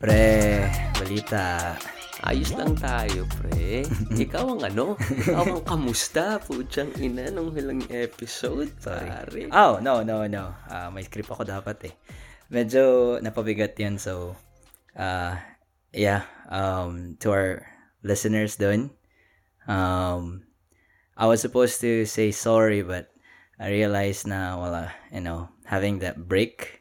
[0.00, 0.64] Pre,
[0.96, 1.76] balita.
[2.24, 3.84] Ayos lang tayo, pre.
[4.24, 4.96] Ikaw ang ano?
[4.96, 6.40] Ikaw ang kamusta?
[6.40, 9.52] Putsang ina nung hilang episode, pare.
[9.52, 10.56] Oh, no, no, no.
[10.72, 11.94] Ah, may script ako dapat eh.
[12.48, 14.00] Medyo napabigat yan.
[14.00, 14.40] So,
[14.96, 15.36] uh,
[15.92, 16.24] yeah.
[16.48, 17.68] Um, to our
[18.00, 18.96] listeners dun,
[19.68, 20.48] um,
[21.12, 23.12] I was supposed to say sorry, but
[23.60, 26.79] I realized na, wala, you know, having that break,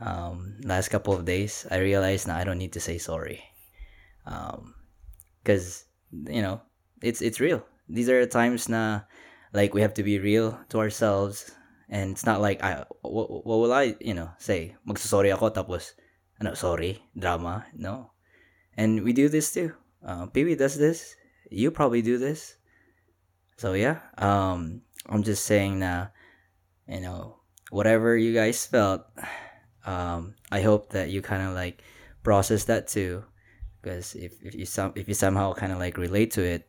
[0.00, 3.42] um, last couple of days, I realized na I don't need to say sorry.
[4.26, 4.74] Um,
[5.44, 6.62] cause, you know,
[7.02, 7.64] it's, it's real.
[7.88, 9.02] These are times na,
[9.52, 11.50] like, we have to be real to ourselves.
[11.88, 14.76] And it's not like, I, what, what will I, you know, say?
[14.88, 15.92] Magsasorry ako, tapos,
[16.40, 17.66] ano, sorry, drama.
[17.76, 18.10] No.
[18.76, 19.72] And we do this too.
[20.04, 21.14] Uh, Pee does this.
[21.50, 22.56] You probably do this.
[23.56, 26.08] So yeah, um, I'm just saying na,
[26.88, 27.38] you know,
[27.70, 29.06] whatever you guys felt,
[29.86, 31.82] um, I hope that you kind of like
[32.22, 33.24] process that too,
[33.80, 36.68] because if if you some if you somehow kind of like relate to it,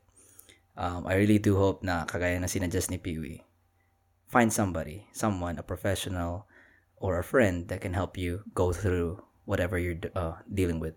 [0.77, 3.43] um, I really do hope na kagaya na sinadjust ni Peewee,
[4.27, 6.47] find somebody, someone, a professional,
[6.97, 10.95] or a friend that can help you go through whatever you're uh, dealing with.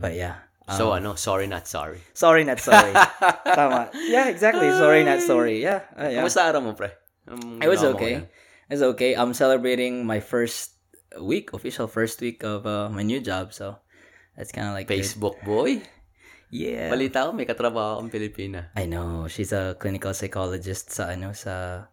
[0.00, 0.46] But yeah.
[0.66, 2.02] So um, ano, sorry not sorry.
[2.14, 2.90] Sorry, not sorry.
[3.46, 3.90] Tama.
[3.94, 4.66] Yeah, exactly.
[4.70, 5.62] Sorry, not sorry.
[5.62, 5.86] Yeah.
[5.94, 6.22] uh, yeah.
[6.22, 6.90] Kamusta araw mo, pre?
[7.26, 8.26] Um, It was mo okay.
[8.70, 9.14] It's okay.
[9.14, 10.75] I'm celebrating my first
[11.20, 13.52] week, official first week of uh, my new job.
[13.52, 13.78] So
[14.36, 14.88] that's kind of like.
[14.88, 15.82] Facebook boy.
[16.50, 16.94] Yeah.
[16.94, 18.70] Balita ko, may katrabaho akong Pilipina.
[18.78, 19.26] I know.
[19.26, 21.86] She's a clinical psychologist sa ano sa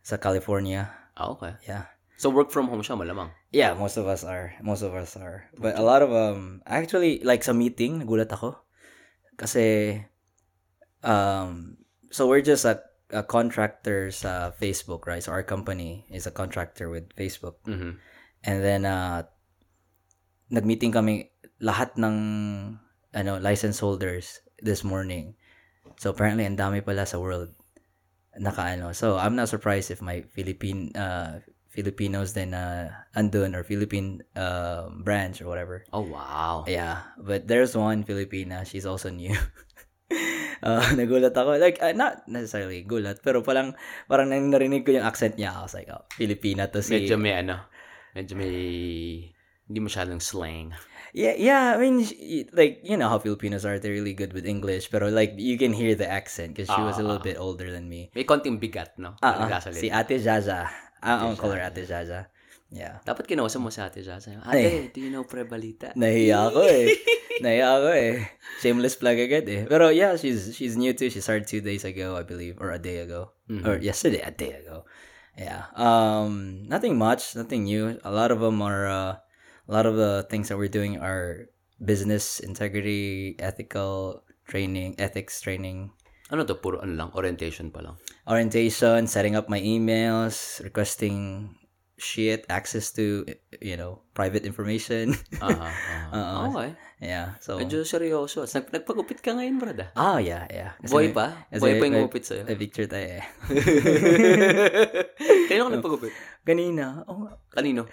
[0.00, 0.88] sa California.
[1.16, 1.52] Ah, okay.
[1.68, 1.84] Yeah.
[2.16, 3.32] So work from home siya, malamang.
[3.52, 4.56] Yeah, most of us are.
[4.64, 5.48] Most of us are.
[5.56, 8.56] But a lot of um actually like sa meeting, nagulat ako.
[9.36, 10.00] Kasi
[11.04, 11.76] um
[12.12, 12.80] so we're just a,
[13.12, 15.22] a contractor sa Facebook, right?
[15.24, 17.60] So our company is a contractor with Facebook.
[17.68, 18.00] Mhm.
[18.44, 19.28] And then uh
[20.50, 22.16] nagmeeting kami lahat ng
[23.12, 25.36] ano license holders this morning.
[26.00, 27.52] So apparently ang dami pala sa world
[28.38, 28.96] nakaano.
[28.96, 34.90] So I'm not surprised if my Philippine uh Filipinos then uh andun or Philippine uh,
[34.90, 35.86] branch or whatever.
[35.94, 36.66] Oh, wow.
[36.66, 39.34] Yeah, but there's one Filipina, she's also new.
[40.66, 41.58] uh, nagulat ako.
[41.58, 43.74] Like, uh, not necessarily gulat, pero parang,
[44.10, 45.54] parang narinig ko yung accent niya.
[45.54, 46.94] I was like, oh, Filipina to si...
[46.94, 47.70] Medyo may ano,
[48.12, 48.54] medyo may
[49.70, 50.74] hindi masyadong slang.
[51.14, 51.74] Yeah, yeah.
[51.74, 53.78] I mean, sh- like you know how Filipinos are.
[53.78, 56.98] They're really good with English, pero like you can hear the accent because she was
[56.98, 57.26] a little Ah.
[57.26, 58.10] bit older than me.
[58.14, 59.14] May konting bigat, no?
[59.22, 59.78] Ah, ah, Nagsasalita.
[59.78, 60.66] si Ate Jaja.
[61.02, 62.30] Ah, ang color Ate Jaja.
[62.70, 63.02] Yeah.
[63.02, 64.22] Dapat kinausap mo sa ate siya.
[64.22, 64.94] Sabi, Ay.
[64.94, 65.90] Do you know pre balita?
[65.98, 66.86] Nahiya ako eh.
[67.42, 68.14] Nahiya ako eh.
[68.62, 69.66] Shameless plug agad eh.
[69.66, 71.10] Pero yeah, she's she's new too.
[71.10, 73.34] She started two days ago, I believe, or a day ago,
[73.66, 74.86] or yesterday, a day ago.
[75.38, 75.66] Yeah.
[75.74, 77.98] Um, nothing much, nothing new.
[78.04, 78.86] A lot of them are.
[78.86, 79.14] Uh,
[79.70, 81.46] a lot of the things that we're doing are
[81.78, 85.94] business integrity, ethical training, ethics training,
[86.30, 86.54] Ano to?
[86.58, 87.10] Puro ano lang?
[87.14, 87.94] Orientation pa lang.
[88.26, 91.50] orientation, setting up my emails, requesting
[92.00, 93.28] shit, access to
[93.60, 95.12] you know private information.
[95.38, 95.52] Aha.
[95.52, 95.96] aha.
[96.16, 96.38] Oo.
[96.56, 96.70] Okay.
[97.04, 97.36] yeah.
[97.44, 97.60] So.
[97.60, 98.48] Medyo seryoso.
[98.48, 99.90] Nag nagpagupit ka ngayon, brad ah.
[99.94, 100.72] Oh, yeah, yeah.
[100.80, 101.46] Kasi Boy pa?
[101.52, 102.42] kasi Boy pa yung gumupit sa'yo?
[102.48, 103.24] May picture tayo eh.
[105.52, 106.12] Kailan ka nagpagupit?
[106.42, 107.84] Kanina, oh, Kanino?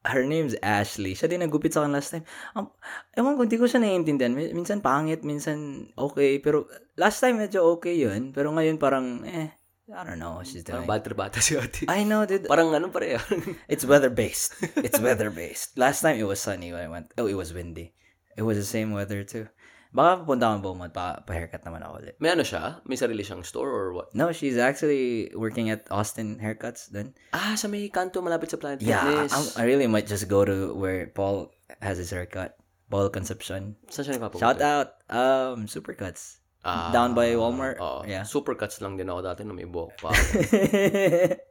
[0.00, 1.12] her name's Ashley.
[1.12, 2.24] Siya din nagupit sa akin last time.
[2.56, 2.72] Um,
[3.12, 4.32] ewan ko, hindi ko siya naiintindihan.
[4.32, 6.40] Min- Minsan pangit, minsan okay.
[6.40, 8.32] Pero last time medyo okay yun.
[8.32, 9.52] Pero ngayon parang, eh,
[9.90, 11.02] I don't know what she's Parang doing.
[11.02, 11.84] bad trip si ate.
[11.90, 12.46] I know, dude.
[12.46, 13.18] Parang ano pare.
[13.72, 14.78] It's weather-based.
[14.86, 15.74] It's weather-based.
[15.78, 17.10] Last time it was sunny when I went.
[17.18, 17.92] Oh, it was windy.
[18.38, 19.50] It was the same weather too.
[19.90, 22.14] Baka pupunta akong Beaumont, pa, pa-haircut naman ako ulit.
[22.22, 22.78] May ano siya?
[22.86, 24.14] May sarili siyang store or what?
[24.14, 27.18] No, she's actually working at Austin Haircuts then.
[27.34, 29.34] Ah, sa may kanto malapit sa Planet Yeah, Fitness.
[29.34, 31.50] I'm- I really might just go to where Paul
[31.82, 32.54] has his haircut.
[32.86, 33.74] Paul Concepcion.
[33.90, 34.42] Saan siya nagpapagupit?
[34.42, 36.39] Shout out, um, Supercuts.
[36.60, 37.80] Ah, Down by Walmart.
[37.80, 38.04] Oo.
[38.04, 38.28] Yeah.
[38.28, 40.12] Supercuts lang din ako dati nung may buhok pa.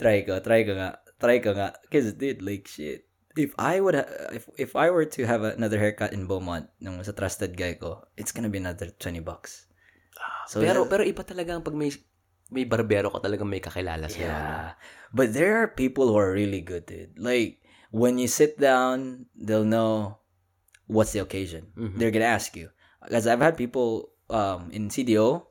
[0.00, 0.98] try ko, try ko nga.
[1.18, 1.74] Try ko nga.
[1.90, 3.06] Cause dude, like shit.
[3.34, 7.02] If I would ha- if if I were to have another haircut in Beaumont nung
[7.02, 9.66] sa trusted guy ko, it's gonna be another 20 bucks.
[10.46, 11.90] So pero pero iba talaga ang pag may
[12.54, 14.66] may barbero ka talagang may kakilala sa Yeah.
[15.10, 17.18] But there are people who are really good, dude.
[17.18, 17.58] Like,
[17.90, 20.22] when you sit down, they'll know
[20.86, 21.74] what's the occasion.
[21.74, 21.98] Mhm.
[21.98, 22.70] They're gonna ask you.
[23.04, 25.44] Because I've had people um, in CDO,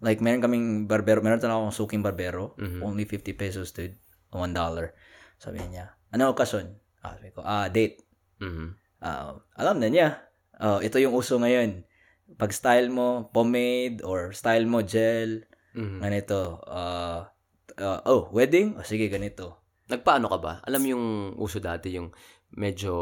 [0.00, 2.84] like, meron kaming barbero, meron talaga akong suking barbero, Mhm.
[2.84, 3.96] only 50 pesos, dude.
[4.30, 4.92] $1 dollar.
[5.40, 6.68] Sabi niya, ano okasyon?
[7.00, 8.04] Ah, sabi ko, ah, date.
[8.44, 8.76] Mhm.
[9.00, 10.20] Ah, alam na niya.
[10.60, 11.86] Oh, ito yung uso ngayon.
[12.36, 16.02] Pag style mo, pomade, or style mo, gel, Mhm.
[16.04, 17.32] ganito, ah,
[17.80, 18.76] ah, oh, wedding?
[18.76, 19.64] O sige, ganito.
[19.88, 20.52] Nagpaano ka ba?
[20.68, 21.04] Alam yung
[21.40, 22.12] uso dati yung
[22.48, 22.92] medyo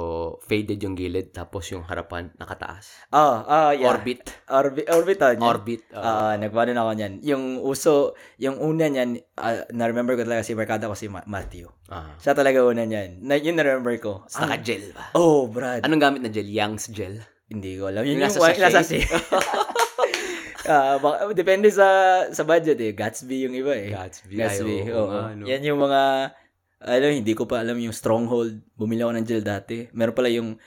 [0.43, 3.09] faded yung gilid, tapos yung harapan nakataas.
[3.09, 3.89] Ah, ah, yeah.
[3.89, 4.27] Orbit.
[4.47, 5.39] Orbit, orbitan.
[5.39, 5.47] yan.
[5.47, 5.83] Orbit.
[5.91, 7.15] Ah, nagpano na ako niyan.
[7.23, 11.71] Yung uso, yung una niyan, ah, na-remember ko talaga si barkada ko si Ma- Matthew.
[11.87, 12.19] Ah.
[12.19, 13.23] Siya talaga una niyan.
[13.23, 14.13] Na, yun na-remember ko.
[14.27, 15.15] Tapos naka-gel ba?
[15.15, 15.87] Oh, Brad.
[15.87, 16.51] Anong gamit na gel?
[16.51, 17.23] Young's gel?
[17.47, 18.03] Hindi ko alam.
[18.03, 18.75] Yun Yung yung, nasa sachet?
[18.75, 18.95] nasa.
[20.67, 21.87] Ah, baka- depende sa
[22.35, 22.91] sa budget eh.
[22.91, 23.87] Gatsby yung iba eh.
[23.87, 24.35] Gatsby.
[24.35, 24.77] Gatsby.
[24.83, 25.11] Ay, oo, oo.
[25.15, 25.47] nga, no.
[25.47, 26.03] Yan yung mga
[26.81, 28.61] ano, hindi ko pa alam yung Stronghold.
[28.77, 29.89] Bumili ako ng gel dati.
[29.97, 30.61] Meron pala yung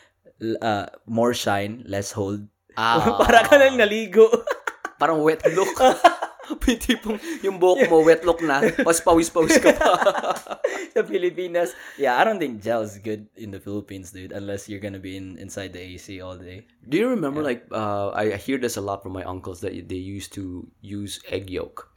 [0.62, 2.48] ah, more shine, less hold.
[2.78, 4.26] Ah, Para ka lang naligo.
[5.02, 5.74] Parang wet look.
[6.66, 9.90] May tipong yung buhok mo wet look na, pas pawis-pawis ka pa.
[10.94, 11.78] sa Pilipinas.
[11.98, 15.38] Yeah, I don't think gel's good in the Philippines, dude, unless you're gonna be in
[15.38, 16.66] inside the AC all day.
[16.90, 19.78] Do you remember like uh, I I hear this a lot from my uncles that
[19.78, 21.94] they used to use egg yolk.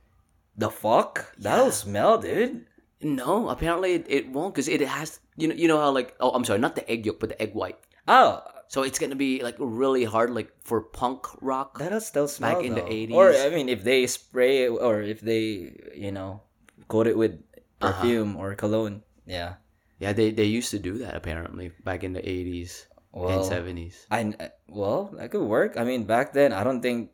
[0.53, 1.33] The fuck?
[1.41, 2.69] That'll smell, dude.
[3.05, 6.31] No, apparently it, it won't because it has you know you know how like oh
[6.31, 7.79] I'm sorry not the egg yolk but the egg white.
[8.09, 11.79] Oh, So it's gonna be like really hard like for punk rock.
[11.79, 13.13] that'll still smell Back in the 80s.
[13.13, 16.41] Or I mean, if they spray it or if they, you know,
[16.89, 17.37] coat it with
[17.81, 18.01] uh-huh.
[18.01, 19.03] perfume or cologne.
[19.29, 19.61] Yeah.
[20.01, 24.09] Yeah, they they used to do that apparently back in the 80s Well, and 70s.
[24.11, 25.77] I uh, well, that could work.
[25.79, 27.12] I mean, back then, I don't think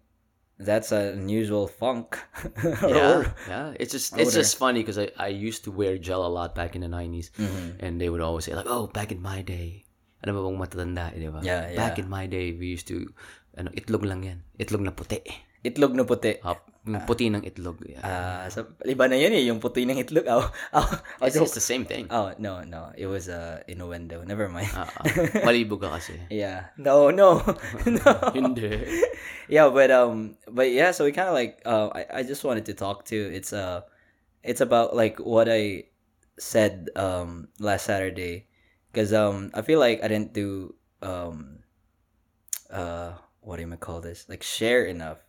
[0.59, 2.19] that's an unusual funk.
[2.83, 3.69] Yeah, yeah.
[3.79, 6.75] It's just it's just funny because I, I used to wear gel a lot back
[6.75, 7.79] in the 90s Mhm.
[7.81, 9.87] and they would always say like, oh, back in my day.
[10.19, 11.39] Ano ba bang matatanda, di ba?
[11.47, 13.07] Yeah, Back in my day, we used to,
[13.55, 14.43] ano, itlog lang yan.
[14.59, 15.23] Itlog na puti.
[15.65, 16.39] Itlog na puti.
[16.47, 17.85] Up, yung puti ng itlog.
[17.85, 18.01] Yeah.
[18.01, 20.25] Ah, sa iba na yun eh, yung puti ng itlog.
[20.25, 20.89] Oh, oh,
[21.21, 22.09] oh, it's, it's the same thing.
[22.09, 22.89] oh no, no.
[22.97, 24.25] It was uh, innuendo.
[24.25, 24.73] Never mind.
[24.73, 25.05] Ah, ah.
[25.45, 26.17] Malibo ka kasi.
[26.33, 26.73] yeah.
[26.81, 27.45] No, no.
[27.85, 28.11] no.
[28.37, 28.89] Hindi.
[29.53, 32.65] yeah, but um but yeah, so we kind of like uh I, I just wanted
[32.73, 33.85] to talk to it's uh
[34.41, 35.93] it's about like what I
[36.41, 38.49] said um last Saturday
[38.97, 40.73] cuz um I feel like I didn't do
[41.05, 41.61] um
[42.73, 43.13] uh
[43.45, 44.25] what do you call this?
[44.29, 45.28] Like share enough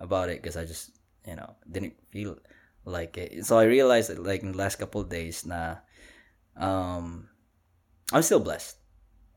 [0.00, 2.38] about it cuz I just, you know, didn't feel
[2.84, 3.46] like it.
[3.46, 5.84] So I realized that like in the last couple days na
[6.56, 7.28] um
[8.12, 8.76] I'm still blessed.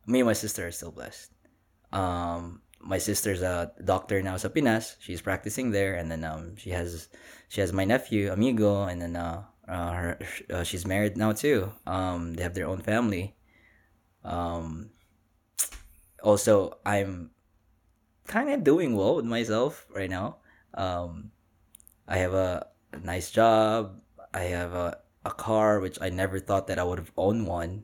[0.08, 1.30] Me and my sister are still blessed.
[1.92, 4.98] Um my sister's a doctor now sa Pinas.
[5.00, 7.08] She's practicing there, and then um, she has
[7.48, 10.20] she has my nephew Amigo, and then uh, uh, her,
[10.52, 11.72] uh, she's married now too.
[11.88, 13.36] Um, they have their own family.
[14.24, 14.92] Um,
[16.22, 17.32] also, I'm
[18.28, 20.43] kind of doing well with myself right now.
[20.74, 21.32] Um,
[22.08, 22.68] I have a,
[23.02, 24.00] nice job.
[24.36, 27.84] I have a a car which I never thought that I would have owned one,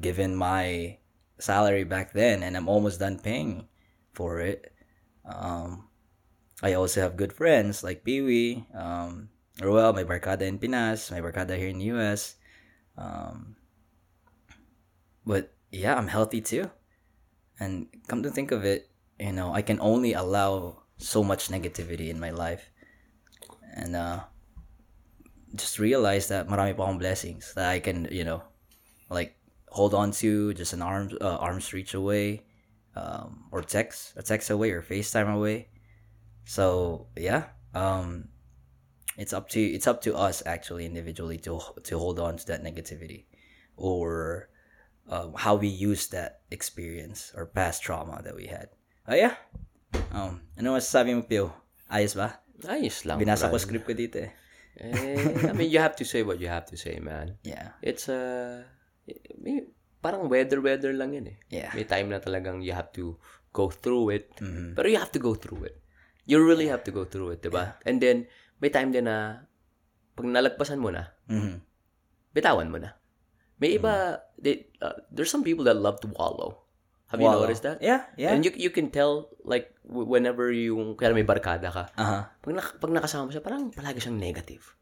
[0.00, 0.98] given my
[1.38, 3.68] salary back then, and I'm almost done paying
[4.12, 4.72] for it.
[5.24, 5.88] Um,
[6.62, 9.28] I also have good friends like Pee-wee, um,
[9.60, 12.36] Roel, my barkada in Pinas, my barkada here in the US.
[12.96, 13.56] Um,
[15.24, 16.70] but yeah, I'm healthy too.
[17.60, 22.08] And come to think of it, you know, I can only allow so much negativity
[22.08, 22.70] in my life.
[23.74, 24.20] And uh,
[25.54, 28.42] just realize that marami pa akong blessings that I can, you know,
[29.10, 29.36] like
[29.68, 32.44] hold on to just an arm's uh, arm's reach away
[32.96, 35.68] um, or text a text away or FaceTime away.
[36.44, 38.28] So yeah, um,
[39.18, 42.64] it's up to it's up to us actually individually to to hold on to that
[42.64, 43.26] negativity
[43.76, 44.48] or
[45.08, 48.68] um, how we use that experience or past trauma that we had.
[49.06, 49.34] Oh yeah.
[50.16, 51.52] Um, ano masasabi mo, Pio?
[51.86, 52.40] Ayos ba?
[52.66, 53.20] Ayos lang.
[53.20, 54.32] Binasa ko script ko dito eh.
[54.76, 57.40] Eh, I mean, you have to say what you have to say, man.
[57.44, 57.72] Yeah.
[57.80, 58.60] It's uh,
[59.40, 59.64] may,
[60.04, 61.38] parang weather-weather lang yun eh.
[61.48, 61.72] Yeah.
[61.72, 63.16] May time na talagang you have to
[63.56, 64.26] go through it.
[64.36, 64.76] Mhm.
[64.76, 65.76] Pero you have to go through it.
[66.28, 67.78] You really have to go through it, diba?
[67.88, 68.28] And then,
[68.60, 69.48] may time din na,
[70.12, 71.62] pag nalagpasan mo na, Mhm.
[72.36, 73.00] bitawan mo na.
[73.56, 76.65] May iba, they, uh, there's some people that love to wallow.
[77.16, 77.80] Have you noticed that?
[77.80, 78.36] Yeah, yeah.
[78.36, 82.22] And you you can tell, like, whenever yung, kaya may barkada ka, uh-huh.
[82.44, 84.76] pag, nak- pag nakasama mo siya, parang palagi siyang negative.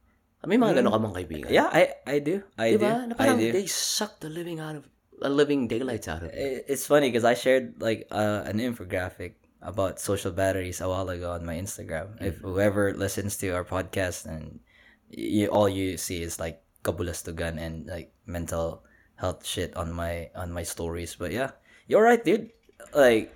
[0.44, 1.48] May mga gano'n ka bang kaibigan?
[1.48, 2.44] Yeah, I I do.
[2.60, 3.08] I Diba?
[3.08, 3.08] do.
[3.08, 3.48] Na I do.
[3.48, 4.84] they suck the living out of,
[5.24, 6.36] uh, living daylights out of it.
[6.36, 11.08] It- It's funny because I shared like uh, an infographic about social batteries a while
[11.08, 12.20] ago on my Instagram.
[12.20, 14.60] If whoever listens to our podcast and
[15.08, 18.84] you, all you see is like kabulastugan and like mental
[19.16, 21.16] health shit on my on my stories.
[21.16, 22.50] But yeah, you're right, dude.
[22.92, 23.32] Like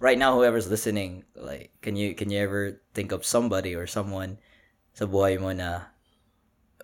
[0.00, 4.40] right now, whoever's listening, like, can you can you ever think of somebody or someone
[4.96, 5.92] sa buhay mo na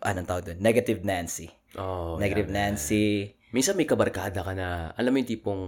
[0.04, 0.60] anong tawag doon?
[0.60, 1.50] Negative Nancy.
[1.76, 3.36] Oh, Negative yeah, Nancy.
[3.50, 5.62] Minsan may kabarkada ka na, alam mo yung tipong,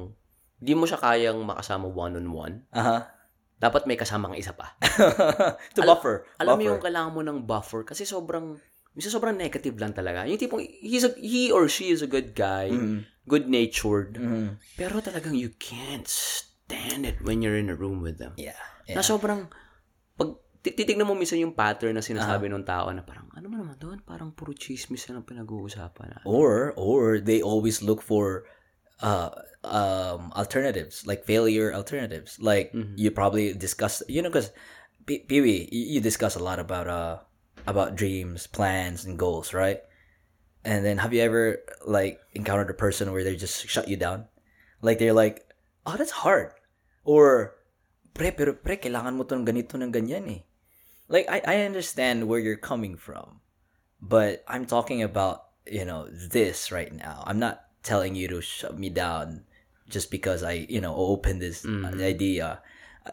[0.61, 2.68] di mo siya kayang makasama one-on-one.
[2.73, 3.00] Uh-huh.
[3.59, 4.76] Dapat may kasama kang isa pa.
[5.75, 6.28] to Al- buffer.
[6.38, 8.61] Alam mo yung kailangan mo ng buffer kasi sobrang
[8.99, 10.26] minsan sobrang negative lang talaga.
[10.26, 12.67] Yung tipong, he's a, he or she is a good guy,
[13.25, 14.59] good-natured, Mhm.
[14.75, 18.35] pero talagang you can't stand it when you're in a room with them.
[18.35, 18.59] Yeah.
[18.90, 19.07] Na Yeah.
[19.07, 19.47] sobrang,
[20.17, 22.52] pag ti- titignan mo minsan yung pattern na sinasabi Ah.
[22.59, 23.99] ng tao na parang, ano man naman doon?
[24.02, 26.19] Parang puro chismis na lang pinag-uusapan na.
[26.26, 28.49] Or or they always look for
[28.99, 29.31] uh
[29.62, 32.99] um alternatives like failure alternatives like Mm-hmm.
[32.99, 34.50] you probably discuss you know because
[35.07, 37.23] Pee-wee you discuss a lot about uh
[37.69, 39.85] about dreams plans and goals right?
[40.65, 44.27] And then have you ever like encountered a person where they just shut you down?
[44.81, 45.45] Like they're like
[45.85, 46.57] oh that's hard.
[47.05, 47.61] Or
[48.17, 50.43] pre pero pre kailangan mo tong ganito ng ganyan eh.
[51.13, 53.45] Like I I understand where you're coming from
[54.01, 57.23] but I'm talking about you know this right now.
[57.27, 59.45] I'm not telling you to shut me down
[59.89, 62.63] just because I you know open this uh, idea.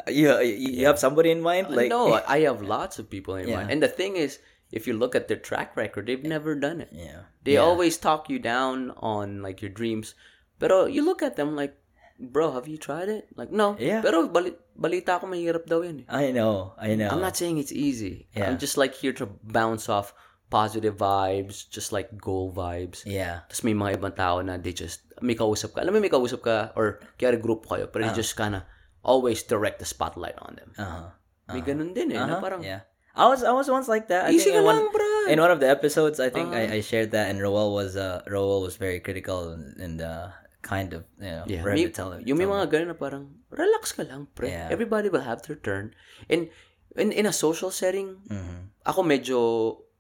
[0.08, 3.48] You, you you have somebody in mind like no, I have lots of people in
[3.48, 3.64] Yeah.
[3.64, 3.72] mind.
[3.72, 4.40] And the thing is,
[4.76, 6.92] if you look at their track record, they've never done it.
[6.92, 7.64] yeah They yeah.
[7.64, 10.16] always talk you down on like your dreams.
[10.60, 11.80] Pero you look at them like,
[12.20, 13.28] bro, have you tried it?
[13.40, 13.76] Like, no.
[13.80, 14.04] Yeah.
[14.04, 16.08] Pero bali- balita ko mahirap daw yun eh.
[16.12, 18.28] I know I know I'm not saying it's easy.
[18.36, 18.52] Yeah.
[18.52, 20.12] I'm just like here to bounce off
[20.52, 23.02] positive vibes, just like goal vibes.
[23.08, 25.82] yeah Tapos may mga ibang tao na they just, may kausap ka.
[25.82, 28.64] Alam mo, may kausap ka or kaya group kayo, pero you just kinda
[29.06, 30.74] always direct the spotlight on them.
[30.76, 31.14] uh-huh
[31.54, 34.34] May ganun din eh, uh-huh parang, yeah I was I was once like that I
[34.34, 35.08] easy think in one, lang, bro.
[35.32, 36.74] in one of the episodes I think Uh-huh.
[36.74, 40.34] I, I shared that and Roel was uh Roel was very critical and, and uh
[40.66, 41.62] kind of you know Yeah.
[41.64, 44.50] May, to tell him yung may mga ganun na parang, relax ka lang, pre.
[44.52, 44.68] Yeah.
[44.74, 45.94] Everybody will have their turn.
[46.28, 46.50] And
[46.98, 48.74] in, in a social setting, Mhm.
[48.84, 49.38] ako medyo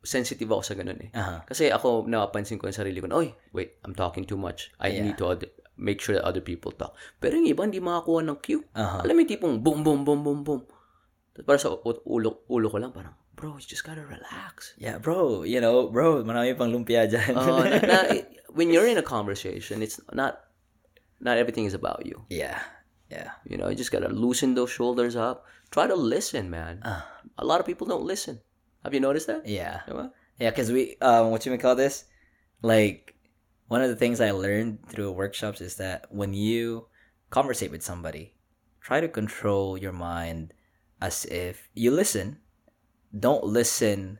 [0.01, 1.09] sensitive ako sa ganun eh.
[1.13, 4.73] uh-huh Kasi ako, napapansin ko yung sarili ko, oy, wait, I'm talking too much.
[4.81, 5.05] I Yeah.
[5.05, 5.29] need to
[5.77, 6.95] make sure that other people talk.
[7.19, 8.63] Pero yung iba, hindi makakuha ng cue.
[8.75, 9.03] Uh-huh.
[9.03, 10.61] Alam mo yung tipong boom, boom, boom, boom, boom.
[11.35, 11.75] Tapos para sa
[12.07, 14.71] ulo, ulo ko lang, parang, bro, you just gotta relax.
[14.79, 17.97] yeah bro you know bro marami pang lumpia dyan Uh, na, na,
[18.55, 20.39] when you're in a conversation, it's not,
[21.19, 22.23] not everything is about you.
[22.31, 22.63] yeah
[23.11, 25.43] yeah You know, you just gotta loosen those shoulders up.
[25.75, 26.79] Try to listen, man.
[26.87, 27.03] Ah.
[27.37, 28.39] A lot of people don't listen.
[28.87, 29.43] Have you noticed that?
[29.43, 29.81] Yeah.
[29.89, 30.13] Diba?
[30.39, 32.05] Yeah, because we, um, what you may call this?
[32.61, 33.14] Like,
[33.67, 36.87] one of the things I learned through workshops is that when you
[37.29, 38.35] conversate with somebody,
[38.81, 40.53] try to control your mind
[41.01, 42.39] as if you listen.
[43.17, 44.19] Don't listen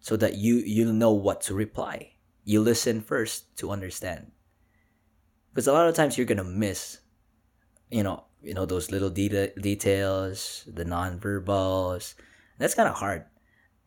[0.00, 2.12] so that you you know what to reply.
[2.44, 4.32] You listen first to understand.
[5.50, 6.98] Because a lot of times you're gonna miss,
[7.90, 12.14] you know, you know those little de- details, the non-verbals.
[12.58, 13.24] That's kind of hard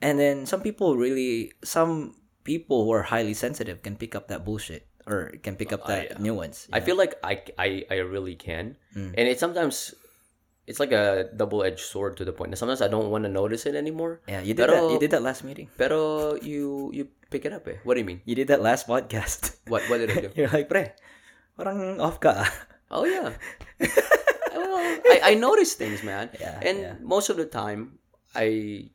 [0.02, 2.16] and then some people really some
[2.50, 6.18] people who are highly sensitive can pick up that bullshit or can pick up that
[6.18, 6.18] yeah.
[6.18, 8.74] nuance I feel like I, I, I really can.
[8.98, 9.14] Mm.
[9.14, 9.94] And it sometimes,
[10.66, 13.70] it's like a double-edged sword to the point that sometimes I don't want to notice
[13.70, 14.26] it anymore.
[14.26, 17.70] yeah you did that you did that last meeting Pero you you pick it up
[17.70, 17.78] eh.
[17.86, 18.26] What do you mean?
[18.26, 20.30] you did that last podcast What what did I do?
[20.34, 20.90] you're like pre
[21.54, 22.50] parang off ka ah."
[22.90, 23.38] Oh yeah.
[24.58, 26.34] well, I, I notice things, man.
[26.42, 26.94] Yeah, and yeah.
[27.06, 28.02] most of the time,
[28.34, 28.90] I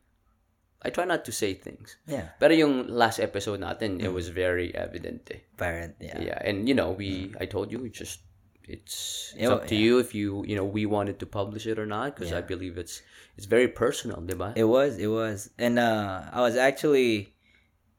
[0.85, 1.97] I try not to say things.
[2.05, 5.41] yeah Pero yung last episode natin, it was very evident eh.
[5.57, 8.21] parent yeah Yeah, and you know, we I told you it's just
[8.65, 11.77] it's it's Yeah, up to you if you you know we wanted to publish it
[11.77, 13.01] or not because I believe it's
[13.37, 14.53] it's very personal, diba?
[14.57, 17.29] it was it was and uh i was actually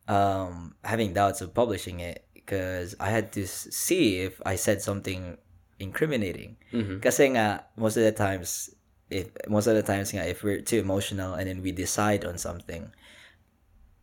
[0.09, 5.37] um having doubts of publishing it because i had to see if i said something
[5.79, 6.99] incriminating Mhm.
[7.05, 8.73] Kasi nga, most of the times,
[9.11, 12.39] if most of the times nga, if we're too emotional and then we decide on
[12.39, 12.91] something,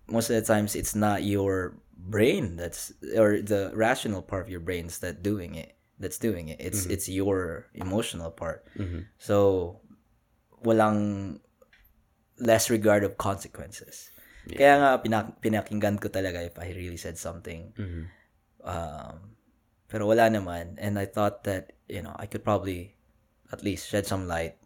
[0.07, 4.59] most of the times it's not your brain that's or the rational part of your
[4.59, 9.07] brains that doing it that's doing it it's it's your emotional part Mhm.
[9.15, 9.79] so
[10.65, 11.39] walang
[12.39, 14.11] less regard of consequences
[14.43, 18.03] kaya nga pinak- pinakinggan ko talaga if I really said something Mhm.
[18.67, 19.15] um,
[19.87, 20.73] pero wala naman.
[20.81, 22.97] And I thought that, you know, I could probably
[23.53, 24.57] at least shed some light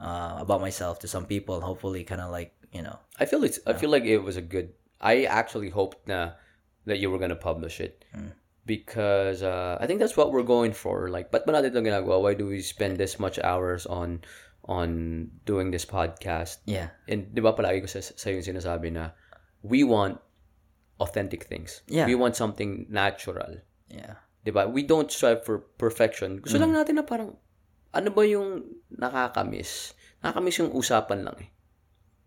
[0.00, 1.60] uh, about myself to some people.
[1.60, 4.44] Hopefully, kind of like, you know, I feel it's I feel like it was a
[4.44, 4.74] good.
[5.00, 6.38] I actually hoped na
[6.86, 8.32] that you were gonna publish it Mm.
[8.66, 11.08] because uh, I think that's what we're going for.
[11.12, 12.20] Like, but natin ito ginagawa?
[12.20, 14.24] Why do we spend this much hours on
[14.64, 16.64] on doing this podcast?
[16.64, 19.12] yeah, And di ba palagi ko sa sa yung sinasabi na
[19.60, 20.20] we want
[21.00, 21.82] authentic things.
[21.86, 22.06] Yeah.
[22.06, 23.60] We want something natural.
[23.90, 24.68] yeah, Di ba?
[24.68, 26.40] We don't strive for perfection.
[26.40, 27.36] Gusto lang natin na parang
[27.94, 29.94] ano ba yung nakakamiss?
[30.20, 31.50] Nakakamiss yung usapan lang eh.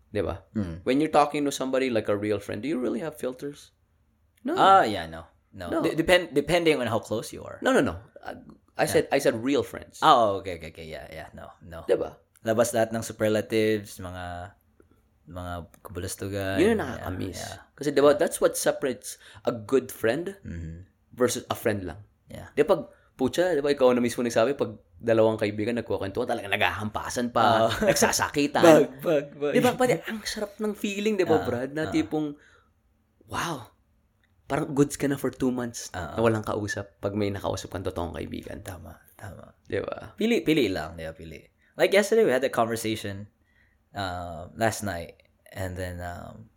[0.08, 0.40] Di ba?
[0.56, 0.82] Mm.
[0.82, 3.76] When you're talking to somebody like a real friend, do you really have filters?
[4.40, 4.56] No.
[4.56, 5.68] Ah, yeah, no, no.
[5.68, 5.78] No.
[5.84, 7.60] D- depend depending on how close you are.
[7.60, 8.00] no, no, no.
[8.24, 8.40] Uh,
[8.78, 9.98] I said I said real friends.
[10.00, 10.86] Oh, okay, okay, okay.
[10.86, 11.28] Yeah, yeah.
[11.34, 11.82] No, no.
[11.84, 12.14] Di ba?
[12.46, 14.54] Labas lahat ng superlatives, mga
[15.28, 15.52] mga
[15.84, 16.56] kabulastugan.
[16.56, 17.42] Yun yeah, nakakamiss.
[17.42, 17.58] Yeah.
[17.74, 20.86] Kasi diba, that's what separates a good friend Mhm.
[21.12, 22.00] versus a friend lang.
[22.30, 22.48] Yeah.
[22.54, 22.82] Di ba, pag,
[23.18, 28.62] pucha, di ba, ikaw na mismo nagsabi, pag dalawang kaibigan nagkukwentuhan, talaga naghahampasan pa, nagsasakitan.
[28.62, 29.52] Bag, bag, bag.
[29.58, 31.92] Di ba, pati, ang sarap ng feeling, di ba, Ah, Brad, na ah.
[31.92, 32.38] tipong,
[33.26, 33.74] wow,
[34.46, 37.82] parang goods ka na for two months Ah, na walang kausap pag may nakausap kang
[37.82, 38.62] totoong kaibigan.
[38.62, 39.52] Tama, tama.
[39.66, 40.14] Di ba?
[40.14, 40.94] Pili, pili lang.
[40.96, 41.50] Yeah, pili.
[41.74, 43.26] Like yesterday, we had a conversation
[43.98, 45.18] uh, last night,
[45.50, 46.48] and then um,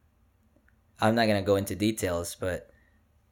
[1.01, 2.70] I'm not gonna go into details, but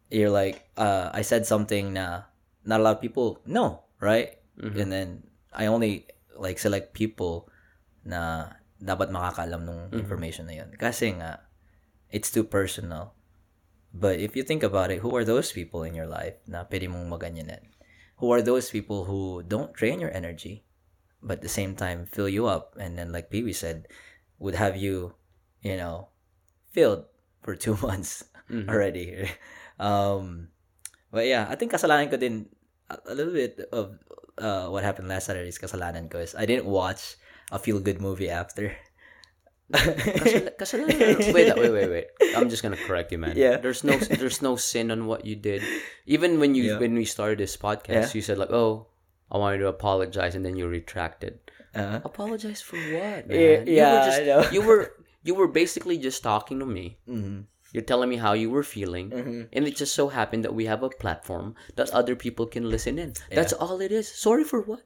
[0.09, 2.29] you're like, uh, I said something na
[2.66, 4.38] not a lot of people know, right?
[4.60, 4.75] Mhm.
[4.80, 5.08] And then
[5.54, 7.48] I only like select people
[8.04, 10.72] na dapat makakalam nung information na yun.
[10.80, 11.44] Kasi nga,
[12.12, 13.13] it's too personal.
[13.92, 16.88] But if you think about it, who are those people in your life na pwede
[16.88, 17.66] mong maganyanan?
[18.22, 20.63] Who are those people who don't drain your energy,
[21.24, 22.75] but at the same time fill you up?
[22.78, 23.88] And then, like Pee Wee said,
[24.38, 25.16] would have you,
[25.63, 26.12] you know,
[26.72, 27.08] filled
[27.42, 28.70] for two months Mhm.
[28.70, 29.28] already.
[29.82, 30.50] um,
[31.12, 32.46] but yeah, I think kasalanan ko din
[32.89, 33.98] a, little bit of
[34.38, 37.18] uh, what happened last Saturday's kasalanan ko is I didn't watch
[37.51, 38.74] a feel good movie after.
[39.70, 41.34] Kasal- kasalanan.
[41.34, 42.08] wait, wait, wait, wait.
[42.36, 43.38] I'm just gonna correct you, man.
[43.38, 43.58] Yeah.
[43.58, 45.62] There's no, there's no sin on what you did.
[46.06, 46.80] Even when you, Yeah.
[46.80, 48.18] when we started this podcast, Yeah.
[48.18, 48.88] you said like, oh,
[49.30, 51.38] I wanted to apologize, and then you retracted.
[51.75, 53.38] Uh, Apologize for what, man?
[53.38, 54.42] Yeah, you yeah, were just, I know.
[54.50, 54.89] you were,
[55.22, 56.98] you were basically just talking to me.
[57.08, 59.47] mhm, You're telling me how you were feeling, mhm.
[59.53, 62.97] and it just so happened that we have a platform that other people can listen
[62.97, 63.13] in.
[63.29, 64.09] That's all it is.
[64.09, 64.81] Sorry for what?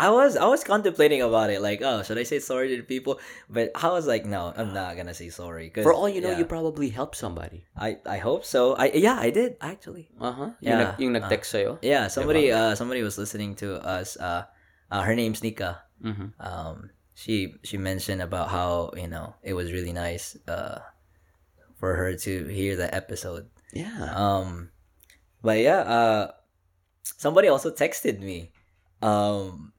[0.00, 2.88] I was I was contemplating about it, like, oh, should I say sorry to the
[2.88, 3.20] people?
[3.52, 5.68] But I was like, no, I'm not gonna say sorry.
[5.68, 7.68] 'cause, For all you know, yeah, you probably helped somebody.
[7.76, 8.72] I I hope so.
[8.74, 10.08] I yeah, I did actually.
[10.18, 10.50] Uh huh.
[10.64, 10.78] Yung, Yeah.
[10.80, 11.76] nag, yung nag-text sa'yo.
[11.84, 14.16] Yeah, somebody uh somebody was listening to us.
[14.16, 14.48] Uh,
[14.90, 15.84] uh her name's Nika.
[16.02, 16.34] Mm-hmm.
[16.40, 20.80] um she she mentioned about how you know it was really nice uh
[21.82, 23.50] for her to hear the episode.
[23.74, 24.14] Yeah.
[24.14, 24.70] um
[25.42, 26.30] but yeah uh
[27.02, 28.54] somebody also texted me.
[29.02, 29.74] Um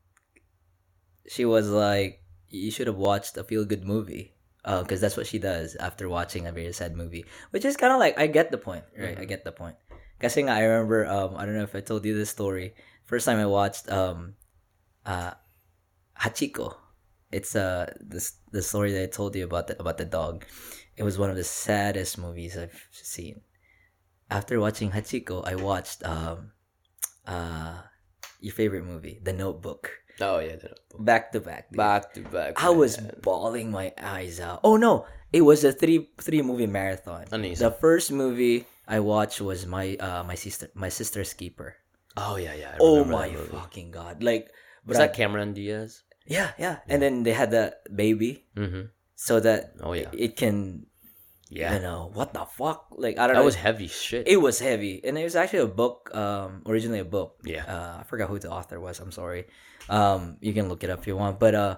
[1.32, 2.20] she was like
[2.52, 4.36] you should have watched a feel good movie
[4.68, 7.24] because that's what she does after watching a very sad movie
[7.56, 9.20] which is kind of like i get the point right?
[9.20, 9.80] I get the point.
[10.20, 12.76] Guessing i remember um i don't know if i told you this story.
[13.08, 14.36] First time i watched um
[15.08, 15.40] uh
[16.20, 16.76] hachiko.
[17.32, 20.44] It's uh this the story that i told you about the, about the dog
[20.98, 23.42] it was one of the saddest movies i've seen
[24.30, 26.52] after watching hachiko i watched um
[27.28, 27.82] uh
[28.40, 30.58] your favorite movie the notebook Oh, yeah.
[30.62, 31.78] that- back to back dude.
[31.82, 32.62] Back to back.
[32.62, 34.60] I was bawling my eyes out.
[34.64, 37.26] Oh no, it was a three three movie marathon.
[37.34, 41.82] Yung The first movie I watched was my uh my sister my sister's keeper.
[42.14, 42.78] Oh, yeah, yeah.
[42.78, 44.22] Oh my fucking god!
[44.22, 44.54] Like,
[44.86, 46.06] Was that Cameron Diaz?
[46.30, 48.94] yeah, yeah, And then they had the baby Mm-hmm.
[49.24, 50.12] So that Oh, yeah.
[50.12, 50.86] it can
[51.50, 51.76] yeah.
[51.76, 52.88] you know what the fuck?
[52.92, 53.52] Like I don't That know.
[53.52, 54.28] was heavy shit.
[54.28, 57.40] it was heavy and it was actually a book um originally a book.
[57.48, 57.64] Yeah.
[57.76, 59.46] uh, i forgot who the author was i'm sorry.
[59.88, 61.76] Um you can look it up if you want but uh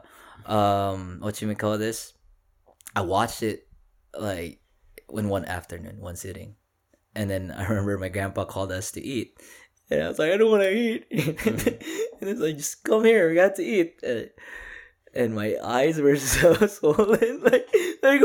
[0.49, 2.13] um what you may call this?
[2.95, 3.67] I watched it
[4.17, 4.61] like
[5.13, 6.55] in one afternoon one sitting.
[7.13, 9.35] And then i remember my grandpa called us to eat.
[9.91, 13.27] And i was like i don't want to eat and it's like just come here
[13.29, 13.99] we got to eat.
[14.01, 14.29] And,
[15.15, 17.65] and my eyes were so swollen like
[18.03, 18.21] like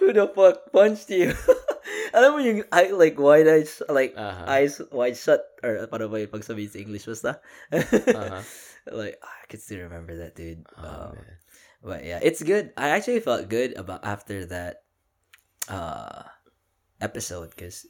[0.00, 1.30] who the fuck punched you
[2.16, 4.46] alam mo yung eye, like wide eyes like Uh-huh.
[4.48, 7.38] eyes wide shut or paano ba yung pag sabihin sa English basta
[7.70, 8.42] Uh-huh.
[8.90, 11.20] like I can still remember that dude Oh, Um,
[11.84, 14.82] but yeah it's good I actually felt good about after that
[15.68, 16.24] uh
[17.00, 17.86] episode because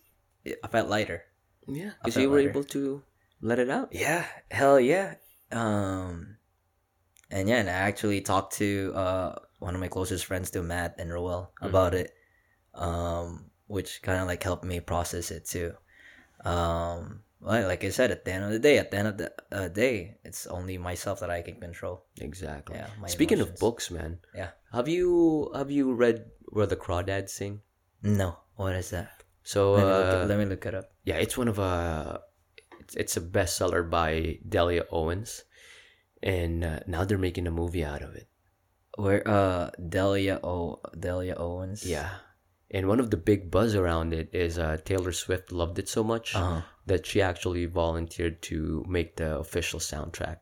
[0.47, 1.23] I felt lighter
[1.71, 1.95] Yeah.
[2.03, 2.51] Because you were lighter.
[2.51, 3.03] able to
[3.41, 3.95] let it out.
[3.95, 5.17] yeah hell yeah
[5.55, 6.40] um
[7.31, 10.97] and yeah and I actually talked to uh one of my closest friends to Matt
[10.99, 12.13] and Roel about it
[12.75, 15.73] um which kind of like helped me process it too
[16.45, 19.17] um well, like I said at the end of the day at the end of
[19.17, 22.77] the uh, day it's only myself that I can control Exactly.
[22.77, 24.19] yeah Speaking of books, man.
[24.35, 24.51] Yeah.
[24.73, 27.63] Have you have you read Where the Crawdads Sing?
[28.03, 30.93] no what is that So let, me look it, uh, let me look it up
[31.05, 32.21] yeah, it's one of a
[32.81, 35.45] it's, it's a bestseller by Delia Owens,
[36.23, 38.29] and uh, now they're making a movie out of it.
[38.99, 42.11] where uh Delia O Delia Owens Yeah,
[42.71, 46.03] and one of the big buzz around it is uh, Taylor Swift loved it so
[46.05, 50.39] much uh that she actually volunteered to make the official soundtrack.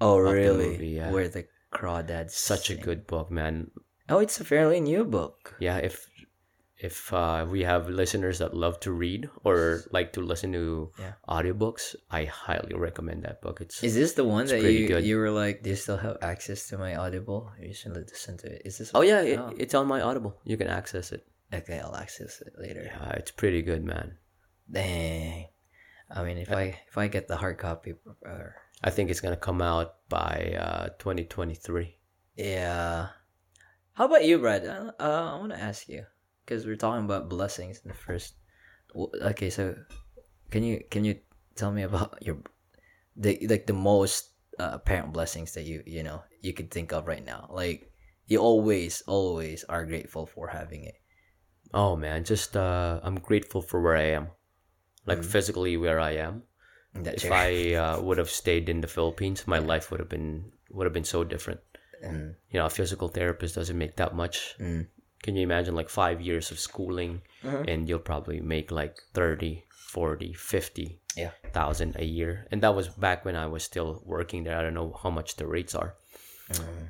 [0.00, 1.10] oh the really movie, yeah.
[1.12, 3.70] where the crawdads Such a good book, man.
[4.08, 6.08] oh it's a fairly new book Yeah, if
[6.82, 11.12] if uh, we have listeners that love to read or like to listen to Yeah.
[11.28, 13.60] audiobooks, I highly recommend that book.
[13.60, 15.04] It's Is this the one that you good.
[15.04, 15.62] you were like?
[15.62, 17.50] Do you still have access to my Audible?
[17.60, 18.62] You should listen to it.
[18.64, 18.90] Is this?
[18.94, 19.54] oh yeah, it, Oh.
[19.56, 20.40] it's on my Audible.
[20.44, 21.22] You can access it.
[21.54, 22.82] Okay, I'll access it later.
[22.84, 24.18] Yeah, it's pretty good, man.
[24.70, 25.46] Dang.
[26.10, 29.36] I mean, if I if I get the hard copy, or I think it's gonna
[29.36, 31.96] come out by uh, 2023.
[32.36, 33.08] yeah.
[33.94, 34.64] How about you, Brad?
[34.64, 36.04] Uh, I want to ask you
[36.44, 38.34] because we're talking about blessings in the first.
[38.94, 39.74] Okay, so
[40.50, 41.16] can you can you
[41.56, 42.38] tell me about your
[43.16, 47.06] the like the most uh, apparent blessings that you you know you could think of
[47.06, 47.48] right now?
[47.50, 47.90] Like
[48.26, 50.96] you always always are grateful for having it.
[51.74, 54.28] Oh man, just uh, I'm grateful for where I am,
[55.06, 55.24] like Mm.
[55.24, 56.42] physically where I am.
[56.94, 57.32] That If.
[57.32, 60.92] I uh, would have stayed in the Philippines, my life would have been would have
[60.92, 61.60] been so different.
[62.04, 64.56] Mm, You know, a physical therapist doesn't make that much.
[64.60, 64.86] mm.
[65.22, 67.64] Can you imagine like five years of schooling Uh-huh.
[67.68, 71.30] and you'll probably make like 30, 40, 50 Yeah.
[71.52, 72.46] thousand a year.
[72.50, 74.56] And that was back when I was still working there.
[74.58, 75.94] I don't know how much the rates are.
[76.50, 76.88] Mm.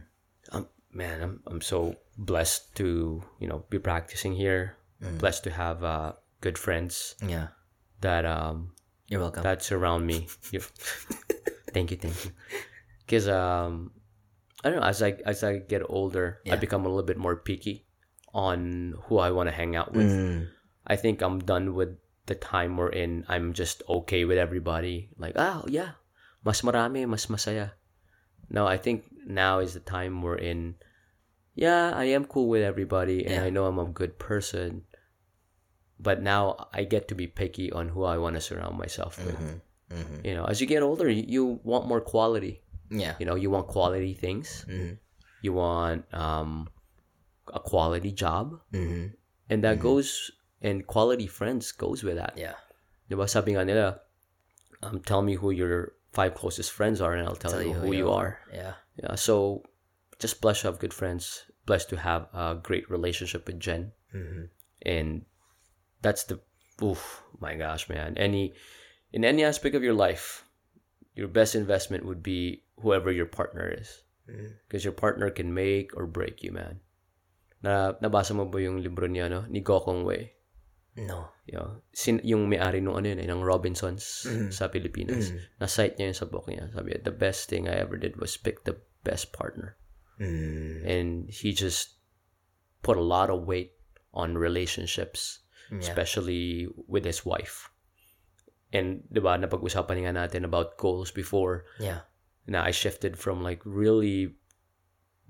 [0.52, 4.76] Um, man, I'm, I'm so blessed to, you know, be practicing here.
[5.02, 5.18] Mm.
[5.18, 7.48] Blessed to have uh, good friends Yeah,
[8.00, 8.72] that um
[9.08, 9.42] you're welcome.
[9.42, 10.28] that surround me.
[11.72, 12.30] Thank you, thank you.
[13.06, 13.90] Because um,
[14.62, 14.86] I don't know.
[14.86, 17.86] As I as I get older, I become a little bit more picky
[18.34, 20.10] on who I want to hang out with.
[20.10, 20.48] Mm.
[20.86, 23.24] I think I'm done with the time we're in.
[23.28, 25.10] I'm just okay with everybody.
[25.18, 26.00] Like, ah, yeah,
[26.44, 27.72] mas marami, mas masaya.
[28.48, 30.76] No, I think now is the time we're in.
[31.54, 33.44] Yeah, I am cool with everybody, and Yeah.
[33.44, 34.84] I know I'm a good person.
[36.00, 39.38] But now I get to be picky on who I want to surround myself with.
[39.38, 39.60] Mhm.
[39.92, 40.18] Mhm.
[40.26, 42.64] You know, as you get older, you, you want more quality.
[42.90, 43.14] Yeah.
[43.20, 44.64] You know, you want quality things.
[44.66, 44.98] Mhm.
[45.42, 46.68] You want um,
[47.48, 49.14] a quality job, Mhm.
[49.50, 50.30] and that goes
[50.62, 52.38] and quality friends goes with that.
[52.38, 52.54] Yeah.
[53.10, 54.00] Diba sabi nga nila,
[54.82, 58.10] um, tell me who your five closest friends are and I'll tell, you, who, you
[58.10, 58.38] are.
[58.52, 58.74] Yeah.
[58.94, 59.64] Yeah, so
[60.20, 63.90] just blessed to have good friends, blessed to have a great relationship with Jen.
[64.14, 64.48] Mhm.
[64.86, 65.24] And
[66.00, 66.38] that's the,
[66.82, 68.14] oof, my gosh, man.
[68.16, 68.54] Any,
[69.10, 70.44] in any aspect of your life,
[71.16, 74.02] your best investment would be whoever your partner is.
[74.68, 76.80] Because your partner can make or break you, man.
[77.62, 79.46] Na, nabasa mo ba yung libro niya, no?
[79.46, 80.26] Ni Gokong Wei?
[80.98, 81.32] No.
[81.48, 84.50] Yo, sin, yung may-ari nung ano yun, eh, ng Robinsons Mhm.
[84.52, 85.32] sa Pilipinas.
[85.32, 85.38] Mhm.
[85.62, 86.68] Na-cite niya yun sa book niya.
[86.74, 89.78] Sabi niya, the best thing I ever did was pick the best partner.
[90.20, 90.84] Mm.
[90.84, 91.96] And he just
[92.84, 93.72] put a lot of weight
[94.12, 95.40] on relationships,
[95.72, 95.80] Yeah.
[95.80, 97.72] especially with his wife.
[98.72, 102.04] And, di ba, napag-usapan nga natin about goals before Yeah.
[102.44, 104.36] na I shifted from like really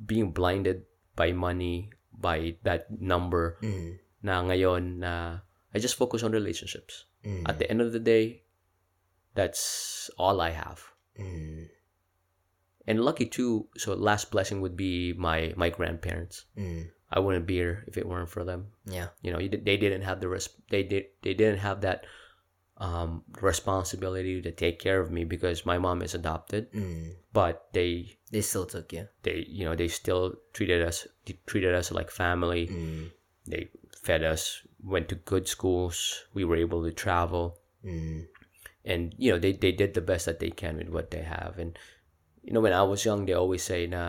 [0.00, 3.98] being blinded by money, by that number, Mm.
[4.22, 5.12] na ngayon na
[5.72, 7.09] I just focus on relationships.
[7.25, 7.48] Mm.
[7.48, 8.44] At the end of the day,
[9.35, 10.85] that's all I have.
[11.18, 11.68] Mm.
[12.87, 16.44] And lucky too, so last blessing would be my my grandparents.
[16.59, 16.90] Mm.
[17.12, 18.72] I wouldn't be here if it weren't for them.
[18.88, 19.12] Yeah.
[19.20, 22.05] You know, they didn't have the res- they did they didn't have that
[22.82, 27.14] um responsibility to take care of me because my mom is adopted, Mm.
[27.30, 29.06] but they They still took you.
[29.22, 31.06] they you know, they still treated us
[31.46, 32.66] treated us like family.
[32.66, 33.14] Mm.
[33.46, 33.70] They
[34.02, 37.58] fed us, went to good schools, we were able to travel.
[37.86, 38.26] Mm.
[38.82, 41.54] and you know they they did the best that they can with what they have
[41.62, 41.78] and
[42.42, 44.02] you know when I was young they always say na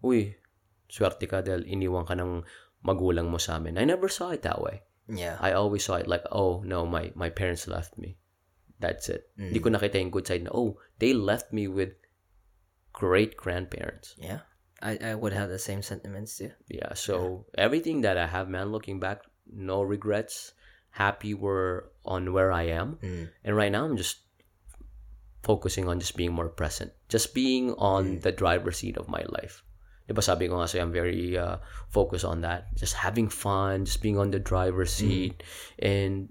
[0.00, 0.36] uy
[0.88, 2.44] swerte ka dahil iniwan ka ng
[2.80, 5.36] magulang mo sa amin I never saw it that way Yeah.
[5.40, 8.16] I always saw it like oh no my my parents left me
[8.80, 9.52] that's it Mm.
[9.52, 11.92] hindi ko nakita yung good side na oh they left me with
[12.92, 14.40] great grandparents Yeah.
[14.82, 16.52] I, I would have the same sentiments too.
[16.68, 20.52] yeah so everything that I have man looking back no regrets
[20.94, 23.28] happy we're on where I am Mm.
[23.44, 24.24] And right now, I'm just
[25.42, 26.92] focusing on just being more present.
[27.08, 29.60] Just being on the driver's seat of my life.
[30.04, 31.56] Diba sabi ko nga sa'yo, I'm very uh,
[31.88, 32.74] focused on that.
[32.76, 35.42] Just having fun, just being on the driver's seat.
[35.80, 36.28] And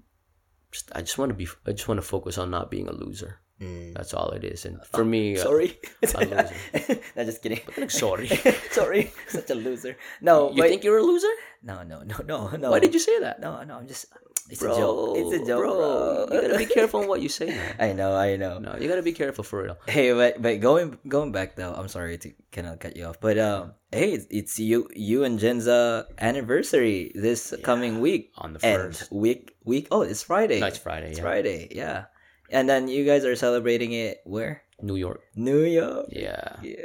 [0.70, 2.94] just, I just want to be, I just want to focus on not being a
[2.94, 3.42] loser.
[3.64, 3.94] Mm.
[3.94, 4.64] That's all it is.
[4.66, 5.78] And for me, uh, Sorry.
[6.02, 6.50] loser.
[7.16, 7.60] no, just kidding.
[7.88, 8.28] sorry.
[8.70, 9.12] Sorry.
[9.28, 9.96] Such a loser.
[10.20, 11.32] No, you but- think you're a loser?
[11.64, 12.70] no, no, no, no, no.
[12.70, 13.40] Why did you say that?
[13.40, 14.06] No, no, I'm just.
[14.50, 15.16] It's bro, a joke.
[15.16, 16.28] It's a joke, bro.
[16.30, 17.76] You gotta be careful on what you say, man.
[17.80, 18.58] I know, I know.
[18.58, 19.78] No, you gotta be careful for real.
[19.88, 23.16] Hey, but but going going back though, I'm sorry to kind of cut you off,
[23.24, 28.52] but um, hey, it's, it's you you and Jen's uh, anniversary this coming week On
[28.52, 29.10] the and first.
[29.10, 29.88] week week.
[29.90, 30.60] Oh, it's Friday.
[30.60, 31.08] No, it's Friday.
[31.08, 31.24] It's Yeah.
[31.24, 31.68] Friday.
[31.72, 32.04] Yeah,
[32.50, 34.62] and then you guys are celebrating it where?
[34.80, 35.22] New York.
[35.36, 36.06] New York.
[36.10, 36.56] Yeah.
[36.62, 36.84] Yeah.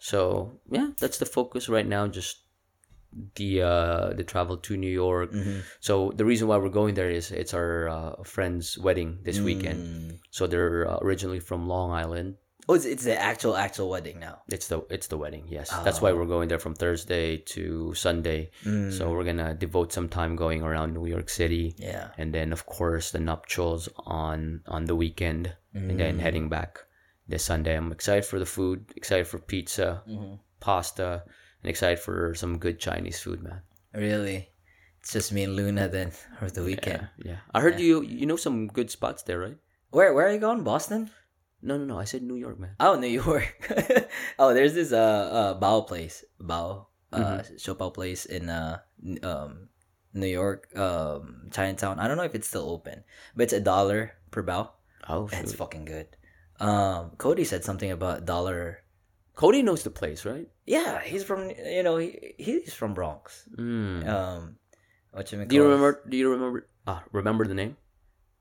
[0.00, 2.06] So yeah, that's the focus right now.
[2.06, 2.46] Just
[3.34, 5.32] the uh, the travel to New York.
[5.32, 5.60] Mm-hmm.
[5.80, 9.80] So the reason why we're going there is it's our uh, friend's wedding this weekend.
[9.80, 10.18] Mm.
[10.30, 12.36] So they're uh, originally from Long Island.
[12.68, 14.42] Oh, it's, it's the actual actual wedding now.
[14.48, 15.46] It's the it's the wedding.
[15.48, 16.16] Yes, that's why Oh.
[16.16, 18.50] we're going there from Thursday to Sunday.
[18.64, 18.92] Mm.
[18.96, 22.08] So we're gonna devote some time going around New York City, Yeah.
[22.18, 25.98] and then of course the nuptials on on the weekend, and Mm.
[25.98, 26.78] then heading back
[27.28, 27.76] this Sunday.
[27.76, 30.34] I'm excited for the food, excited for pizza, Mm-hmm.
[30.58, 31.22] pasta,
[31.62, 33.60] and excited for some good Chinese food, man.
[33.94, 34.50] Really,
[35.00, 37.08] it's just me and Luna then for the weekend.
[37.18, 37.38] Yeah, yeah.
[37.54, 39.58] I heard you you know some good spots there, right?
[39.90, 40.64] Where where are you going?
[40.64, 41.10] Boston?
[41.62, 41.98] No, no, no.
[41.98, 42.76] I said New York, man.
[42.78, 43.56] Oh, New York.
[44.38, 48.78] oh, there's this uh uh Bao place, Bao uh Siopao place in uh
[49.22, 49.68] um
[50.12, 51.98] New York um Chinatown.
[51.98, 54.70] I don't know if it's still open, but it's a dollar per bao.
[55.08, 56.08] Oh, And it's fucking good.
[56.58, 58.82] Um, Cody said something about dollar.
[59.34, 60.48] Cody knows the place, right?
[60.64, 63.48] Yeah, he's from you know he he's from Bronx.
[63.56, 64.08] Mm.
[64.08, 64.56] Um,
[65.12, 66.02] what you do you remember?
[66.08, 66.68] Do you remember?
[66.86, 67.76] Ah, remember the name?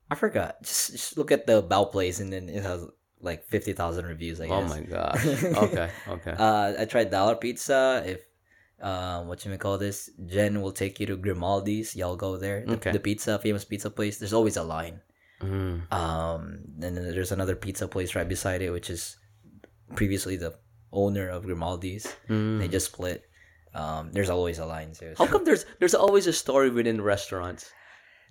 [0.09, 0.63] I forgot.
[0.63, 2.85] Just just look at the bao place, and then it has
[3.25, 4.39] like fifty thousand reviews.
[4.39, 4.55] I guess.
[4.55, 5.25] Oh my gosh.
[5.65, 6.31] okay, okay.
[6.37, 8.03] Uh, I tried dollar pizza.
[8.05, 8.21] If
[8.81, 11.95] um, what you may call this, Jen will take you to Grimaldi's.
[11.95, 12.63] Y'all go there.
[12.65, 12.91] The, Okay.
[12.91, 14.17] the pizza, famous pizza place.
[14.19, 15.01] There's always a line.
[15.41, 15.91] Mm.
[15.91, 19.17] Um, and then there's another pizza place right beside it, which is
[19.95, 20.55] previously the
[20.91, 22.07] owner of Grimaldi's.
[22.29, 22.59] Mm.
[22.59, 23.23] They just split.
[23.73, 25.13] Um, there's always a line too.
[25.17, 27.71] How come there's there's always a story within restaurants?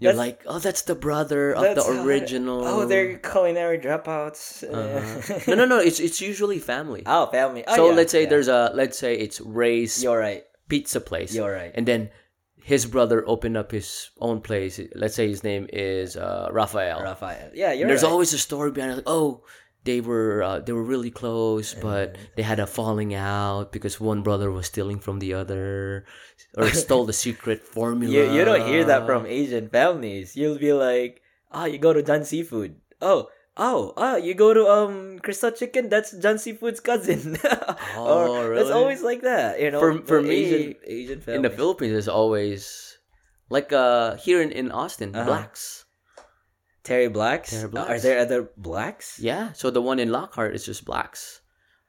[0.01, 2.67] You're That's- like, oh, that's the brother of the original.
[2.67, 4.65] Oh, they're culinary dropouts.
[4.65, 5.41] Uh-huh.
[5.47, 5.79] no, no, no.
[5.79, 7.03] It's it's usually family.
[7.07, 7.65] Oh, family.
[7.67, 8.29] Oh, so yeah, let's say yeah.
[8.29, 10.43] there's a let's say it's Ray's You're right.
[10.69, 11.73] pizza place, You're right.
[11.75, 12.11] and then
[12.57, 14.81] his brother opened up his own place.
[14.95, 17.03] Let's say his name is uh, Raphael.
[17.03, 17.51] Raphael.
[17.55, 18.11] Yeah, you're there's right.
[18.11, 18.97] always a story behind it.
[18.97, 19.45] Like, oh,
[19.85, 24.23] they were uh, they were really close, but they had a falling out because one
[24.23, 26.05] brother was stealing from the other,
[26.57, 28.13] or stole the secret formula.
[28.13, 30.37] You, you don't hear that from Asian families.
[30.37, 31.21] You'll be like,
[31.53, 32.77] oh, you go to John Seafood.
[33.03, 35.89] Oh, oh, oh, you go to um Crystal Chicken.
[35.93, 37.37] That's John Seafood's cousin.
[37.97, 39.61] Oh, or It's always like that.
[39.61, 41.37] You know, For- for me, Asian Asian families.
[41.37, 41.93] in the Philippines.
[41.93, 42.97] There's always
[43.51, 45.25] like uh here in, in Austin, Uh-huh.
[45.29, 45.84] blacks.
[46.85, 47.51] Terry Blacks.
[47.51, 47.91] Terry Blacks.
[47.91, 49.19] Are there other blacks?
[49.19, 51.41] Yeah, so the one in Lockhart is just blacks,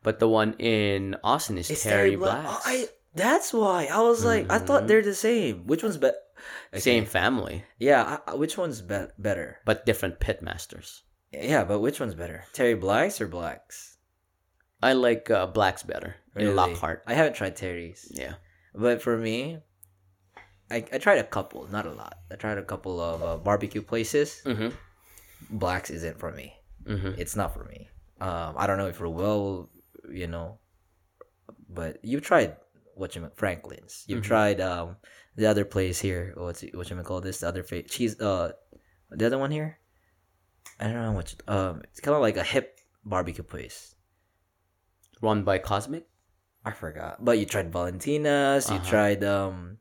[0.03, 2.63] but the one in Austin is It's Terry, Black- Blacks.
[2.65, 4.87] Oh, I, that's why I was like, I thought Mhm.
[4.87, 5.67] they're the same.
[5.67, 6.17] Which one's better?
[6.75, 9.59] Same family, Yeah, I, which one's be- better?
[9.65, 11.01] but different pitmasters.
[11.31, 12.43] Yeah, but which one's better?
[12.53, 13.97] Terry Blacks or Blacks?
[14.83, 17.03] I like uh, blacks better in Lockhart.
[17.07, 18.07] I haven't tried Terry's.
[18.13, 18.35] Yeah.
[18.75, 19.59] But for me,
[20.69, 22.19] I, I tried a couple, not a lot.
[22.31, 24.41] I tried a couple of uh, barbecue places.
[24.45, 24.69] Mm-hmm.
[25.49, 26.53] Blacks isn't for me.
[26.83, 27.19] Mm-hmm.
[27.19, 27.89] It's not for me.
[28.21, 29.69] Um, I don't know if Roel,
[30.09, 30.59] you know,
[31.69, 32.55] but you've tried
[32.95, 34.03] what you Franklin's.
[34.07, 34.27] You've Mhm.
[34.27, 34.97] tried um
[35.35, 36.33] the other place here.
[36.37, 37.39] What's it, what you call this?
[37.41, 38.19] The other fa- cheese.
[38.21, 38.53] Uh,
[39.11, 39.79] the other one here.
[40.79, 41.31] I don't know what.
[41.33, 43.95] you- Um, it's kind of like a hip barbecue place.
[45.21, 46.07] Run by Cosmic.
[46.63, 47.23] I forgot.
[47.23, 48.69] But you tried Valentina's.
[48.69, 48.89] You Uh-huh.
[48.89, 49.77] tried um,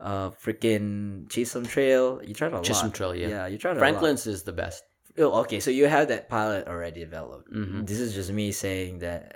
[0.00, 2.20] uh, freaking Chisholm Trail.
[2.24, 2.94] You tried a Chisholm lot.
[2.94, 3.28] Trail, yeah.
[3.28, 4.84] Yeah, you tried a Franklin's is the best.
[5.18, 7.48] Oh, okay, so you have that pilot already developed.
[7.52, 7.86] Mhm.
[7.86, 9.34] This is just me saying that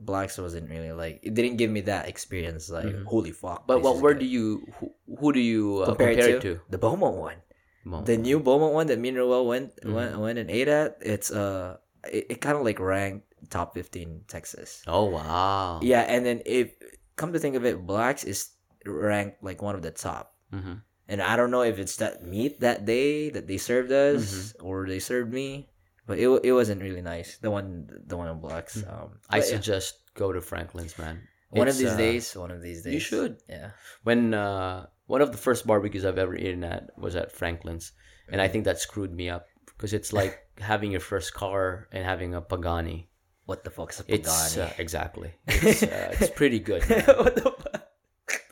[0.00, 2.70] Blacks wasn't really like it didn't give me that experience.
[2.70, 3.04] Like Mhm.
[3.04, 3.66] holy fuck.
[3.68, 4.00] But what?
[4.00, 4.20] Where good.
[4.20, 4.66] do you?
[4.80, 6.54] Who, who do you uh, compare, compare, it it to?
[6.56, 6.60] to?
[6.70, 7.36] The Beaumont one.
[7.84, 9.92] Mo- The new Beaumont one that me and Roel went Mhm.
[9.92, 10.96] went went and ate at.
[11.04, 11.76] It's uh,
[12.10, 14.82] it, it kind of like ranked top fifteen Texas.
[14.88, 15.78] Oh wow.
[15.84, 16.72] Yeah, and then if
[17.16, 18.50] come to think of it, Blacks is
[18.86, 20.34] ranked like one of the top.
[20.52, 20.74] Mm-hmm.
[21.08, 24.66] And I don't know if it's that meat that day that they served us Mm-hmm.
[24.66, 25.68] or they served me,
[26.06, 27.38] but it it wasn't really nice.
[27.38, 28.82] The one the one on Blacks.
[28.86, 31.22] Um, I but yeah, suggest go to Franklin's, man.
[31.50, 32.36] one of these uh, days.
[32.36, 32.94] One of these days.
[32.94, 33.38] you should.
[33.48, 33.70] Yeah.
[34.04, 37.90] When uh, one of the first barbecues I've ever eaten at was at Franklin's,
[38.30, 42.04] and I think that screwed me up because it's like having your first car and
[42.04, 43.08] having a Pagani.
[43.46, 44.70] What the fuck's a It's Pagani?
[44.70, 45.30] uh, exactly.
[45.48, 46.82] It's, uh, it's pretty good.
[47.18, 47.79] what the fuck?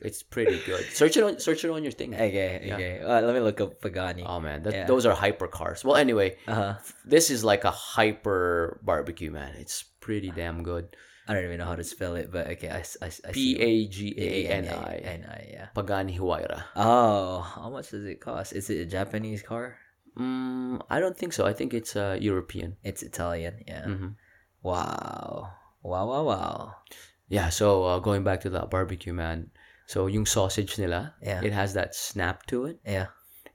[0.03, 0.85] It's pretty good.
[0.93, 2.15] Search it on search it on your thing.
[2.15, 2.75] Okay, Yeah.
[2.75, 3.01] okay.
[3.01, 4.23] Uh, let me look up Pagani.
[4.27, 4.87] Oh man, that, Yeah.
[4.87, 5.85] those are hyper cars.
[5.85, 6.75] Well, anyway, Uh-huh.
[7.05, 9.55] this is like a hyper barbecue, man.
[9.59, 10.95] It's pretty damn good.
[11.29, 12.71] I don't even know how to spell it, but okay.
[12.71, 13.61] I, I, I P.
[13.61, 14.95] A G A N I.
[15.05, 15.67] N-I, yeah.
[15.77, 16.65] Pagani Huayra.
[16.75, 18.55] Oh, how much does it cost?
[18.55, 19.77] Is it a Japanese car?
[20.17, 21.45] Mm, I don't think so.
[21.45, 22.77] I think it's uh, European.
[22.83, 23.85] It's Italian, yeah.
[23.85, 24.17] hmm
[24.63, 25.53] Wow.
[25.83, 26.75] Wow, wow, wow.
[27.29, 27.51] Yeah.
[27.51, 29.51] So uh, going back to that barbecue, man.
[29.89, 31.41] So yung sausage nila, Yeah.
[31.41, 33.09] it has that snap to it, Yeah.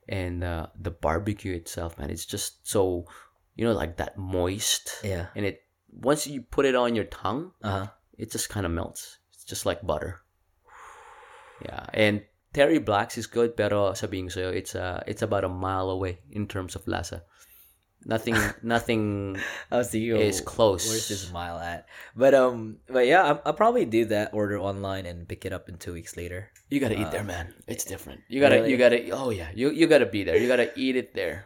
[0.10, 3.06] and uh, the barbecue itself, man, it's just so,
[3.54, 5.30] you know, like that moist, Yeah.
[5.38, 5.62] and it
[5.94, 7.86] once you put it on your tongue, Uh-huh.
[8.18, 9.22] it just kind of melts.
[9.30, 10.26] It's just like butter.
[11.62, 15.54] Yeah, and Terry Blacks is good, pero sabihin ko sa'yo, it's uh, it's about a
[15.54, 17.22] mile away in terms of lasa.
[18.06, 19.38] Nothing, nothing
[19.72, 20.88] I was thinking, is close.
[20.90, 21.88] Where's this mile at?
[22.16, 24.34] But um, but yeah, I'll, I'll probably do that.
[24.34, 26.52] Order online and pick it up in two weeks later.
[26.70, 27.54] You gotta eat there, man.
[27.68, 28.22] It's different.
[28.28, 28.72] You gotta, Really?
[28.72, 29.10] you gotta.
[29.12, 30.36] Oh yeah, you you gotta be there.
[30.38, 31.46] You gotta eat it there.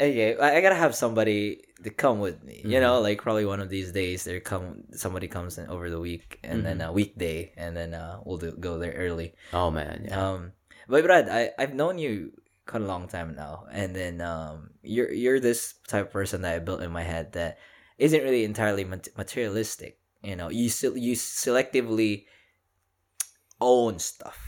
[0.00, 2.62] Okay, I, I gotta have somebody to come with me.
[2.64, 2.80] You Mm-hmm.
[2.80, 6.40] know, like probably one of these days, there come somebody comes in over the week
[6.42, 6.88] and then Mm-hmm.
[6.88, 9.34] a weekday, and then uh, we'll do, go there early.
[9.52, 10.16] Oh man, yeah.
[10.16, 10.52] Um,
[10.88, 12.32] but Brad, I I've known you
[12.66, 16.54] quite a long time now, and then um, you're you're this type of person that
[16.54, 17.58] I built in my head that
[17.98, 19.98] isn't really entirely materialistic.
[20.22, 22.26] You know, you you selectively
[23.60, 24.38] own stuff.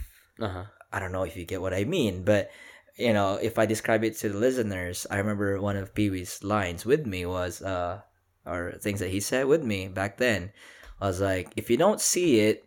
[0.41, 0.65] Uh huh.
[0.93, 2.51] I don't know if you get what I mean, but
[2.97, 6.45] you know, if I describe it to the listeners, I remember one of Pee Wee's
[6.45, 8.01] lines with me was, uh,
[8.47, 10.53] or things that he said with me back then,
[11.01, 12.65] was like, if you don't see it,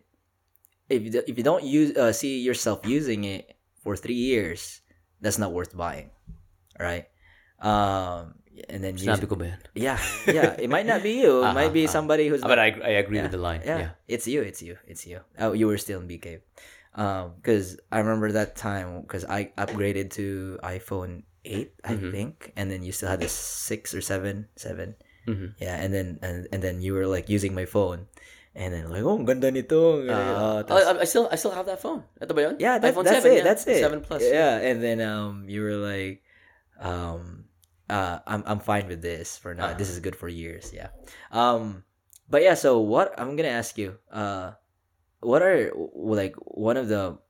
[0.89, 4.81] if you, if you don't use uh, see yourself using it for three years,
[5.21, 6.09] that's not worth buying,
[6.79, 7.07] right?
[7.59, 8.35] Um,
[8.69, 11.73] and then you, Sinabi ko ba yeah, yeah, it might not be you, it might
[11.73, 13.61] be Uh-huh, somebody who's But I, I agree with the line.
[13.65, 13.91] yeah, Yeah.
[14.07, 14.41] it's you.
[14.41, 14.77] It's you.
[14.87, 15.21] It's you.
[15.37, 16.41] Oh, you were still in BK.
[16.97, 22.09] Um, because I remember that time because I upgraded to iPhone eight, I Mhm.
[22.09, 24.97] think, and then you still had the six or seven, seven.
[25.29, 25.53] Mhm.
[25.61, 28.09] Yeah, and then and, and then you were like using my phone,
[28.57, 30.01] and then like, oh, ang ganda nito.
[30.01, 32.01] Uh, Uh, oh, I, I still I still have that phone.
[32.17, 32.55] Ito ba yun?
[32.57, 33.35] yeah, that, that's 7, it.
[33.37, 33.45] yeah.
[33.45, 33.79] That's it.
[33.85, 34.25] 7 Plus.
[34.25, 36.25] Yeah, and then um, you were like,
[36.81, 37.45] um,
[37.85, 39.77] uh, I'm I'm fine with this for now.
[39.77, 40.09] This is Uh-huh.
[40.09, 40.73] good for years.
[40.73, 40.89] Yeah.
[41.29, 41.85] Um,
[42.25, 42.57] but yeah.
[42.57, 44.57] So what I'm gonna ask you, uh,
[45.21, 47.21] what are like one of the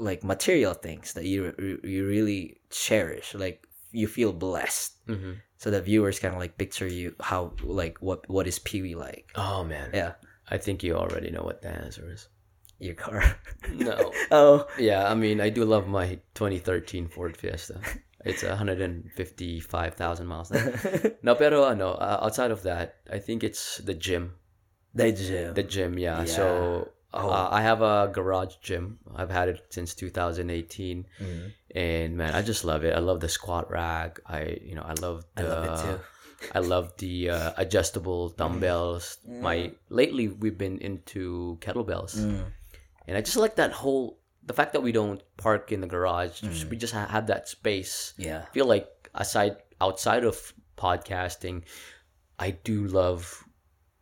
[0.00, 1.52] like material things that you
[1.84, 3.62] you really cherish, like
[3.94, 5.38] you feel blessed, Mhm.
[5.56, 8.94] So the viewers kind of like picture you how like what what is Pee Wee
[8.94, 9.30] like?
[9.34, 9.90] Oh man.
[9.94, 10.12] Yeah,
[10.50, 12.28] I think you already know what the answer is.
[12.80, 13.22] your car.
[13.72, 14.12] No.
[14.30, 17.78] oh, Yeah, I mean, I do love my 2013 Ford Fiesta.
[18.26, 20.50] It's 155,000 miles.
[20.50, 20.72] Now.
[21.22, 24.34] No, pero ano, uh, outside of that, I think it's the gym.
[24.94, 25.54] the gym.
[25.54, 26.20] The gym, yeah.
[26.24, 26.34] Yeah.
[26.36, 27.30] So Oh.
[27.30, 28.98] uh, I have a garage gym.
[29.14, 31.52] I've had it since 2018, Mhm.
[31.74, 32.94] And man, I just love it.
[32.94, 34.20] I love the squat rack.
[34.26, 35.42] I, you know, I love the.
[35.42, 36.00] I love it too.
[36.54, 39.18] I love the uh, adjustable dumbbells.
[39.26, 42.44] My lately we've been into kettlebells, Mm.
[43.08, 46.42] and I just like that whole the fact that we don't park in the garage.
[46.42, 46.50] Mm.
[46.52, 48.12] just- We just ha- have that space.
[48.18, 48.44] Yeah.
[48.46, 50.36] I feel like aside outside of
[50.76, 51.62] podcasting,
[52.38, 53.42] I do love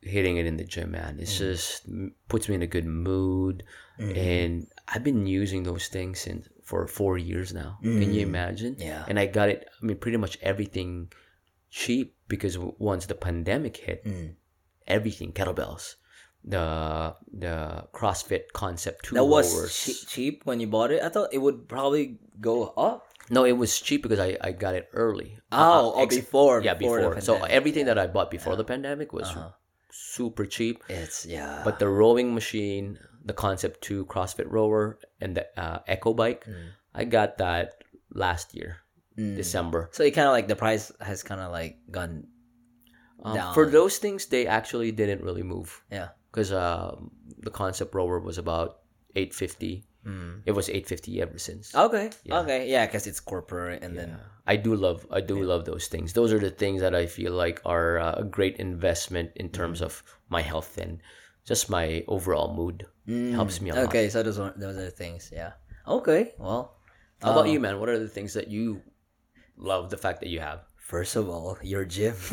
[0.00, 1.18] hitting it in the gym, man.
[1.20, 1.86] It's just
[2.28, 3.62] puts me in a good mood,
[4.00, 4.16] Mm-hmm.
[4.18, 7.78] and I've been using those things since for four years now.
[7.82, 8.74] Can you imagine?
[8.76, 8.84] Mm.
[8.84, 9.04] Yeah.
[9.08, 9.68] And I got it.
[9.82, 11.12] I mean, pretty much everything
[11.70, 14.34] cheap because w- once the pandemic hit, Mm.
[14.86, 15.96] everything kettlebells,
[16.44, 19.48] the the CrossFit Concept two That was
[19.84, 21.02] che- cheap when you bought it.
[21.02, 23.06] I thought it would probably go up.
[23.30, 25.38] No, it was cheap because I, I got it early.
[25.52, 27.20] Oh, oh, ex- before, yeah, before before.
[27.20, 29.50] So everything that I bought before the pandemic was Uh-huh.
[29.90, 30.82] super cheap.
[30.88, 31.62] It's yeah.
[31.64, 36.46] But the rowing machine, the Concept Two CrossFit rower, and the uh, Echo bike,
[36.94, 37.82] I got that
[38.12, 38.78] last year,
[39.18, 39.36] Mm.
[39.36, 39.90] December.
[39.92, 42.26] so it kind of like the price has kind of like gone.
[43.22, 43.54] Um, Down.
[43.54, 46.08] for those things, they actually didn't really move Yeah.
[46.30, 48.80] because um, the Concept rower was about
[49.14, 49.84] eight fifty.
[50.04, 50.42] Mm.
[50.46, 51.74] It was eight fifty ever since.
[51.74, 52.10] Okay.
[52.24, 52.40] Yeah.
[52.40, 52.68] Okay.
[52.68, 56.14] Yeah, because it's corporate, and then I do love I do love those things.
[56.14, 59.78] Those are the things that I feel like are uh, a great investment in terms
[59.80, 59.84] Mm.
[59.86, 60.98] of my health and
[61.44, 62.86] just my overall mood.
[63.06, 63.82] Helps me a lot.
[63.82, 63.88] Mm.
[63.88, 65.30] Okay, so those are, those are the things.
[65.34, 65.52] Yeah.
[65.86, 66.34] Okay.
[66.38, 66.78] Well,
[67.20, 67.80] How about uh, you, man?
[67.80, 68.80] What are the things that you
[69.58, 70.60] love the fact that you have?
[70.78, 72.14] First of all, your gym.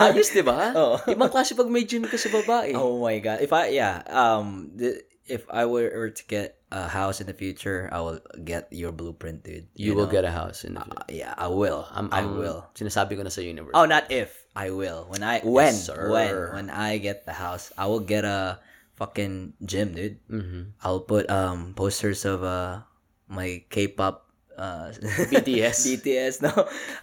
[0.00, 0.72] Ayos, di ba?
[0.72, 0.96] Oo.
[1.04, 2.72] Ibang klase pag may gym ka sa babae.
[2.76, 3.42] Oh my god!
[3.42, 7.90] If I yeah um the, if I were, to get a house in the future,
[7.90, 9.66] I will get your blueprint, dude.
[9.74, 10.12] you will know?
[10.12, 11.88] get a house in the Uh, yeah, I will.
[11.90, 12.62] I'm, I I'm- will.
[12.78, 13.74] Sinasabi ko na sa universe.
[13.74, 14.45] Oh, not if.
[14.56, 15.04] I will.
[15.12, 16.08] When I when sir.
[16.08, 18.58] when when I get the house, I will get a
[18.96, 20.16] fucking gym, dude.
[20.32, 20.72] Mhm.
[20.80, 22.80] I'll put um posters of uh
[23.28, 24.24] my K-pop
[24.56, 24.96] uh
[25.28, 25.84] BTS.
[25.84, 26.52] BTS no.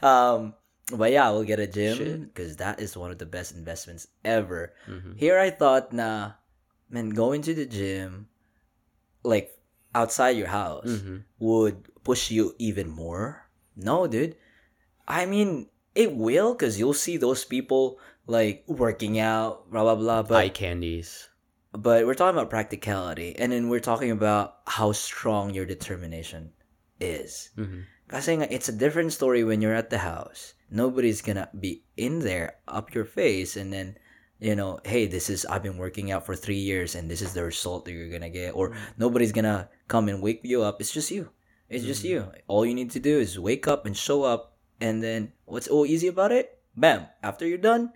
[0.02, 0.58] Um
[0.90, 4.10] but yeah, I will get a gym because that is one of the best investments
[4.26, 4.74] ever.
[4.90, 5.16] Mhm.
[5.22, 6.34] Here I thought nah
[6.90, 8.28] man going to the gym
[9.24, 9.54] like
[9.94, 11.24] outside your house Mhm.
[11.38, 13.46] would push you even more.
[13.78, 14.36] No, dude.
[15.08, 20.24] I mean, it will because you'll see those people like working out, blah blah blah.
[20.24, 21.30] But Eye candies.
[21.74, 26.54] but we're talking about practicality, and then we're talking about how strong your determination
[27.00, 27.50] is.
[27.58, 27.84] Mhm.
[28.08, 30.54] Kasi nga, it's a different story when you're at the house.
[30.70, 33.98] Nobody's gonna be in there up your face, and then
[34.44, 37.32] you know, hey, this is I've been working out for three years and this is
[37.32, 40.82] the result that you're gonna get, or nobody's gonna come and wake you up.
[40.82, 41.32] It's just you.
[41.70, 42.28] It's just you.
[42.48, 44.53] All you need to do is wake up and show up,
[44.84, 46.60] and then what's all easy about it?
[46.76, 47.08] Bam!
[47.24, 47.96] After you're done,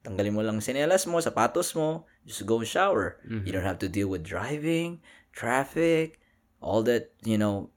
[0.00, 3.20] tanggalin mo lang sinelas mo, sapatos mo, just go shower.
[3.28, 3.44] Mm-hmm.
[3.44, 5.04] You don't have to deal with driving,
[5.36, 6.16] traffic,
[6.64, 7.68] all that, you know,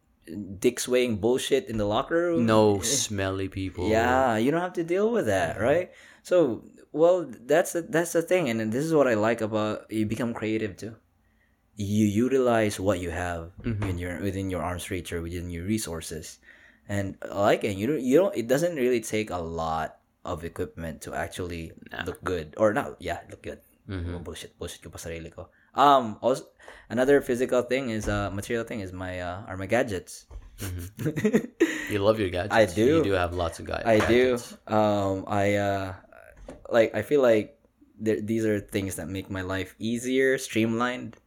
[0.63, 2.47] dick swaying bullshit in the locker room.
[2.47, 3.91] No smelly people.
[3.91, 5.67] Yeah, you don't have to deal with that, mm-hmm.
[5.67, 5.87] right?
[6.23, 6.63] So,
[6.95, 10.31] well, that's the, that's the thing, and this is what I like about you become
[10.31, 10.95] creative too.
[11.75, 13.83] You utilize what you have mm-hmm.
[13.83, 16.37] in your within your arm's reach or within your resources,
[16.89, 18.35] and like and You don't you don't.
[18.35, 21.73] It doesn't really take a lot of equipment to actually
[22.05, 23.01] look good or not.
[23.01, 23.59] Yeah, look good.
[24.23, 25.49] Bullshit, bullshit ko pa sarili ko.
[25.75, 26.47] Um, also
[26.89, 30.27] another physical thing is uh material thing is my uh are my gadgets.
[31.91, 32.55] You love your gadgets.
[32.55, 33.03] I do.
[33.03, 33.83] You do have lots of guys.
[33.83, 34.39] I do.
[34.67, 35.93] Um, I uh,
[36.71, 36.95] like.
[36.95, 37.59] I feel like
[37.99, 41.19] there, these are things that make my life easier, streamlined.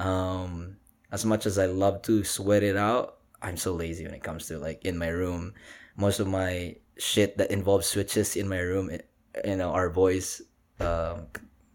[0.00, 0.80] Um,
[1.12, 4.46] as much as I love to sweat it out, I'm so lazy when it comes
[4.48, 5.54] to like in my room.
[5.96, 9.08] Most of my shit that involves switches in my room, it-
[9.44, 10.42] you know, are voice.
[10.80, 11.26] Um,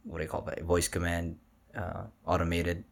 [0.04, 0.62] what do you call that?
[0.64, 1.38] Voice command,
[1.76, 2.84] uh, automated.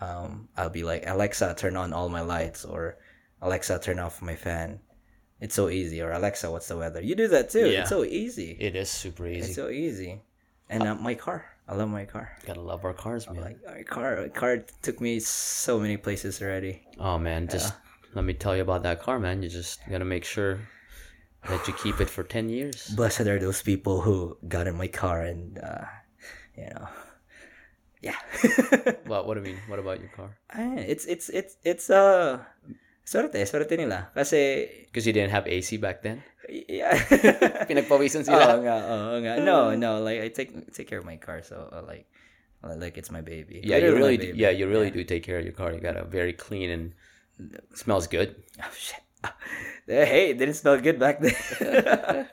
[0.00, 2.96] Um, I'll be like Alexa, turn on all my lights, or
[3.42, 4.80] Alexa, turn off my fan.
[5.40, 6.00] It's so easy.
[6.02, 7.00] Or Alexa, what's the weather?
[7.02, 7.68] You do that too.
[7.70, 7.80] Yeah.
[7.82, 8.56] It's so easy.
[8.60, 9.46] It is super easy.
[9.46, 10.22] It's so easy.
[10.70, 11.44] And uh, my car.
[11.68, 12.32] I love my car.
[12.46, 13.42] Gotta love our cars, man.
[13.42, 14.16] Like my car.
[14.22, 16.82] My car took me so many places already.
[16.98, 17.74] Oh man, just
[18.14, 19.42] let me tell you about that car, man.
[19.42, 20.60] You just gotta make sure
[21.48, 22.88] that you keep it for ten years.
[22.96, 25.84] Blessed are those people who got in my car and, uh,
[26.56, 26.88] you know,
[28.02, 28.18] yeah.
[29.10, 29.26] What?
[29.26, 29.60] What do you mean?
[29.66, 30.36] What about your car?
[30.54, 32.38] Ay, it's it's it's it's uh
[33.04, 34.08] swerte, swerte nila.
[34.14, 36.22] Kasi Because you didn't have AC back then.
[36.48, 36.94] yeah.
[37.68, 38.56] Pinagpawisan Oo sila.
[38.62, 39.32] nga, oo nga.
[39.42, 42.06] No, no, like I take take care of my car so uh, like
[42.62, 43.60] like it's my baby.
[43.62, 45.74] Yeah, you Literally really, do, yeah, you really do take care of your car.
[45.74, 46.94] You got a very clean and
[47.74, 48.36] smells good.
[48.62, 49.00] Oh shit.
[49.86, 51.34] Hey, it didn't smell good back then.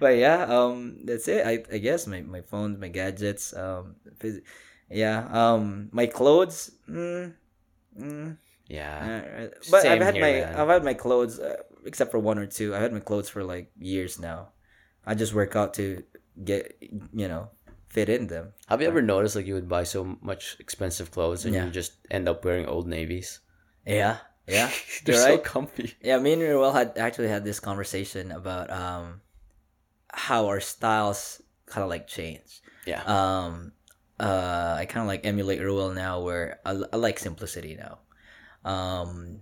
[0.00, 1.44] but yeah, um, that's it.
[1.44, 4.42] I, I guess my, my phones, my gadgets, um, phys-
[4.88, 6.70] yeah, um, my clothes.
[6.88, 7.34] Mm,
[7.98, 8.36] mm,
[8.68, 9.22] Yeah.
[9.50, 10.54] uh, but Same I've had here, my man.
[10.56, 12.74] I've had my clothes uh, except for one or two.
[12.74, 14.50] I've had my clothes for like years now.
[15.04, 16.02] I just work out to
[16.44, 16.76] get
[17.12, 17.50] you know
[17.88, 18.52] fit in them.
[18.68, 21.64] Have you ever noticed like you would buy so much expensive clothes and Yeah.
[21.66, 23.40] you just end up wearing old navies?
[23.84, 24.70] Yeah, yeah,
[25.04, 25.44] They're so right.
[25.44, 25.94] comfy.
[26.02, 29.20] Yeah, me and Roel had actually had this conversation about um
[30.12, 32.60] how our styles kind of like change.
[32.86, 33.02] Yeah.
[33.04, 33.72] Um,
[34.18, 37.98] uh, I kind of like emulate Roel now, where I, I like simplicity now.
[38.64, 39.40] Um,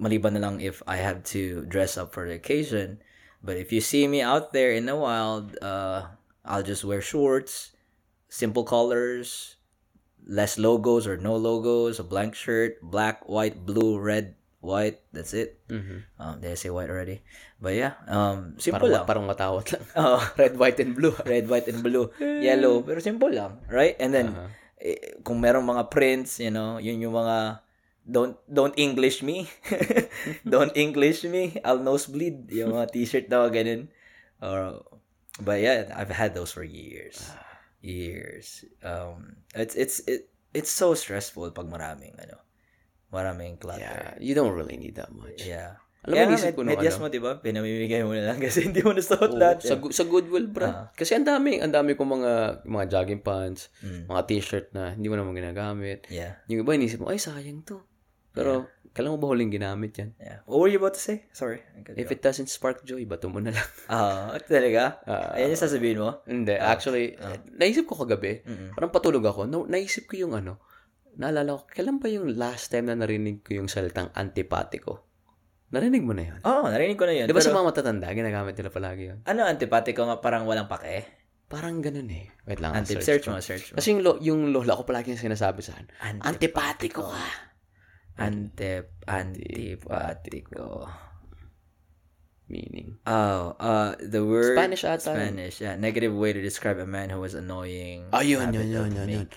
[0.00, 3.02] maliban na lang if I have to dress up for the occasion,
[3.42, 6.06] but if you see me out there in the wild, uh,
[6.44, 7.72] I'll just wear shorts,
[8.28, 9.56] simple colors,
[10.26, 15.02] less logos or no logos, a blank shirt, black, white, blue, red, white.
[15.10, 15.58] That's it.
[15.66, 16.06] Mhm.
[16.16, 17.22] Um, did I say white already?
[17.58, 19.06] But yeah, um, simple Parang, lang.
[19.06, 19.84] parang matawat lang.
[19.98, 21.14] Oh, Red, white, and blue.
[21.22, 22.10] red, white, and blue,
[22.42, 23.94] yellow, pero simple lang, right?
[23.98, 24.50] And then, Uh-huh.
[24.82, 27.62] eh, kung merong mga prints, you know, yun yung mga,
[28.02, 29.46] don't, don't English me.
[30.42, 31.54] don't English me.
[31.62, 32.50] I'll nosebleed.
[32.50, 33.86] Yung mga t-shirt daw, ganun.
[34.42, 34.82] Or,
[35.38, 37.30] but yeah, I've had those for years.
[37.82, 38.62] Years.
[38.80, 42.38] Um, it's, it's, it, it's so stressful pag maraming, ano,
[43.10, 44.16] maraming Yeah, clutter.
[44.18, 45.42] you don't really need that much.
[45.42, 45.76] Yeah.
[46.02, 47.02] Alam mo, Kaya inisip med- ko nung medyas ano.
[47.02, 47.32] mo, di ba?
[47.38, 49.62] Pinamimigay mo na lang kasi hindi mo nasuot Oo, lahat.
[49.62, 49.82] sa, yan.
[49.82, 50.74] gu- sa Goodwill brand.
[50.74, 50.86] Ah.
[50.92, 52.32] Kasi ang dami, ang dami kong mga
[52.64, 54.10] mga jogging pants, Mm.
[54.10, 56.06] mga t-shirt na hindi mo naman ginagamit.
[56.08, 56.42] Yeah.
[56.46, 57.86] Yung iba inisip mo, ay sayang to.
[58.32, 60.12] Pero kailan mo ba huling ginamit yan?
[60.20, 60.44] Yeah.
[60.44, 61.24] What were you about to say?
[61.32, 61.64] Sorry.
[61.96, 63.68] If it doesn't spark joy, bato mo na lang.
[63.92, 65.00] Ah, talaga?
[65.08, 65.36] Ah.
[65.36, 66.20] Ayan yung sasabihin mo?
[66.28, 67.16] Hindi, actually,
[67.56, 68.76] naisip ko kagabi, Mm-mm.
[68.76, 70.60] parang patulog ako, na, naisip ko yung ano,
[71.16, 75.08] naalala ko, kailan ba yung last time na narinig ko yung salitang antipatiko?
[75.72, 76.38] Narinig mo na yun?
[76.44, 77.26] Oo, oh, narinig ko na yun.
[77.28, 79.18] Di ba sa Pero, mga matatanda, ginagamit nila palagi yun?
[79.24, 81.24] ano antipatiko nga parang walang pake?
[81.48, 82.32] Parang ganun eh.
[82.48, 82.72] Wait lang.
[82.72, 83.74] Antip, search search mo, search mo.
[83.76, 85.88] Kasi yung, lo, yung lola ko palagi yung sinasabi sa akin,
[86.24, 87.51] antipatiko ka.
[88.18, 90.88] Antip, antipatiko.
[92.48, 93.00] Meaning.
[93.06, 94.56] Oh, uh, the word...
[94.58, 95.16] Spanish ata.
[95.16, 95.76] Spanish, yeah.
[95.76, 98.12] Negative way to describe a man who was annoying.
[98.12, 99.28] Ah, yun, yun, yun, yun, yun.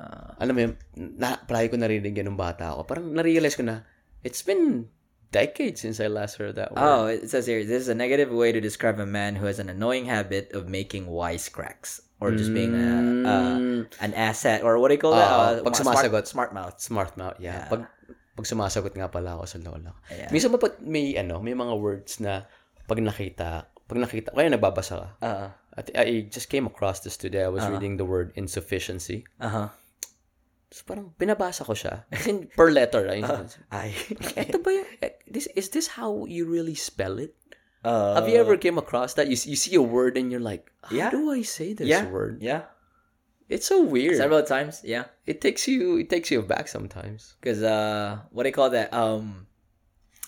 [0.00, 2.88] Uh, Alam mo yun, na, palagi ko narinig yan nung bata ako.
[2.88, 3.84] Parang na-realize ko na,
[4.24, 4.88] it's been
[5.30, 6.80] decades since I last heard that word.
[6.80, 9.60] Oh, it says here, this is a negative way to describe a man who has
[9.60, 12.88] an annoying habit of making wisecracks or just being a,
[13.26, 13.58] uh,
[13.98, 15.26] an asset or what do you call that?
[15.26, 16.24] Uh, pag smart- sumasagot.
[16.30, 16.78] Smart, mouth.
[16.78, 17.66] smart mouth, yeah.
[17.66, 17.68] Yeah.
[17.68, 17.82] Pag,
[18.38, 19.92] pag sumasagot nga pala ako sa lola.
[20.08, 20.30] Yeah.
[20.30, 22.46] Minsan pag may, ano, may mga words na
[22.86, 27.16] pag nakita, pag nakita, kaya nagbabasa ka, Uh, I, th- I just came across this
[27.16, 27.42] today.
[27.42, 27.74] I was Uh-huh.
[27.74, 29.24] reading the word insufficiency.
[29.40, 29.72] Uh-huh.
[30.68, 32.04] Tapos parang binabasa ko siya.
[32.12, 33.04] Kasi per letter.
[33.08, 33.44] ah, Uh, yun.
[33.72, 33.88] I
[34.48, 37.36] Ito ba yung, eh, this, is this how you really spell it?
[37.84, 39.26] Uh, Have you ever came across that?
[39.26, 41.10] You, you see a word and you're like, how Yeah.
[41.10, 42.42] do I say this yeah, word?
[42.42, 42.62] Yeah.
[43.48, 44.16] It's so weird.
[44.16, 45.12] Several times, yeah.
[45.26, 47.36] It takes you it takes you back sometimes.
[47.40, 48.88] Because uh, what do you call that?
[48.94, 49.46] Um,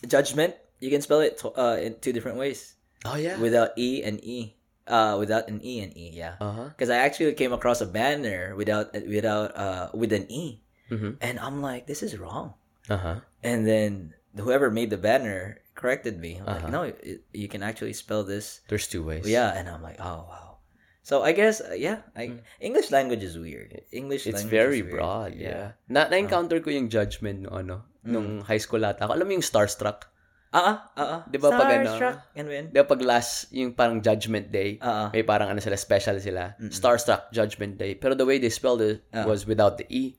[0.07, 0.55] judgment.
[0.81, 2.75] You can spell it to, uh in two different ways
[3.05, 3.39] Oh yeah.
[3.41, 4.57] without e and e.
[4.85, 6.13] Uh, without an e and e.
[6.13, 6.37] Yeah.
[6.41, 6.69] uh-huh.
[6.77, 10.61] Because I actually came across a banner without without uh with an e,
[10.93, 11.17] Mhm.
[11.25, 12.53] and I'm like, this is wrong.
[12.93, 13.25] Uh-huh.
[13.41, 16.39] And then whoever made the banner corrected me.
[16.39, 16.71] I'm like, Uh-huh.
[16.71, 18.61] no, it, you can actually spell this.
[18.71, 19.27] There's two ways.
[19.27, 20.59] Yeah, and I'm like, oh wow.
[21.05, 23.77] So I guess uh, yeah, I, English language is weird.
[23.93, 24.31] English Mm.
[24.33, 25.77] It's language very broad, yeah.
[25.91, 28.11] Na na-encounter ko yung judgment no ano Mm.
[28.13, 29.05] nung high school ata.
[29.09, 30.09] Alam mo yung starstruck?
[30.55, 31.21] Ah, ah, ah.
[31.27, 31.93] Di ba pag ano?
[32.39, 32.71] Yun?
[32.71, 35.09] Di ba pag last yung parang judgment day, Ah, ah.
[35.11, 36.55] may parang ano sila special sila.
[36.71, 37.99] Starstruck judgment day.
[37.99, 39.27] Pero the way they spelled it Ah.
[39.27, 40.15] was without the e.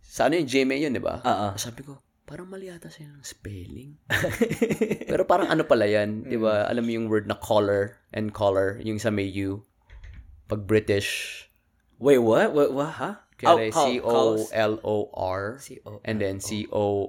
[0.00, 1.20] Sa ano yung GMA yun, di ba?
[1.20, 1.52] Ah, ah.
[1.60, 3.98] Sabi ko, parang mali yata siya ng spelling.
[5.10, 6.64] Pero parang ano pala yan, di ba?
[6.66, 9.62] Alam mo yung word na color and color, yung sa may U.
[10.46, 11.42] Pag British,
[12.02, 12.50] Wait, what?
[12.50, 12.74] What?
[12.74, 12.92] What?
[12.98, 13.14] Huh?
[13.38, 13.86] kaya Oh.
[14.46, 17.06] C-O-L-O-R C-O- and then C-O-L-O-U-R.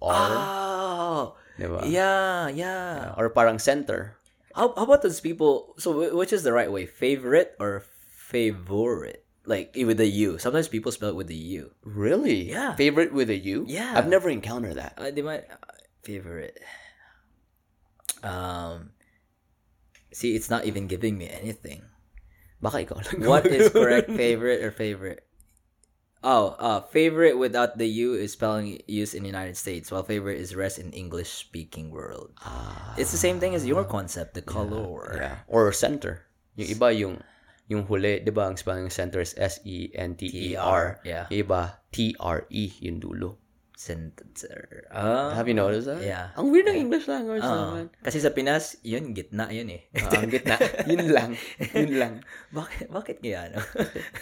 [0.00, 1.80] Oh, Di ba?
[1.84, 3.12] yeah, yeah.
[3.16, 4.16] Or parang center.
[4.52, 5.72] How, how about those people?
[5.80, 6.84] So, wh- which is the right way?
[6.84, 9.21] Favorite or favorite?
[9.44, 10.38] Like with the U.
[10.38, 11.74] Sometimes people spell it with the U.
[11.82, 12.50] Really?
[12.50, 12.74] Yeah.
[12.76, 13.64] Favorite with a U?
[13.66, 13.92] Yeah.
[13.96, 14.94] I've never encountered that.
[14.96, 15.56] Uh, they might uh,
[16.02, 16.58] favorite.
[18.22, 18.90] Um.
[20.12, 21.82] See, it's not even giving me anything.
[22.62, 23.26] Baka ikaw lang.
[23.26, 24.06] What is correct?
[24.14, 25.26] Favorite or favorite?
[26.22, 30.38] Oh, uh, favorite without the U is spelling used in the United States, while favorite
[30.38, 32.30] is rest in English speaking world.
[32.46, 35.18] Ah, It's the same thing as your concept, the color.
[35.18, 35.36] yeah.
[35.50, 36.22] Or center.
[36.54, 37.18] Yung iba yung
[37.72, 41.00] yung huli, 'di ba, ang spelling ng center is S E N T E R.
[41.02, 41.26] Yeah.
[41.32, 43.40] Yung iba T R E yung dulo.
[43.72, 44.86] Center.
[44.94, 45.34] Ah.
[45.34, 46.06] Have you noticed that?
[46.06, 46.30] Yeah.
[46.38, 47.74] Ang weird ng English language Ah.
[47.74, 47.90] naman.
[47.98, 49.90] kasi sa Pinas, yun, gitna yun eh.
[49.98, 50.54] Ah, ang gitna.
[50.92, 51.34] yun lang.
[51.74, 52.12] Yun lang.
[52.54, 53.58] bakit, bakit kaya, no?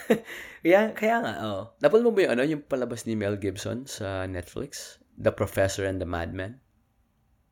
[0.65, 1.61] kaya, kaya nga, oh.
[1.77, 4.97] Napal mo ba yung ano, yung palabas ni Mel Gibson sa Netflix?
[5.13, 6.57] The Professor and the Madman?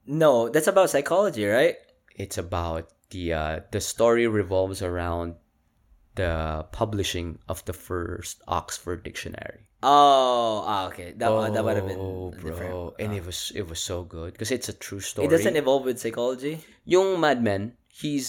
[0.09, 1.77] No, that's about psychology, right?
[2.17, 5.37] It's about the uh, the story revolves around
[6.19, 9.65] the publishing of the first Oxford dictionary.
[9.81, 11.15] Oh, ah, okay.
[11.15, 12.57] That, that would have been Oh, different.
[12.59, 12.95] bro.
[12.99, 15.27] And it was it was so good because it's a true story.
[15.27, 16.59] It doesn't evolve with psychology?
[16.83, 18.27] Young Madman, he's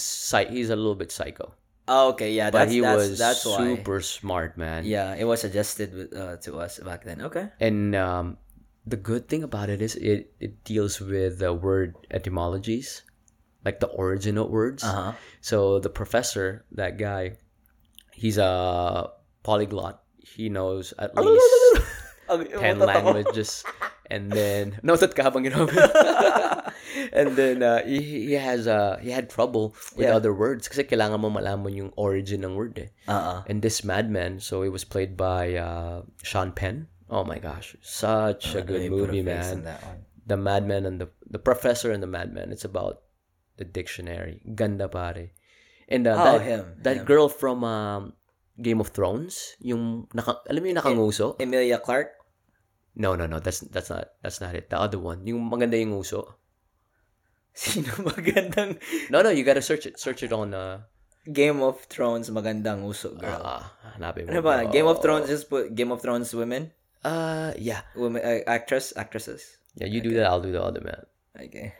[0.49, 1.51] he's a little bit psycho,
[1.91, 3.57] Oh, okay, yeah, but that's, he that's, was that's why.
[3.57, 4.85] super smart, man.
[4.85, 7.21] Yeah, it was suggested with, uh, to us back then.
[7.21, 7.49] Okay.
[7.59, 8.37] And um,
[8.87, 13.03] the good thing about it is it it deals with the word etymologies,
[13.65, 14.83] like the origin of words.
[14.87, 15.19] Uh-huh.
[15.41, 17.35] So the professor, that guy,
[18.21, 19.09] he's a
[19.41, 19.97] polyglot.
[20.21, 21.49] He knows at least
[22.61, 23.65] ten languages,
[24.13, 25.49] and then noted ka habang
[27.13, 30.15] and then uh, he, he has uh, he had trouble with Yeah.
[30.15, 32.89] other words kasi kailangan mo malaman yung origin ng word eh.
[33.09, 33.43] Uh-uh.
[33.49, 36.87] And this madman, so it was played by uh, Sean Penn.
[37.11, 39.67] Oh my gosh, such a good movie, man.
[39.67, 39.83] that.
[40.23, 42.55] The Madman and the the Professor and the Madman.
[42.55, 43.03] It's about
[43.59, 44.39] the dictionary.
[44.55, 45.35] Ganda pare.
[45.91, 47.05] And uh, Oh, that him, that him.
[47.05, 48.15] girl from um,
[48.55, 51.35] Game of Thrones, yung naka, alam mo yung nakanguso?
[51.37, 52.15] Emilia Clarke?
[52.95, 53.43] No, no, no.
[53.43, 54.71] That's that's not that's not it.
[54.71, 56.39] The other one, yung maganda yung uso.
[57.51, 58.79] Sino magandang
[59.11, 59.99] No, no, you gotta search it.
[59.99, 60.87] Search it on uh,
[61.27, 63.35] Game of Thrones magandang uso, girl?
[63.43, 63.67] ah,
[63.99, 64.31] hanapin mo.
[64.31, 64.63] ano ba?
[64.71, 66.71] Game of Thrones, just put Game of Thrones women?
[67.03, 67.83] Uh, yeah.
[67.95, 68.95] Women, uh, actress?
[68.95, 69.59] Actresses?
[69.75, 71.03] Yeah, you do that, I'll do the other man.
[71.39, 71.73] Okay.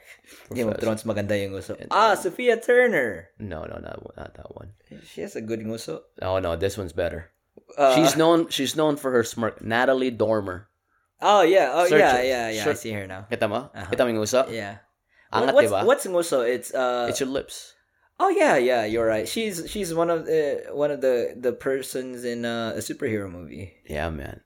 [0.53, 1.75] Game of Thrones maganda yung uso.
[1.91, 3.29] Ah, Sophie Turner!
[3.37, 4.71] No, no, not, not that one.
[5.03, 6.01] She has a good nguso.
[6.21, 7.31] Oh no, this one's better.
[7.77, 9.61] Uh, she's known she's known for her smirk.
[9.61, 10.69] Natalie Dormer.
[11.21, 11.69] Oh, yeah.
[11.73, 12.27] Oh, Search yeah, it.
[12.27, 12.69] yeah, yeah.
[12.69, 13.27] I see her now.
[13.29, 13.69] Kita mo?
[13.69, 13.85] Uh-huh.
[13.91, 14.49] Kita mo yung uso?
[14.49, 14.81] Yeah.
[15.31, 15.85] Angat, what's, diba?
[15.85, 16.41] what's nguso?
[16.41, 17.05] It's, uh...
[17.07, 17.75] It's your lips.
[18.21, 19.27] Oh yeah, yeah, you're right.
[19.27, 23.73] She's she's one of the one of the the persons in uh, a superhero movie.
[23.89, 24.41] Yeah, man.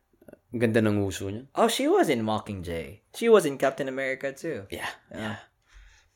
[0.55, 1.51] Ang ganda ng uso niya.
[1.59, 3.03] Oh, she was in Mockingjay.
[3.11, 4.71] She was in Captain America too.
[4.71, 4.87] Yeah.
[5.11, 5.43] Yeah.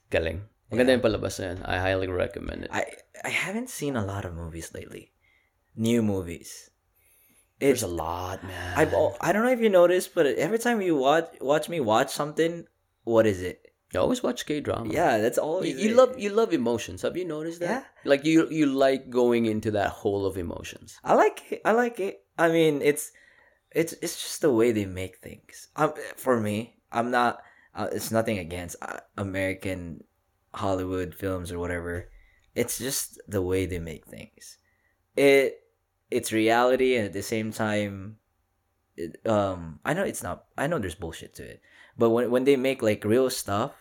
[0.08, 0.48] Galing.
[0.72, 1.60] Ang ganda yung palabas na yan.
[1.68, 2.72] I highly recommend it.
[2.72, 2.88] I
[3.20, 5.12] I haven't seen a lot of movies lately.
[5.76, 6.72] New movies.
[7.60, 8.80] There's It's a lot, man.
[8.80, 8.88] I
[9.20, 12.64] I don't know if you noticed, but every time you watch watch me watch something,
[13.04, 13.60] what is it?
[13.92, 14.94] You always watch K-drama.
[14.94, 15.66] Yeah, that's all.
[15.66, 17.04] You, you love you love emotions.
[17.04, 17.84] Have you noticed that?
[17.84, 18.08] Yeah.
[18.08, 20.96] Like you you like going into that hole of emotions.
[21.04, 21.60] I like it.
[21.66, 22.24] I like it.
[22.40, 23.12] I mean, it's
[23.72, 25.68] it's it's just the way they make things.
[25.76, 27.42] Um, for me, I'm not.
[27.76, 30.04] Uh, it's nothing against uh, American
[30.54, 32.10] Hollywood films or whatever.
[32.56, 34.58] it's just the way they make things.
[35.16, 35.62] It
[36.12, 38.18] it's reality and at the same time
[38.98, 41.62] it, um I know it's not I know there's bullshit to it.
[41.98, 43.74] But when when they make like real stuff,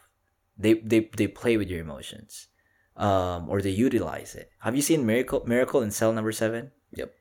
[0.57, 2.49] they they they play with your emotions.
[2.97, 4.51] Um or they utilize it.
[4.61, 6.71] Have you seen Miracle Miracle in Cell Number 7?
[6.93, 7.15] Yep.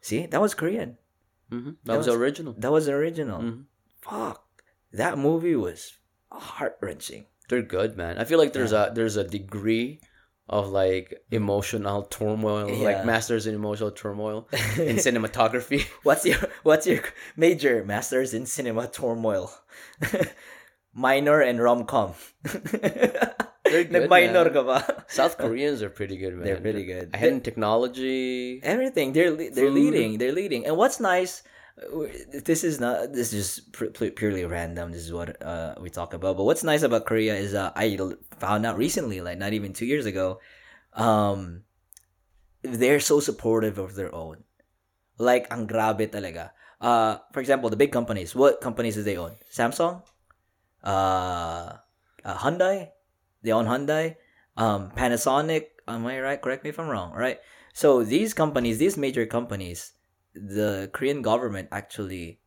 [0.00, 0.26] See?
[0.26, 0.98] That was Korean.
[1.50, 2.54] Hmm That That, was, was- original.
[2.58, 3.40] That was original.
[3.40, 3.64] Mhm.
[4.00, 4.44] Fuck.
[4.92, 5.98] That movie was
[6.30, 7.26] heart-wrenching.
[7.48, 8.18] They're good, man.
[8.18, 10.00] I feel like there's a there's a degree
[10.48, 15.82] of like emotional turmoil, like masters in emotional turmoil in cinematography.
[16.04, 17.00] What's your what's your
[17.36, 19.52] major masters in cinema turmoil?
[20.94, 22.14] Minor and rom-com.
[23.74, 24.54] They're good, Nag-minor man.
[24.54, 24.78] ka ba?
[25.10, 26.46] South Koreans are pretty good, man.
[26.46, 27.10] They're pretty good.
[27.18, 28.62] In technology.
[28.62, 29.82] Everything they're le- they're Food.
[29.82, 30.10] leading.
[30.22, 30.62] They're leading.
[30.62, 31.42] And what's nice
[31.74, 32.06] uh,
[32.46, 36.36] this is not this is just purely random this is what uh, we talk about
[36.36, 37.98] but what's nice about korea is uh, i
[38.38, 40.38] found out recently like not even two years ago
[40.94, 41.62] um
[42.62, 44.44] they're so supportive of their own
[45.18, 49.34] like ang grabe talaga uh for example the big companies what companies do they own
[49.50, 49.98] samsung
[50.86, 51.74] uh,
[52.22, 52.93] uh hyundai
[53.44, 54.16] they own hyundai
[54.56, 57.38] um panasonic am i right correct me if i'm wrong right
[57.72, 59.92] so these companies these major companies
[60.34, 62.40] the korean government actually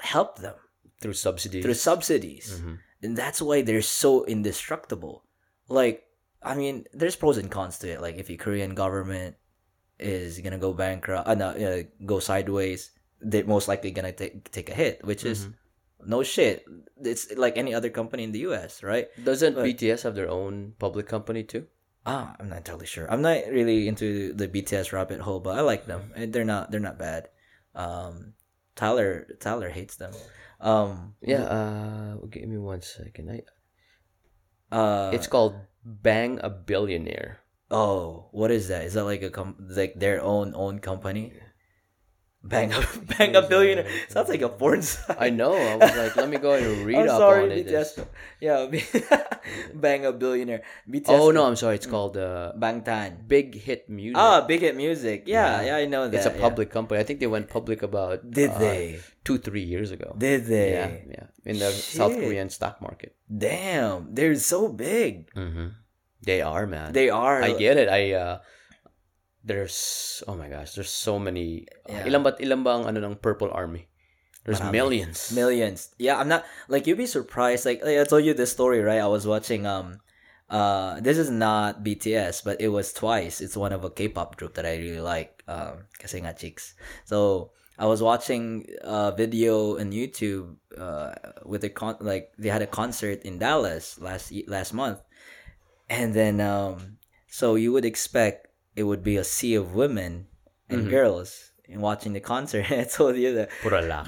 [0.00, 0.54] helped them
[1.00, 1.62] through subsidies.
[1.64, 2.78] through subsidies Mhm.
[3.02, 5.24] and that's why they're so indestructible
[5.68, 6.04] like
[6.42, 9.36] i mean there's pros and cons to it like if your korean government
[9.98, 12.90] is gonna go bankrupt uh, no, uh, go sideways
[13.20, 15.54] they're most likely gonna take take a hit which is Mhm.
[16.06, 16.64] No shit
[17.02, 20.74] it's like any other company in the us right Doesn't But- BTS have their own
[20.78, 21.66] public company too?
[22.06, 25.60] ah i'm not totally sure i'm not really into the bts rabbit hole but i
[25.60, 27.28] like them and they're not they're not bad
[27.74, 28.32] um
[28.74, 30.12] tyler tyler hates them
[30.60, 31.44] um Yeah.
[31.44, 33.28] Uh, give me one second.
[33.32, 33.40] I,
[34.74, 37.40] uh it's called Bang a Billionaire.
[37.70, 38.84] Oh, what is that?
[38.84, 41.32] Is that like a com- like their own own company?
[42.42, 42.84] Bang up,
[43.18, 43.86] bang a billionaire.
[44.08, 45.16] Sounds like a porn site.
[45.20, 45.52] I know.
[45.52, 47.66] I was like, let me go and read up sorry, on it.
[47.68, 48.06] BTS.
[48.40, 48.64] Yeah,
[49.74, 50.62] bang a billionaire.
[50.88, 51.04] BTS.
[51.12, 51.74] Oh no, I'm sorry.
[51.76, 53.28] It's called uh, Bangtan.
[53.28, 54.16] Big Hit Music.
[54.16, 55.24] Ah, Big Hit Music.
[55.26, 55.66] Yeah, Yeah.
[55.66, 56.16] yeah, I know that.
[56.16, 56.40] it's a yeah.
[56.40, 56.98] public company.
[56.98, 59.00] I think they went public about Did uh, they?
[59.22, 60.14] two three years ago.
[60.16, 60.72] Did they?
[60.72, 61.26] Yeah, yeah.
[61.44, 63.16] In the South Korean stock market.
[63.28, 65.28] Damn, they're so big.
[65.34, 65.76] Mm-hmm.
[66.24, 66.92] They are man.
[66.96, 67.42] They are.
[67.42, 67.88] I get it.
[67.88, 68.38] I uh,
[69.44, 71.66] there's oh my gosh, there's so many.
[71.88, 72.06] uh, Yeah.
[72.12, 73.88] ilan ba ilan ba ang ano ng Purple Army?
[74.44, 74.72] There's Marami.
[74.72, 75.18] millions.
[75.36, 78.80] millions yeah i'm not like you'd be surprised like, like i told you this story
[78.80, 80.00] right i was watching um
[80.48, 84.56] uh this is not bts but it was twice it's one of a k-pop group
[84.56, 86.72] that i really like um kasi nga chicks
[87.04, 91.12] so i was watching a video on youtube uh
[91.44, 95.04] with a con like they had a concert in dallas last last month
[95.92, 96.96] and then um
[97.28, 100.26] so you would expect it would be a sea of women
[100.68, 100.90] and Mhm.
[100.90, 103.48] girls in watching the concert and i told you that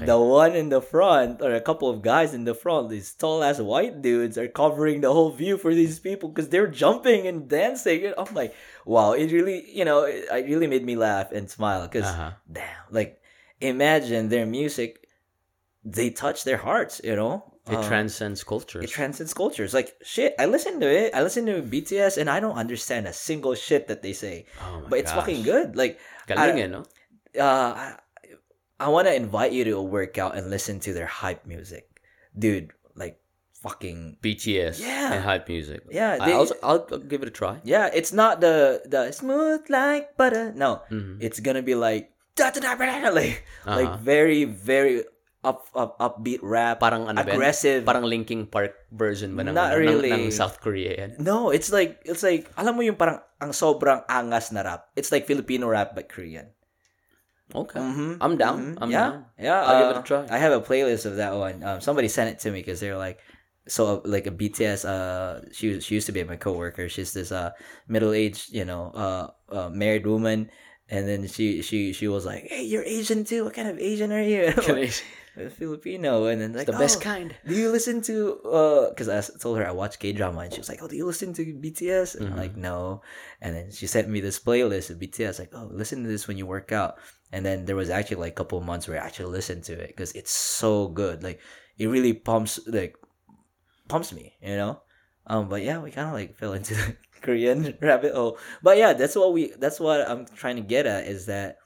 [0.05, 3.41] the one in the front or a couple of guys in the front these tall
[3.43, 7.47] ass white dudes are covering the whole view for these people because they're jumping and
[7.47, 8.53] dancing and i'm like
[8.85, 12.31] wow it really you know it, it really made me laugh and smile because Uh-huh.
[12.51, 13.21] damn like
[13.61, 15.07] imagine their music
[15.85, 18.83] they touch their hearts you know It Uh, transcends cultures.
[18.83, 22.39] it transcends cultures like shit i listen to it i listen to bts and i
[22.43, 25.19] don't understand a single shit that they say oh but it's gosh.
[25.23, 25.95] fucking good like
[26.27, 26.81] Galing I- no?
[27.39, 27.95] uh I,
[28.83, 31.87] I want to invite you to a workout and listen to their hype music,
[32.37, 32.73] dude.
[32.99, 33.15] Like
[33.63, 35.13] fucking BTS Yeah.
[35.13, 35.87] and hype music.
[35.89, 37.61] yeah, they, I'll, I'll give it a try.
[37.63, 37.87] yeah.
[37.93, 40.51] It's not the the smooth like butter.
[40.51, 41.23] No, Mhm.
[41.23, 44.03] it's gonna be like da, da, da, da, da, like like Uh-huh.
[44.03, 45.05] very very
[45.43, 47.83] up up upbeat rap, Parang ano aggressive.
[47.83, 50.11] Parang Linkin Park version ba ng, Not ano, ng- really.
[50.11, 51.11] ng, South Korea yan?
[51.19, 54.87] no, it's like it's like alam mo yung parang ang sobrang angas na rap.
[54.95, 56.47] It's like Filipino rap but Korean.
[57.53, 57.77] Okay.
[57.77, 58.73] Mhm, I'm down.
[58.73, 58.81] mhm.
[58.81, 59.15] I'm yeah, down.
[59.37, 60.21] Yeah, I'll give it a uh, try.
[60.31, 61.61] I have a playlist of that one.
[61.61, 63.19] Um, somebody sent it to me because they're like,
[63.67, 64.87] so uh, like a BTS.
[64.87, 66.87] Uh, she was- she used to be my coworker.
[66.89, 67.51] She's this uh
[67.85, 70.49] middle aged, you know, uh, uh married woman,
[70.89, 73.43] and then she she she was like, hey, you're Asian too.
[73.45, 74.49] What kind of Asian are you?
[75.35, 77.35] And I'm like, Filipino, and then like the best "Oh, kind.
[77.47, 80.53] do you listen to uh because I s- told her I watch K drama and
[80.53, 82.15] she was like, Oh, do you listen to BTS?
[82.15, 83.01] And I'm like, no.
[83.41, 86.37] And then she sent me this playlist of BTS, like, oh, listen to this when
[86.37, 86.97] you work out.
[87.31, 89.73] And then there was actually like a couple of months where I actually listened to
[89.73, 91.23] it because it's so good.
[91.23, 91.39] Like
[91.79, 92.95] it really pumps like
[93.87, 94.81] pumps me, you know?
[95.25, 98.37] Um but yeah, we kinda like fell into the Korean rabbit hole.
[98.61, 101.57] But yeah, that's what we that's what I'm trying to get at is that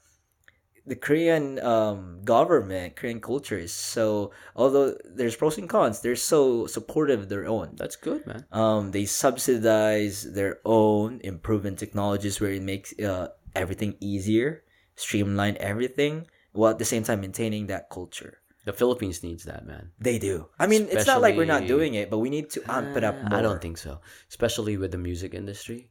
[0.88, 4.32] the Korean um, government, Korean culture is so.
[4.56, 7.76] Although there's pros and cons, they're so supportive of their own.
[7.76, 8.44] That's good, man.
[8.52, 14.64] Um, they subsidize their own improvement technologies where it makes uh, everything easier,
[14.96, 18.38] streamline everything, while at the same time maintaining that culture.
[18.64, 19.92] The Philippines needs that, man.
[19.98, 20.48] They do.
[20.58, 23.04] I mean, it's not like we're not doing it, but we need to amp it
[23.04, 23.38] up Ah, more.
[23.38, 24.00] I don't think so.
[24.28, 25.88] Especially with the music industry.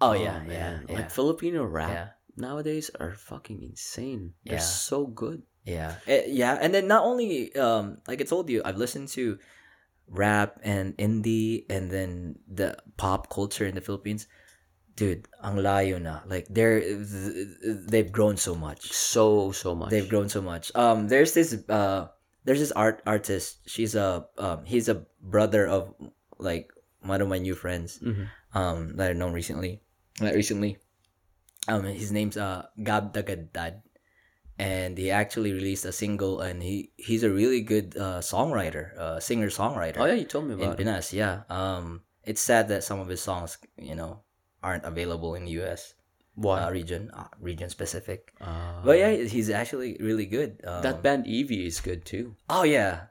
[0.00, 0.86] Oh, yeah, yeah, man.
[0.88, 0.94] yeah.
[0.96, 2.08] Like Filipino rap Yeah.
[2.36, 4.32] Nowadays are fucking insane.
[4.44, 4.64] They're Yeah.
[4.64, 5.42] so good.
[5.66, 9.42] Yeah, Eh, yeah, and then not only um like I told you, I've listened to
[10.06, 14.30] rap and indie, and then the pop culture in the Philippines.
[14.94, 16.22] Dude, ang layo na.
[16.24, 16.80] Like they're
[17.90, 18.94] they've grown so much.
[18.94, 19.90] So so much.
[19.90, 20.70] They've grown so much.
[20.78, 22.08] Um, there's this uh,
[22.46, 23.60] there's this art artist.
[23.66, 25.92] She's a um, he's a brother of
[26.38, 26.70] like
[27.02, 27.98] one of my new friends.
[27.98, 28.30] Mhm.
[28.54, 29.82] Um, that I've known recently.
[30.22, 30.78] Like recently.
[31.68, 33.82] Um, his name's uh Gab Dagadad,
[34.58, 39.18] and he actually released a single, and he he's a really good uh songwriter, uh
[39.20, 40.78] singer songwriter Oh yeah, you told me in about it.
[40.84, 41.12] Pinas.
[41.12, 41.42] Yeah.
[41.50, 44.22] Um, it's sad that some of his songs, you know,
[44.62, 45.94] aren't available in the U.S.
[46.36, 46.68] Uh, Why?
[46.68, 48.34] region, uh, region specific.
[48.40, 50.60] Uh, But yeah, he's actually really good.
[50.66, 52.36] Um, that band Eevee is good too.
[52.50, 53.08] Oh yeah,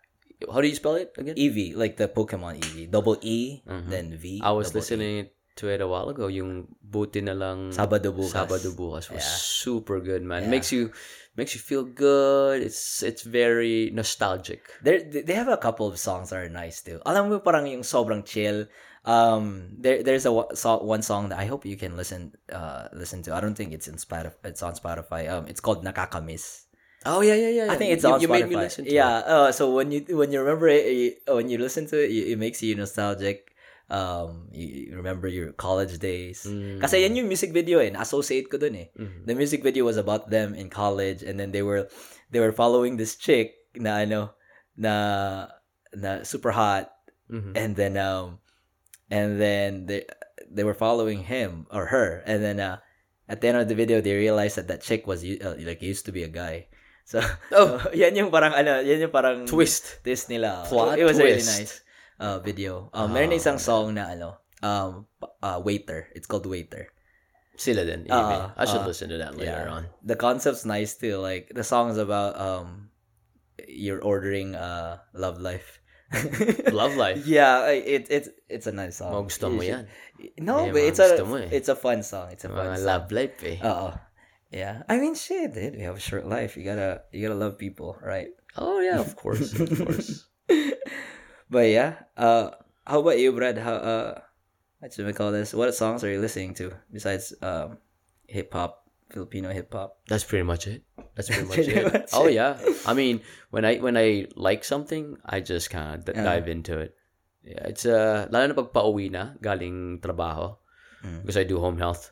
[0.51, 1.34] How do you spell it again?
[1.36, 3.89] Eevee, like the Pokemon Eevee, double E, Mhm.
[3.89, 4.41] then V.
[4.43, 5.32] I was listening E.
[5.72, 6.28] it a while ago.
[6.28, 8.36] Yung buti na lang Sabado bukas.
[8.36, 9.39] Sabado bukas was Yeah.
[9.39, 10.43] super good, man.
[10.43, 10.51] Yeah.
[10.51, 10.91] Makes you
[11.39, 12.60] makes you feel good.
[12.60, 14.68] It's it's very nostalgic.
[14.84, 16.99] They they have a couple of songs that are nice too.
[17.08, 18.68] Alam mo parang yung sobrang chill.
[19.06, 23.38] Um, there there's a one song that I hope you can listen uh listen to.
[23.38, 24.34] I don't think it's in Spotify.
[24.43, 25.30] It's on Spotify.
[25.30, 26.66] Um, it's called Nakakamis.
[27.06, 27.68] Oh yeah, yeah, yeah.
[27.70, 28.43] I think it's you, on you Spotify.
[28.43, 29.22] made me listen to yeah.
[29.22, 29.26] it.
[29.30, 32.36] Uh, so when you when you remember it, you, when you listen to it, it
[32.41, 33.55] makes you nostalgic.
[33.86, 36.41] Um, you, you remember your college days.
[36.49, 36.81] Mm.
[36.81, 37.93] Kasi yan yung music video eh.
[37.93, 38.89] Na-associate ko dun eh.
[38.97, 39.29] Mhm.
[39.29, 41.86] The music video was about them in college and then they were
[42.33, 44.33] they were following this chick na ano
[44.73, 44.93] na
[45.93, 46.89] na super hot
[47.29, 47.53] Mhm.
[47.53, 48.41] and then um
[49.13, 50.01] and then they
[50.49, 52.81] they were following him or her and then uh
[53.29, 56.05] at the end of the video they realized that that chick was uh, like used
[56.05, 56.69] to be a guy.
[57.05, 57.21] So
[57.53, 57.77] Oh.
[57.93, 60.01] yan yung parang ano, yan yung parang Twist.
[60.01, 60.65] twist nila.
[60.65, 61.84] Plot it was a really nice
[62.20, 62.89] uh, video.
[62.93, 65.07] Um, meron Ah, isang song na ano, um,
[65.41, 66.07] uh, Waiter.
[66.16, 66.88] It's called Waiter.
[67.55, 68.03] Sila din.
[68.09, 68.51] Eevee.
[68.57, 69.88] I should ah, listen to that later on.
[70.03, 71.18] The concept's nice too.
[71.24, 72.91] Like the song is about um,
[73.68, 75.80] you're ordering uh love life.
[76.72, 77.26] Love life.
[77.26, 79.09] Yeah, it it's it's a nice song.
[79.26, 79.84] Mga mo yan.
[80.38, 81.49] No, Eh, but it's a eh.
[81.49, 82.30] it's a fun song.
[82.32, 82.86] It's a fun Mga song.
[82.86, 83.57] love life eh.
[83.63, 83.97] Uh
[84.53, 84.84] Yeah.
[84.88, 85.76] I mean, shit, dude.
[85.76, 86.55] We have a short life.
[86.55, 88.30] You gotta you gotta love people, right?
[88.55, 90.30] oh yeah, of course, of course.
[91.50, 92.52] But yeah, uh,
[92.86, 93.58] how about you, Brad?
[93.58, 94.20] How uh,
[94.80, 95.54] what should we call this?
[95.54, 97.78] What songs are you listening to besides um,
[98.28, 100.02] hip hop, Filipino hip hop?
[100.08, 100.84] That's pretty much it.
[101.16, 101.93] That's pretty much Pretty it.
[101.93, 102.34] much oh it.
[102.36, 102.58] yeah.
[102.86, 103.22] I mean,
[103.54, 106.24] when I when I like something, I just kind of d- Yeah.
[106.26, 106.96] dive into it.
[107.46, 110.58] Yeah, it's uh lalo na pag pauwi na galing trabaho
[111.06, 111.22] Mm.
[111.22, 112.10] because I do home health.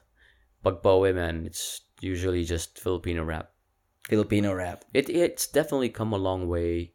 [0.62, 3.50] Pag pauwi man, it's usually just Filipino rap.
[4.06, 4.86] Filipino rap.
[4.94, 6.94] It it's definitely come a long way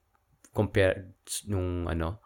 [0.55, 1.11] compared
[1.51, 2.22] nung ano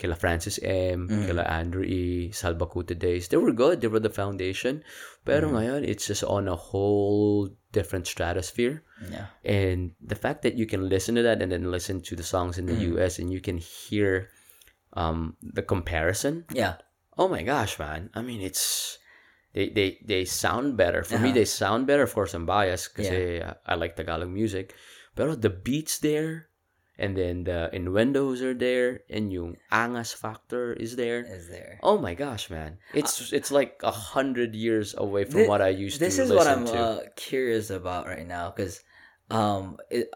[0.00, 1.28] kila Francis M, Mm.
[1.28, 3.28] kila Andrew E, Salbakuta days.
[3.28, 3.84] They were good.
[3.84, 4.80] They were the foundation.
[5.28, 5.52] Pero Mm.
[5.60, 8.80] ngayon, it's just on a whole different stratosphere.
[9.04, 9.28] Yeah.
[9.44, 12.56] And the fact that you can listen to that and then listen to the songs
[12.56, 12.96] in the Mm.
[12.96, 14.32] US and you can hear
[14.90, 16.50] um, the comparison.
[16.50, 16.82] Yeah.
[17.14, 18.10] Oh my gosh, man.
[18.10, 18.98] I mean, it's
[19.54, 21.06] they they they sound better.
[21.06, 21.38] For me, Uh-huh.
[21.38, 22.02] they sound better.
[22.02, 24.74] Of course, I'm biased because I like Tagalog music.
[25.14, 26.49] But the beats there
[27.00, 31.24] and then the innuendos are there and yung angas factor is there.
[31.24, 31.80] Is there?
[31.82, 32.76] Oh my gosh, man.
[32.92, 36.30] It's it's like a hundred years away from Thi- what I used this to this
[36.30, 38.84] is what I'm uh, curious about right now because
[39.32, 40.12] um it,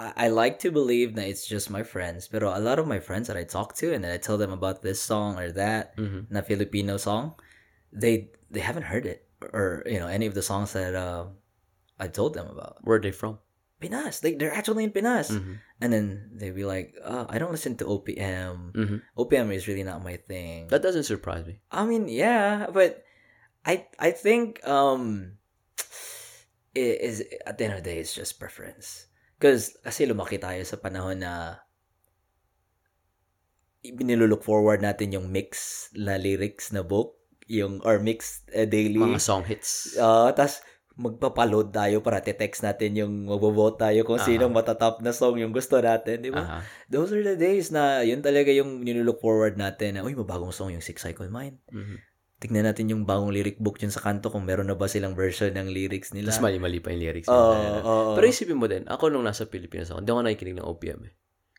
[0.00, 2.98] I, I like to believe that it's just my friends but a lot of my
[3.04, 5.92] friends that I talk to and then I tell them about this song or that
[6.32, 7.36] na Filipino song
[7.92, 11.28] they they haven't heard it or you know any of the songs that uh,
[12.00, 13.38] I told them about Where are they from?
[13.82, 15.58] Pinas they, they're actually in Pinas Mhm.
[15.82, 18.96] and then they'd be like oh, I don't listen to OPM Mhm.
[19.18, 21.60] OPM is really not my thing That doesn't surprise me.
[21.68, 23.04] I mean, yeah, but
[23.64, 25.36] I I think um
[26.74, 29.06] it is at the end of the day it's just preference.
[29.38, 31.60] Because kasi lumaki tayo sa panahon na
[33.84, 38.96] binilook forward natin yung mix na lyrics na book, yung or mix uh, daily.
[38.96, 39.92] Mga song hits.
[39.96, 40.64] Uh, tas
[40.94, 44.26] magpapaload tayo para te-text natin yung magbo-vote tayo kung Aha.
[44.26, 46.42] sinong matatop na song yung gusto natin, di ba?
[46.42, 46.58] Aha.
[46.86, 50.70] Those are the days na yun talaga yung nilook forward natin na, uy, mabagong song
[50.70, 51.58] yung Six Cycle Mind.
[51.70, 51.98] Mhm.
[52.34, 55.48] tignan natin yung bagong lyric book yun sa kanto kung meron na ba silang version
[55.48, 56.28] ng lyrics nila.
[56.28, 57.24] Tapos mali-mali pa yung lyrics.
[57.24, 57.40] Nila.
[57.40, 58.12] oo, oo.
[58.20, 61.12] Pero isipin mo din, ako nung nasa Pilipinas ako, hindi ako nakikinig ng OPM eh.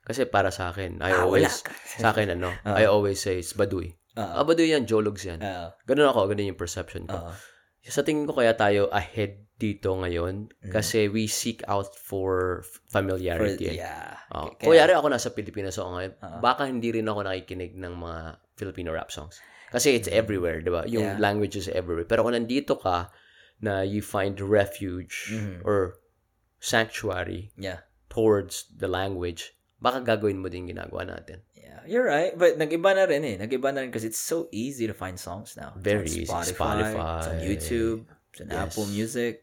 [0.05, 1.65] Kasi para sa akin, I Ah, always,
[1.97, 3.97] sa akin ano, I always say, it's Baduy.
[4.13, 4.21] Oo.
[4.21, 5.41] Ah, Baduy yan, Jologs yan.
[5.41, 5.73] Oo.
[5.89, 7.17] Ganun ako, ganun yung perception ko.
[7.17, 7.33] Oo.
[7.86, 13.71] Sa tingin ko kaya tayo ahead dito ngayon kasi we seek out for For- familiarity.
[13.71, 13.79] eh.
[13.79, 14.19] yeah.
[14.33, 14.51] Oh.
[14.51, 16.38] Kaya, ako nasa Pilipinas ako ngayon, Oo.
[16.43, 18.19] baka hindi rin ako nakikinig ng mga
[18.59, 19.39] Filipino rap songs.
[19.71, 20.83] Kasi it's everywhere, di ba?
[20.88, 21.03] Yung.
[21.03, 21.19] Yeah.
[21.19, 22.03] language is everywhere.
[22.03, 23.11] Pero kung nandito ka,
[23.55, 25.63] na you find refuge Mhm.
[25.63, 25.95] or
[26.59, 27.88] sanctuary Yeah.
[28.11, 31.43] towards the language, baka gagawin mo din ginagawa natin.
[31.53, 32.34] Yeah, you're right.
[32.34, 33.36] But nag-iba na rin eh.
[33.36, 35.76] Nag-iba na rin because it's so easy to find songs now.
[35.76, 36.26] It's Very on easy.
[36.32, 37.15] Spotify, Spotify.
[37.19, 37.99] It's on YouTube.
[38.32, 38.59] It's on Yes.
[38.61, 39.34] Apple Music.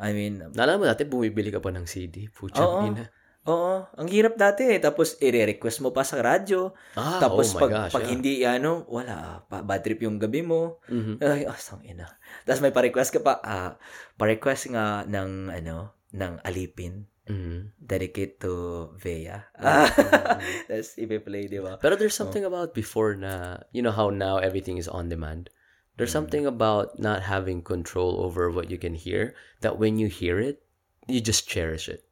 [0.00, 2.24] I mean, Naalala mo dati, bumibili ka pa ng CD.
[2.32, 2.88] Pucha, Oo.
[2.88, 3.04] ina.
[3.44, 3.84] oo.
[4.00, 4.80] Ang hirap dati eh.
[4.80, 6.72] Tapos, i-request mo pa sa radyo.
[6.96, 7.92] Ah, Tapos, oh my pag, gosh.
[7.92, 8.12] pag yeah.
[8.14, 9.44] hindi, ano, wala.
[9.44, 10.80] Pa, bad trip yung gabi mo.
[10.88, 11.20] Mhm.
[11.20, 12.06] Ay, oh, sang ina.
[12.48, 13.76] Tapos may pa-request ka pa, ah,
[14.16, 17.09] pa-request nga ng, ano, ng alipin.
[17.30, 17.70] Mhm.
[17.78, 19.46] Dedicate to Vea.
[20.66, 21.78] Tapos, ipi-play, di ba?
[21.78, 25.46] Pero there's something about before na, you know how now everything is on demand.
[25.94, 26.26] There's Mm.
[26.26, 30.64] something about not having control over what you can hear that when you hear it,
[31.06, 32.02] you just cherish it.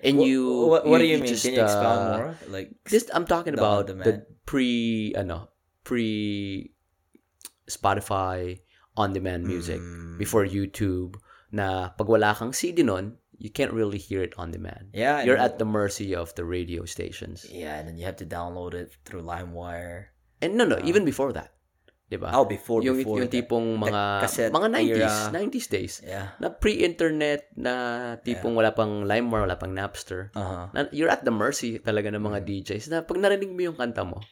[0.00, 1.26] And Wha- you, what, what do you mean?
[1.28, 2.32] just, Can you expound uh, more?
[2.48, 5.48] Like, This, I'm talking The about the pre, ano,
[5.84, 6.70] pre
[7.66, 8.60] Spotify
[8.96, 10.16] on-demand music Mm.
[10.16, 11.16] before YouTube
[11.52, 14.90] na pag wala kang CD nun, you can't really hear it on demand.
[14.96, 17.44] Yeah, You're at the mercy of the radio stations.
[17.48, 20.12] Yeah, and then you have to download it through LimeWire.
[20.40, 21.52] And no, no, even before that.
[22.06, 22.30] 'Di ba?
[22.38, 23.18] Oh, before, yung, before.
[23.18, 23.34] yung that.
[23.34, 25.14] tipong mga cassette mga 90s, era.
[25.34, 25.94] 90s days.
[26.06, 26.26] Yeah.
[26.38, 27.72] Na pre-internet na
[28.22, 30.30] tipong wala pang LimeWire, wala pang Napster.
[30.38, 30.70] Uh-huh.
[30.70, 32.28] Na, you're at the mercy talaga ng Mm.
[32.30, 34.22] mga DJs na pag narinig mo yung kanta mo,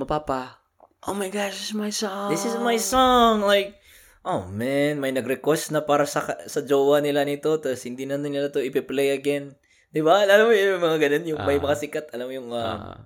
[0.00, 0.64] mapapa,
[1.04, 2.32] oh my gosh, this is my song.
[2.32, 3.44] This is my song.
[3.44, 3.76] Like,
[4.24, 8.48] oh man, may nag-request na para sa sa jowa nila nito, tapos hindi na nila
[8.48, 9.54] to ipi-play again.
[9.88, 10.24] Di ba?
[10.24, 11.62] Alam mo yung mga ganun, yung may Ah.
[11.62, 12.98] mga sikat, alam mo yung uh, Ah,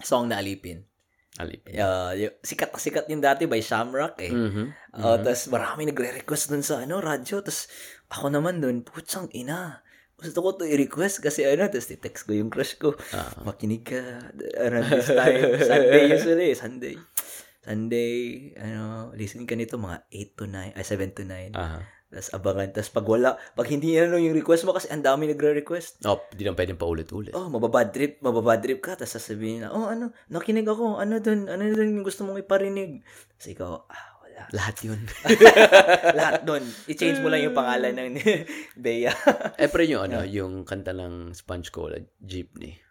[0.00, 0.86] song na alipin.
[1.36, 1.76] alipin.
[1.76, 4.32] Uh, yung, sikat na sikat yung dati by Shamrock eh.
[4.32, 4.64] Mhm.
[4.92, 7.40] Uh, Tapos marami nagre-request dun sa ano, radyo.
[7.40, 7.68] Tapos
[8.08, 9.80] ako naman dun, putsang ina.
[10.16, 12.92] Gusto ko to i-request kasi ano, tapos text ko yung crush ko.
[13.12, 13.32] Ah.
[13.42, 14.00] Makinig ka
[14.58, 15.60] around this time.
[15.60, 16.96] Sunday usually, Sunday.
[17.60, 21.52] Sunday, ano, listen ka nito mga 8 to 9, ay 7 to 9.
[21.54, 21.80] Aha.
[22.10, 22.68] Tapos abangan.
[22.74, 26.02] Tapos pag wala, pag hindi na yung request mo kasi ang dami nagre-request.
[26.10, 27.30] Oh, di na pwedeng paulit-ulit.
[27.38, 28.98] Oh, mababad trip, mababad trip ka.
[28.98, 30.98] Tapos sasabihin na, oh ano, nakinig ako.
[30.98, 33.06] Ano dun, ano dun yung gusto mong iparinig.
[33.38, 34.42] Tapos ikaw, ah, wala.
[34.50, 34.98] Lahat yun.
[36.18, 36.66] Lahat doon.
[36.90, 38.18] I-change mo lang yung pangalan ng
[38.82, 39.14] Bea.
[39.54, 42.89] eh, pero yung ano, yung kanta ng Sponge Cola, Jeepney.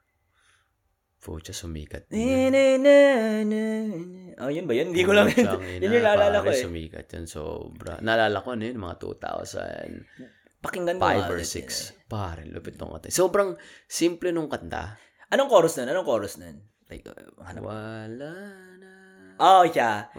[1.19, 2.07] Pucha, sumikat.
[2.15, 2.95] Na, na, na,
[3.43, 3.61] na,
[3.91, 4.39] na.
[4.39, 4.95] Oh, yun ba yun?
[4.95, 5.27] Hindi ko lang.
[5.35, 6.63] Yun yung naalala ko eh.
[6.63, 7.27] Sumikat yun.
[7.27, 7.99] Sobra.
[7.99, 11.03] Naalala ko ano yun, mga 2005 Pakinggan mo.
[11.03, 11.59] or nga ulit 6.
[11.59, 12.07] yun eh.
[12.07, 13.11] Pare, lupit nung kanta.
[13.11, 14.95] Sobrang simple nung kanta.
[15.31, 15.91] Anong chorus nun?
[15.91, 16.55] Anong chorus nun?
[16.87, 17.67] Like, uh, hanap.
[17.67, 18.31] Wala
[18.79, 18.91] na.
[19.39, 20.11] Oh, yeah.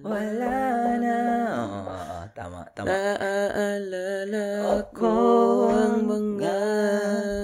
[0.00, 0.52] Wala.
[0.96, 1.16] Na.
[1.60, 1.96] Oo.
[2.32, 2.88] Tama, tama.
[2.88, 4.44] Naaalala
[4.90, 5.14] ko
[5.68, 6.56] ang mga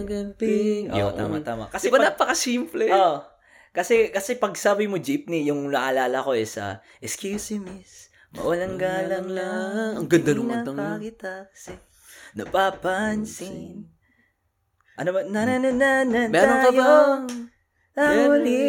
[0.08, 0.88] gabing.
[0.90, 1.64] Oo, tama, tama.
[1.68, 2.88] Kasi Kasi ba pag- napaka-simple?
[2.90, 3.20] Oh.
[3.76, 8.80] Kasi kasi pag sabi mo jeepney, yung naalala ko is uh, excuse me miss, mawalang
[8.80, 9.92] galang lang.
[10.02, 10.82] Ang ganda nung kantang yun.
[10.82, 11.72] pa kita kasi
[12.32, 13.86] napapansin.
[14.98, 15.20] Ano ba?
[15.22, 16.80] Na na na na na Meron ka tayo.
[16.80, 17.24] bang
[17.98, 18.62] Huli,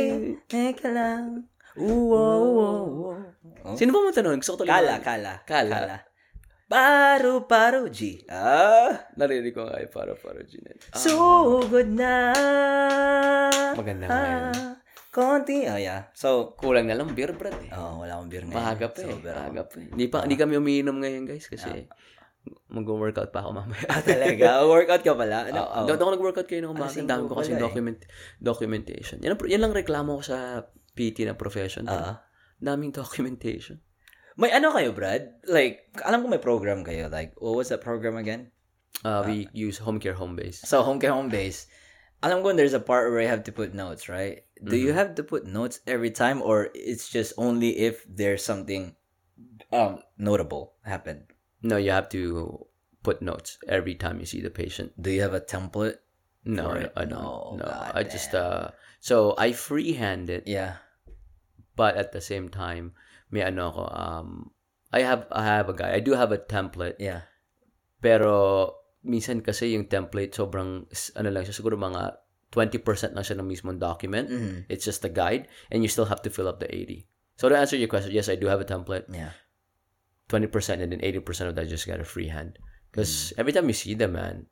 [0.45, 1.47] teka lang.
[1.80, 3.76] Oh, oh, oh.
[3.80, 4.44] Sino ba mo tanong?
[4.44, 4.72] Gusto ko tuloy.
[4.72, 5.34] Kala, kala.
[5.48, 5.98] Kala.
[6.70, 8.22] Paru, paru, G.
[8.30, 10.86] Ah, Narinig ko nga eh, para para Jeanette.
[10.94, 12.30] Ah, sugod na.
[13.74, 14.44] Maganda nga yun.
[14.54, 14.74] Ah,
[15.10, 15.66] konti.
[15.66, 16.14] Oh, yeah.
[16.14, 17.74] So, kulang na lang beer brad eh.
[17.74, 18.60] oh, wala akong beer ngayon.
[18.62, 19.10] Maaga pa eh.
[19.10, 19.34] Sobra.
[19.34, 19.90] Maaga pa eh.
[19.90, 21.90] Hindi pa, hindi kami umiinom ngayon guys kasi
[22.70, 23.86] mag-workout pa ako mamaya.
[23.90, 24.62] Ah, talaga?
[24.70, 25.50] Workout ka pala?
[25.50, 25.62] Ano?
[25.66, 25.90] Ah, oh.
[25.90, 26.94] Hindi ako nag-workout kayo ng umaga.
[26.94, 27.62] Ah, Ang dami ko kasi eh.
[27.62, 28.00] document,
[28.38, 29.18] documentation.
[29.26, 30.70] Yan, yan lang reklamo ko sa
[31.00, 31.88] PT na profession.
[31.88, 32.20] Ah.
[32.60, 33.80] Daming documentation.
[34.36, 35.39] May ano kayo, Brad?
[35.47, 37.08] Like, alam ko may program kayo.
[37.08, 38.52] Like, what was that program again?
[39.04, 40.60] Uh, we use home care home base.
[40.68, 41.68] So, home care home base.
[42.20, 44.43] Alam ko there's a part where you have to put notes, right?
[44.60, 45.00] Do you Mm-hmm.
[45.00, 48.91] have to put notes every time or it's just only if there's something
[49.72, 51.32] um notable happened?
[51.64, 52.60] No, you have to
[53.08, 54.91] put notes every time you see the patient.
[55.00, 56.04] Do you have a template?
[56.43, 56.91] No, no.
[57.08, 58.76] No, No, I just uh.
[59.00, 60.84] So I freehand it, Yeah.
[61.80, 62.92] But at the same time,
[63.32, 64.30] may ano ako um.
[64.92, 65.96] I have I have a guy.
[65.96, 67.24] I do have a template, Yeah.
[68.04, 68.74] pero
[69.06, 72.20] minsan kasi yung template sobrang ano lang siya siguro mga
[72.52, 74.28] 20% lang siya ng mismong document.
[74.28, 74.66] Mhm.
[74.68, 77.06] It's just a guide and you still have to fill up the 80.
[77.38, 79.06] So to answer your question, yes, I do have a template.
[79.14, 79.38] Yeah.
[80.28, 80.50] 20%
[80.82, 82.58] and then 80% of that just got a free hand.
[82.90, 83.46] Because Mm.
[83.46, 84.50] every time you see them, man,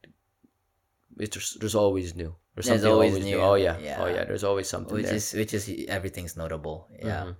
[1.17, 2.37] it's just, there's always new.
[2.57, 3.37] There's, There's always always, new.
[3.37, 3.41] new.
[3.45, 3.77] Oh yeah.
[3.77, 4.01] Yeah.
[4.01, 4.25] Oh yeah.
[4.25, 5.13] There's always something which there.
[5.21, 6.89] is which is everything's notable.
[6.89, 7.29] Yeah.
[7.29, 7.35] Mhm.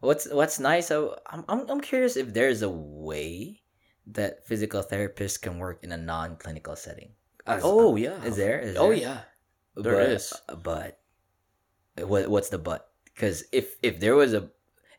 [0.00, 0.88] What's what's nice?
[0.88, 3.60] So I'm, I'm I'm curious if there's a way
[4.16, 7.12] that physical therapists can work in a non-clinical setting.
[7.46, 8.16] As- Oh yeah.
[8.24, 8.58] is there?
[8.64, 8.96] Is Oh there?
[8.96, 9.20] yeah.
[9.76, 10.32] there but, is.
[10.64, 10.98] But
[12.00, 12.88] what what's the but?
[13.12, 14.48] Because if if there was a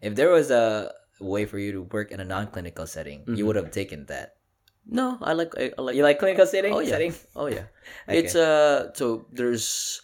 [0.05, 3.47] if there was a way for you to work in a non-clinical setting, you Mhm.
[3.49, 4.37] would have taken that.
[4.85, 6.73] No, I like I, I like You like clinical setting?
[6.73, 6.89] Oh, yeah.
[6.89, 7.13] setting?
[7.35, 7.71] Oh yeah.
[8.07, 8.19] Okay.
[8.19, 10.01] It's uh so there's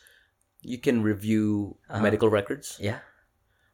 [0.61, 2.01] you can review Uh-huh.
[2.03, 2.77] medical records.
[2.79, 2.99] yeah,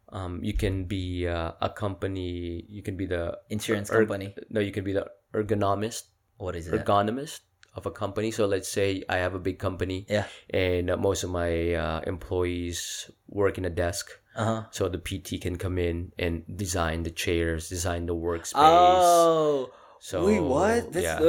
[0.10, 4.34] Um you can be uh, a company you can be the insurance company.
[4.50, 6.74] no you can be the ergonomist What is it?
[6.74, 7.42] ergonomist
[7.76, 8.32] of a company.
[8.32, 10.26] So let's say I have a big company Yeah.
[10.50, 14.10] and uh, most of my uh, employees work in a desk.
[14.36, 14.62] Uh huh.
[14.72, 18.56] So the PT can come in and design the chairs, design the workspace.
[19.04, 20.92] Oh, so wait, what?
[20.94, 21.20] That's yeah.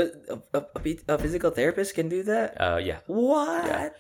[0.54, 0.64] a, a,
[1.08, 2.60] a physical therapist can do that?
[2.60, 2.98] uh, yeah.
[3.06, 3.94] What?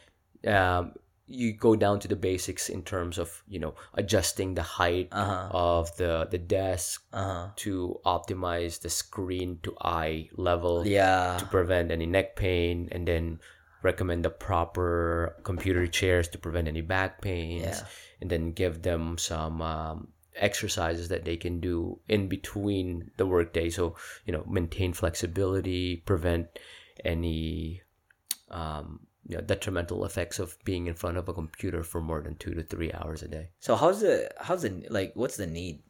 [0.46, 0.92] um,
[1.26, 5.24] you go down to the basics in terms of you know adjusting the height Uh
[5.24, 5.48] huh.
[5.50, 7.46] of the the desk Uh huh.
[7.66, 11.36] to optimize the screen to eye level Yeah.
[11.38, 13.40] to prevent any neck pain and then
[13.82, 17.86] recommend the proper computer chairs to prevent any back pains Yeah.
[18.20, 23.68] and then give them some um, exercises that they can do in between the workday
[23.70, 26.46] so you know maintain flexibility prevent
[27.04, 27.80] any
[28.50, 32.36] um, you know, detrimental effects of being in front of a computer for more than
[32.36, 35.82] two to three hours a day So how's the how's the like what's the need?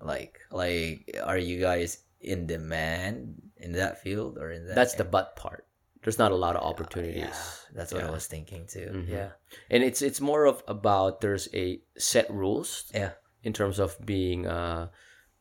[0.00, 4.74] Like like are you guys in demand in that field or in that?
[4.74, 5.66] that's the butt part
[6.02, 8.90] there's not a lot of Yeah, opportunities that's what I was thinking too.
[8.92, 9.08] Mhm.
[9.08, 9.30] Yeah.
[9.70, 13.12] and it's it's more of about there's a set rules Yeah.
[13.44, 14.88] In terms of being uh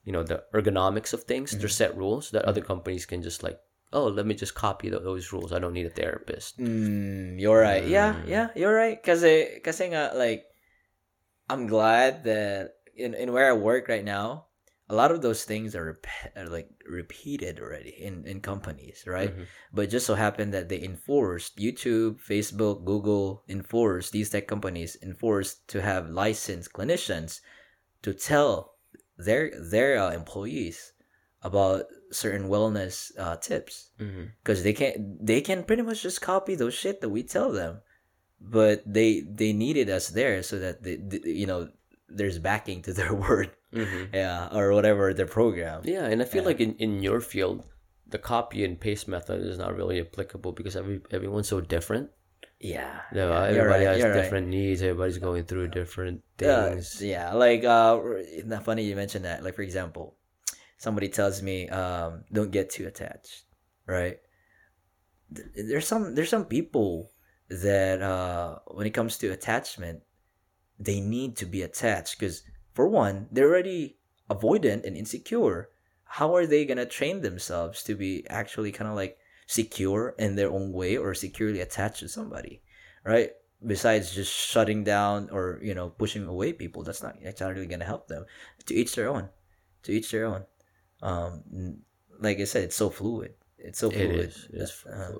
[0.03, 1.95] you know the ergonomics of things there's Mm-hmm.
[1.95, 3.57] set rules that other companies can just like
[3.95, 7.61] oh let me just copy tho- those rules i don't need a therapist Mm, you're
[7.63, 7.87] right.
[7.87, 8.27] Yeah, Mm.
[8.27, 8.99] yeah, you're right.
[8.99, 10.43] Kasi, kasi nga, like,
[11.49, 14.47] I'm glad that in, in where I work right now,
[14.89, 19.31] a lot of those things are, rep- are like repeated already in, in companies, right?
[19.35, 19.45] Mhm.
[19.73, 25.67] But just so happened that they enforced YouTube, Facebook, Google enforced these tech companies enforced
[25.69, 27.41] to have licensed clinicians
[28.03, 28.75] to tell
[29.17, 30.93] their their uh, employees
[31.41, 33.89] about certain wellness uh, tips
[34.43, 37.81] because they can they can pretty much just copy those shit that we tell them
[38.39, 41.67] but they they needed us there so that they, th- you know
[42.09, 44.13] there's backing to their word Mhm.
[44.13, 46.47] yeah or whatever their program yeah and i feel Yeah.
[46.49, 47.65] like in, in your field
[48.07, 52.09] the copy and paste method is not really applicable because every everyone's so different
[52.63, 54.23] yeah yeah, everybody right, has you're right.
[54.23, 54.81] different needs.
[54.81, 57.01] Everybody's going through different Uh, things.
[57.03, 59.43] yeah like uh it's not funny you mentioned that?
[59.43, 60.15] Like for example
[60.77, 63.43] somebody tells me um don't get too attached
[63.85, 64.17] right?
[65.55, 67.11] There's some there's some people
[67.49, 70.01] that uh when it comes to attachment
[70.79, 72.43] they need to be attached because
[72.73, 73.97] for one they're already
[74.29, 75.69] avoidant and insecure.
[76.05, 79.17] How are they gonna train themselves to be actually kind of like
[79.53, 82.55] secure in their own way or securely attached to somebody
[83.03, 83.31] right?
[83.65, 87.67] Besides just shutting down or you know pushing away people that's not that's not really
[87.73, 88.25] gonna help them.
[88.67, 89.29] To each their own.
[89.83, 90.43] To each their own.
[91.01, 91.79] Um
[92.19, 93.33] like i said it's so fluid.
[93.57, 94.29] It's so fluid.
[94.29, 94.47] is.
[94.51, 95.19] It's, that- uh,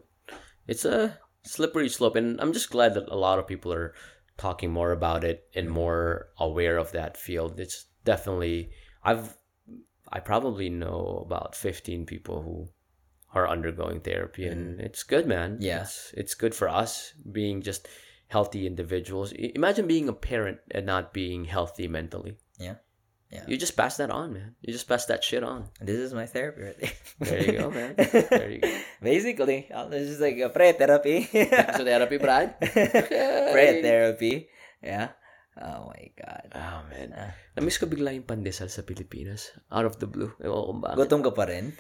[0.68, 3.94] it's a slippery slope, and I'm just glad that a lot of people are
[4.38, 7.60] talking more about it and more aware of that field.
[7.60, 8.72] It's definitely
[9.04, 9.38] I've
[10.12, 12.68] I probably know about 15 people who
[13.34, 15.58] are undergoing therapy, and it's good, man.
[15.58, 15.66] Mm-hmm.
[15.66, 15.82] Yeah.
[15.84, 17.90] it's, it's good for us being just
[18.30, 19.34] healthy individuals.
[19.34, 22.38] I- Imagine being a parent and not being healthy mentally.
[22.62, 22.78] Yeah.
[23.34, 23.50] Yeah.
[23.50, 24.54] You just pass that on, man.
[24.62, 25.74] You just pass that shit on.
[25.82, 27.98] this is my therapy right there There you go, man.
[27.98, 28.70] There you go.
[29.02, 32.54] basically uh, this is like a pre-therapy So therapy, Brad.
[33.54, 34.48] pre-therapy
[34.86, 35.18] yeah
[35.58, 37.10] oh my god Oh, man.
[37.18, 37.34] Ah.
[37.58, 39.50] Namiss ko bigla yung pandesal sa Pilipinas.
[39.74, 40.30] Out of the blue.
[40.42, 40.98] Ewan ko kung bakit.
[41.02, 41.74] gutom ka pa rin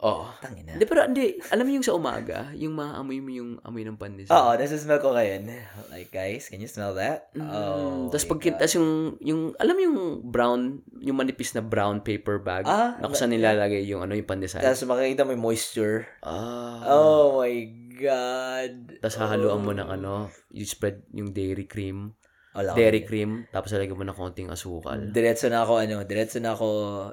[0.00, 0.26] Oo.
[0.42, 1.38] tangina Hindi, pero hindi.
[1.48, 4.34] Alam mo yung sa umaga, yung maamoy mo yung amoy ng pandesal.
[4.34, 5.46] Oo, nasa smell ko ngayon.
[5.88, 7.30] Like, guys, can you smell that?
[7.32, 10.60] Mm, Oh, Tapos pag tas yung, yung, alam mo yung brown,
[10.98, 14.60] yung manipis na brown paper bag, Ah, na kung saan nilalagay yung ano yung pandesal.
[14.60, 16.04] Tapos makikita mo yung moisture.
[16.20, 16.84] ah.
[16.84, 17.54] Oh my
[17.94, 18.98] God.
[18.98, 20.14] Tapos hahaluan mo ng ano,
[20.50, 22.12] you spread yung dairy cream,
[22.52, 24.98] Wala dairy cream, tapos lalagyan mo ng konting asukal.
[25.00, 26.66] Diretso na ako, ano, diretso na ako,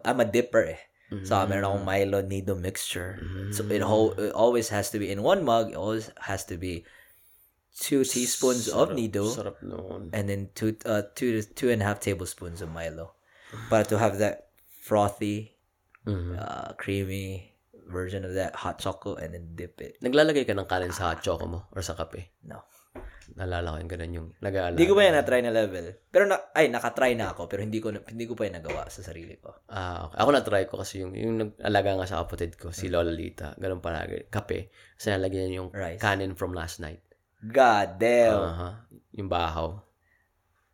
[0.04, 0.82] I'm a dipper eh.
[1.12, 1.28] Mm.
[1.28, 3.20] So, meron akong Milo Nido mixture.
[3.52, 3.72] So, Mm.
[3.76, 6.88] it, whole, it always has to be, in one mug, it always has to be
[7.76, 9.28] two teaspoons of Nido.
[9.28, 10.12] Sarap noon.
[10.16, 13.16] and then two uh two to two and a half tablespoons of Milo,
[13.72, 14.52] but to have that
[14.84, 15.56] frothy
[16.08, 16.36] Mhm.
[16.40, 17.56] uh, creamy
[17.92, 20.00] version of that hot chocolate and then dip it.
[20.04, 22.32] Naglalagay ka ng kanin sa hot choco mo or sa kape?
[22.44, 22.64] No.
[23.32, 24.76] Nalala ko yung ganun yung nag-aalala.
[24.76, 25.86] Hindi ko pa yan na-try na level.
[26.12, 29.00] Pero na, ay, nakatry na ako pero hindi ko hindi ko pa yan nagawa sa
[29.00, 29.56] sarili ko.
[29.72, 30.18] Ah, okay.
[30.20, 33.56] Ako na-try ko kasi yung, yung nag-alaga nga sa kapatid ko, si Lola Lita.
[33.56, 34.28] Ganun palagi.
[34.28, 34.74] Kape.
[35.00, 36.02] Kasi nalagyan niya yung Rice.
[36.04, 37.00] kanin from last night.
[37.40, 38.38] God damn.
[38.38, 38.70] Aha.
[39.16, 39.80] Yung bahaw.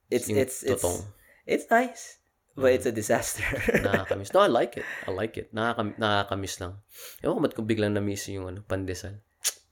[0.09, 1.03] it's yung it's it's totong.
[1.43, 2.19] it's nice,
[2.55, 3.43] but it's a disaster.
[3.85, 4.31] Nakakamiss.
[4.31, 4.87] No, I like it.
[5.03, 5.51] I like it.
[5.51, 6.79] Nakakam nakakamiss lang.
[7.23, 9.19] Ewan ko ba't kung biglang na-miss yung ano, pandesal.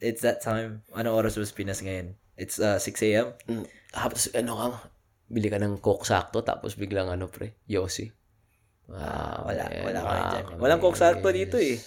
[0.04, 0.84] it's that time.
[0.92, 2.20] Ano oras was Pinas ngayon?
[2.36, 3.28] It's uh, 6 a.m.
[3.48, 3.66] Mm.
[3.92, 4.66] Tapos ano ka,
[5.28, 8.12] bili ka ng coke sakto, tapos biglang ano pre, Yossi.
[8.92, 10.22] Ah, Wow, wala, man, wala ka dyan.
[10.46, 10.62] nakakamiss.
[10.62, 11.80] Walang coke sakto dito eh.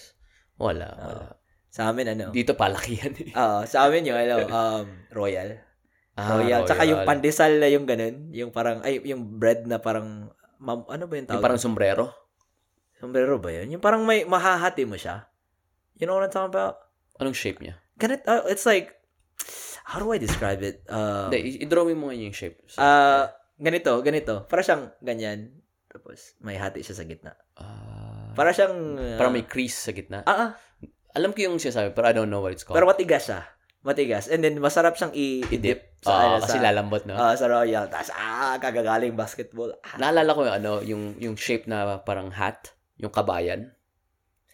[0.59, 1.25] Wala, wala.
[1.69, 2.33] Sa amin ano?
[2.33, 3.31] Dito palakihan eh.
[3.31, 5.61] Ah, sa amin yung ano, um, Royal.
[6.17, 6.65] Ah, Royal.
[6.67, 7.07] Tsaka yung Royal.
[7.07, 8.33] pandesal na yung ganun.
[8.35, 10.27] Yung parang, ay, yung bread na parang,
[10.59, 11.39] mam, ano ba yung tawag?
[11.39, 12.11] Yung parang sombrero.
[12.99, 13.77] Sombrero ba yun?
[13.77, 15.29] Yung parang may, mahahati mo siya.
[15.95, 16.83] You know what I'm talking about?
[17.15, 17.79] Anong shape niya?
[17.95, 18.91] Ganit, uh, it's like,
[19.89, 20.85] how do I describe it?
[20.85, 22.61] Uh, Hindi, i- i-drawing mo yung shape.
[22.67, 23.25] So, ah,
[23.57, 24.45] ganito, ganito.
[24.45, 25.57] Para siyang ganyan.
[25.85, 27.33] Tapos, may hati siya sa gitna.
[27.55, 30.21] ah, Para siyang, uh, parang may crease sa gitna.
[30.23, 30.51] ah, ah,
[31.11, 32.77] Alam ko yung sinasabi, pero I don't know what it's called.
[32.77, 33.41] pero matigas siya.
[33.79, 34.27] Matigas.
[34.27, 35.97] And then, masarap siyang i- i-dip.
[36.01, 37.17] Ah, ano, kasi lalambot na.
[37.17, 37.89] ah, sa Royal.
[37.89, 39.73] Tapos, ah, kagagaling basketball.
[39.81, 43.73] Ah, Naalala ko yung ano, yung yung shape na parang hat, yung kabayan.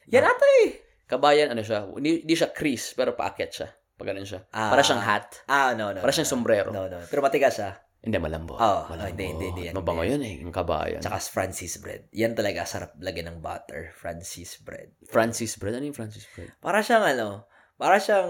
[0.05, 0.79] yan ata eh.
[1.05, 3.69] Kabayan ano siya, hindi, hindi siya crease pero paakyat siya.
[3.95, 4.43] Pag ganun siya.
[4.51, 4.71] Ah.
[4.71, 5.43] Para siyang hat.
[5.47, 6.03] Ah, no, no.
[6.03, 6.35] Para no, siyang no.
[6.35, 6.69] sombrero.
[6.71, 6.99] No, no.
[7.07, 7.79] Pero matigas siya.
[8.05, 8.61] Hindi malambot.
[8.61, 9.17] Oh, malambot.
[9.17, 9.65] hindi, hindi, hindi.
[9.73, 11.01] Mabango yun eh, yung kabayan.
[11.01, 12.05] Tsaka Francis bread.
[12.13, 13.97] Yan talaga sarap lagyan ng butter.
[13.97, 14.93] Francis bread.
[15.09, 15.73] Francis bread.
[15.73, 16.53] Ano yung Francis bread?
[16.61, 17.49] Para siyang ano,
[17.81, 18.29] para siyang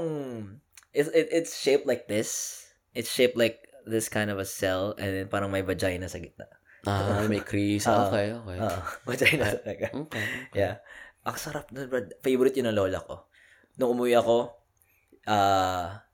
[0.96, 2.64] it, it, it's shaped like this.
[2.96, 6.48] It's shaped like this kind of a cell and then parang may vagina sa gitna.
[6.88, 7.84] Ah, may crease.
[7.84, 8.08] Ah.
[8.08, 8.58] okay, okay.
[8.64, 9.88] Ah, vagina talaga.
[10.08, 10.26] okay.
[10.56, 10.80] Yeah.
[11.28, 12.16] Ang sarap na bread.
[12.24, 13.28] Favorite yun ng lola ko.
[13.76, 14.56] Nung umuwi ako,
[15.28, 16.06] ah,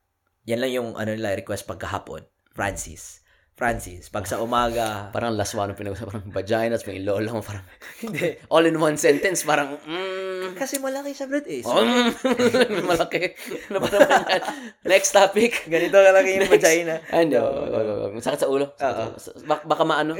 [0.47, 2.25] yan lang yung ano nila request pagkahapon.
[2.51, 3.20] Francis.
[3.61, 4.09] Francis.
[4.09, 7.61] Pag sa umaga, Parang last one pinag-usapan, parang vagina, tapos may lola mo, parang
[8.01, 8.33] hindi.
[8.49, 11.61] all in one sentence, parang, mm, Kasi malaki siya, bread eh.
[11.61, 12.09] So, um,
[12.89, 13.37] malaki.
[13.69, 14.41] Ano ba naman yan?
[14.81, 15.69] Next topic.
[15.69, 16.95] ganito kalaki yung vagina.
[17.13, 17.37] Ay, hindi.
[17.37, 18.17] No.
[18.17, 18.73] Sakit sa ulo.
[18.73, 19.45] Sakit sa ulo.
[19.45, 20.17] Bak- baka maano.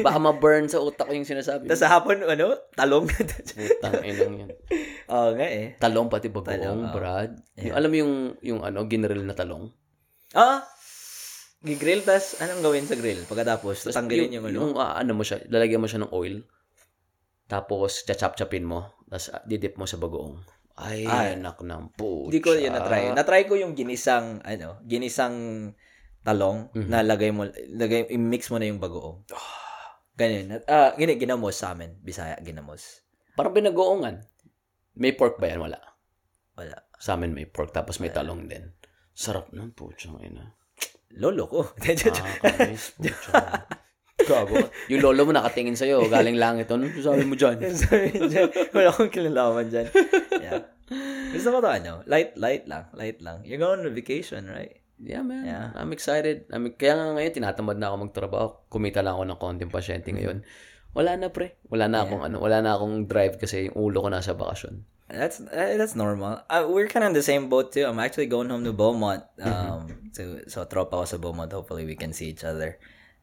[0.00, 1.66] Baka ma-burn sa utak ko yung sinasabi.
[1.66, 3.10] Tapos sa hapon, ano, talong.
[3.10, 4.50] Putang inang yun.
[5.12, 5.74] Oo nga eh.
[5.82, 6.94] Talong pati Talong, bagoong, oo.
[6.94, 7.30] Brad.
[7.58, 8.14] Yung, alam mo yung,
[8.46, 9.74] yung ano, ginrill na talong?
[10.34, 10.62] Ah,
[11.66, 13.26] gigrill, tas anong gawin sa grill?
[13.26, 14.56] Pagkatapos, tatanggalin yung, ano.
[14.56, 16.46] Yung ah, ano mo siya, lalagyan mo siya ng oil.
[17.46, 18.94] Tapos, chachap-chapin mo.
[19.10, 20.38] Tapos, ah, didip mo sa bagoong.
[20.76, 21.34] Ay, Ay.
[21.34, 22.30] anak ng pucha.
[22.30, 23.10] Hindi ko yun na-try.
[23.10, 25.36] Na-try ko yung ginisang, ano, ginisang
[26.22, 26.88] talong Mhm.
[26.90, 29.24] na lagay mo, lagay, i-mix mo na yung bagoong.
[30.16, 30.60] Ganyan.
[30.66, 31.96] Ah, gini, ginamos sa amin.
[32.02, 33.04] Bisaya, ginamos.
[33.36, 34.24] Parang binagoongan.
[34.96, 35.60] May pork ba yan?
[35.60, 35.78] Wala.
[36.56, 36.76] Wala.
[36.96, 38.72] Sa amin may pork, tapos may talong din.
[39.12, 40.56] Sarap ng pucha, ina.
[41.14, 41.60] Lolo ko.
[41.82, 42.12] Pucha.
[44.26, 44.58] Gago.
[44.90, 46.66] Yung lolo mo nakatingin sa'yo, galing langit.
[46.72, 47.62] Ano sabi mo dyan?
[47.84, 48.48] Sorry, dyan.
[48.74, 49.86] Wala akong kilalaman dyan.
[50.40, 50.66] Yeah.
[51.30, 52.90] Gusto ko to, ano, light, light lang.
[52.96, 53.44] Light lang.
[53.46, 54.82] You're going on vacation, right?
[54.96, 55.44] Yeah, man.
[55.44, 55.76] Yeah.
[55.76, 56.48] I'm excited.
[56.48, 58.46] I mean, kaya nga ngayon, tinatamad na ako magtrabaho.
[58.72, 60.42] Kumita lang ako ng konting pasyente ngayon.
[60.96, 61.60] Wala na, pre.
[61.68, 64.80] Wala na akong, ano, wala na akong drive kasi yung ulo ko nasa bakasyon.
[65.06, 66.42] That's uh, that's normal.
[66.50, 67.86] Uh, we're kind of in the same boat too.
[67.86, 69.22] I'm actually going home to Beaumont.
[69.38, 71.54] Um, to so tropa ko sa Beaumont.
[71.54, 72.74] Hopefully we can see each other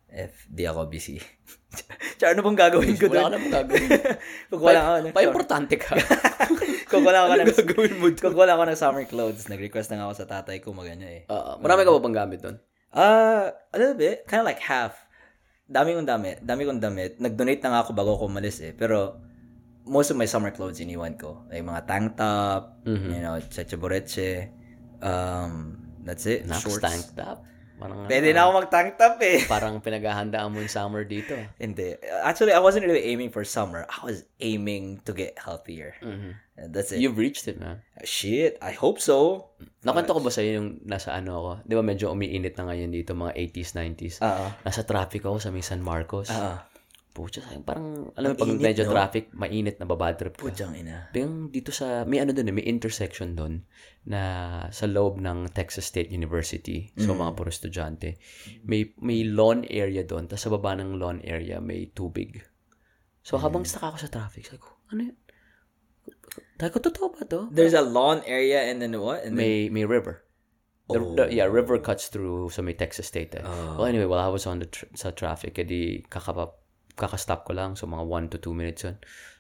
[0.08, 1.20] if di ako busy.
[2.22, 3.32] Tsaka ano bang gagawin ko Wala ka doon?
[3.36, 3.90] na gagawin.
[4.48, 5.92] Kukuha lang ako Pa-importante ka.
[6.88, 8.24] kukuha lang ako ng gagawin mo doon?
[8.32, 9.50] kukuha lang ako ng summer clothes.
[9.52, 11.22] Nag-request na ako sa tatay ko maganya eh.
[11.28, 12.56] Ah, marami ka pa bang gamit doon?
[12.94, 14.24] Uh, a little bit.
[14.30, 14.96] Kind of like half.
[15.66, 16.46] Dami kong damit.
[16.46, 17.18] Dami kong damit.
[17.18, 18.72] Nag-donate na nga ako bago ako umalis eh.
[18.78, 19.18] Pero,
[19.86, 21.44] most of my summer clothes iniwan ko.
[21.52, 23.76] Like mga tank top, you know, cheche
[25.04, 26.48] Um, that's it.
[26.48, 26.80] Nax, Shorts.
[26.80, 27.44] tank top.
[27.74, 29.44] Parang, Pwede na ako mag-tank top eh.
[29.52, 31.36] parang pinaghahandaan mo yung summer dito.
[31.60, 32.00] Hindi.
[32.24, 33.84] Actually, I wasn't really aiming for summer.
[33.92, 35.92] I was aiming to get healthier.
[36.00, 36.32] Mhm.
[36.56, 37.02] And That's it.
[37.04, 37.82] You've reached it, man.
[38.08, 39.52] Shit, I hope so.
[39.84, 41.52] Nakwento ko ba sa'yo yung nasa ano ako?
[41.68, 44.16] Di ba medyo umiinit na ngayon dito, mga 80s, 90s.
[44.24, 44.46] Oo.
[44.64, 46.30] Nasa traffic ako sa may San Marcos.
[46.32, 46.56] Oo.
[47.14, 48.98] Pucha, sayang, parang, alam mo, pag init, medyo no?
[48.98, 50.50] traffic, mainit na babad trip ka.
[50.50, 51.14] Pudyang ina.
[51.14, 53.70] Yung dito sa, may ano doon, eh, may intersection doon
[54.10, 54.22] na
[54.74, 56.90] sa loob ng Texas State University.
[56.98, 58.18] So, mga puro estudyante.
[58.66, 60.26] May, may lawn area doon.
[60.26, 62.42] Tapos sa baba ng lawn area, may tubig.
[63.22, 65.18] So, habang stuck ako sa traffic, sabi ko, ano yun?
[66.58, 67.46] Sabi ko, totoo ba to?
[67.54, 69.22] There's a lawn area and then what?
[69.22, 70.26] And then, May, may river.
[70.90, 71.16] The, Oh.
[71.16, 73.38] the- yeah, river cuts through sa may Texas State.
[73.38, 73.46] Eh.
[73.46, 73.80] Oh.
[73.80, 76.52] Well, anyway, while I was on the tr- sa traffic, edi kakapa,
[76.94, 77.78] kakastop ko lang.
[77.78, 78.98] So, mga 1 to 2 minutes yun.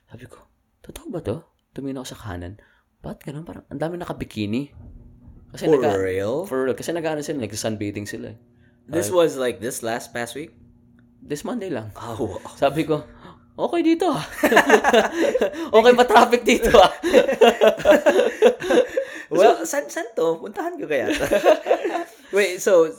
[0.10, 0.46] Sabi ko,
[0.86, 1.42] totoo ba to?
[1.74, 2.62] Tumingin ako sa kanan.
[3.02, 3.44] Ba't ganun?
[3.44, 4.72] Parang ang dami nakabikini.
[5.54, 6.46] Kasi For naga, real?
[6.50, 6.78] For real.
[6.78, 8.34] Kasi nag sila, nag-sunbathing sila.
[8.90, 10.52] This was like this last past week?
[11.24, 11.96] This Monday lang.
[11.96, 13.06] Oh, Sabi ko,
[13.56, 14.26] okay dito ah.
[15.78, 16.92] okay ba traffic dito ah?
[19.32, 20.42] well, san, san to?
[20.42, 21.08] Puntahan ko kaya.
[22.36, 22.92] Wait, so,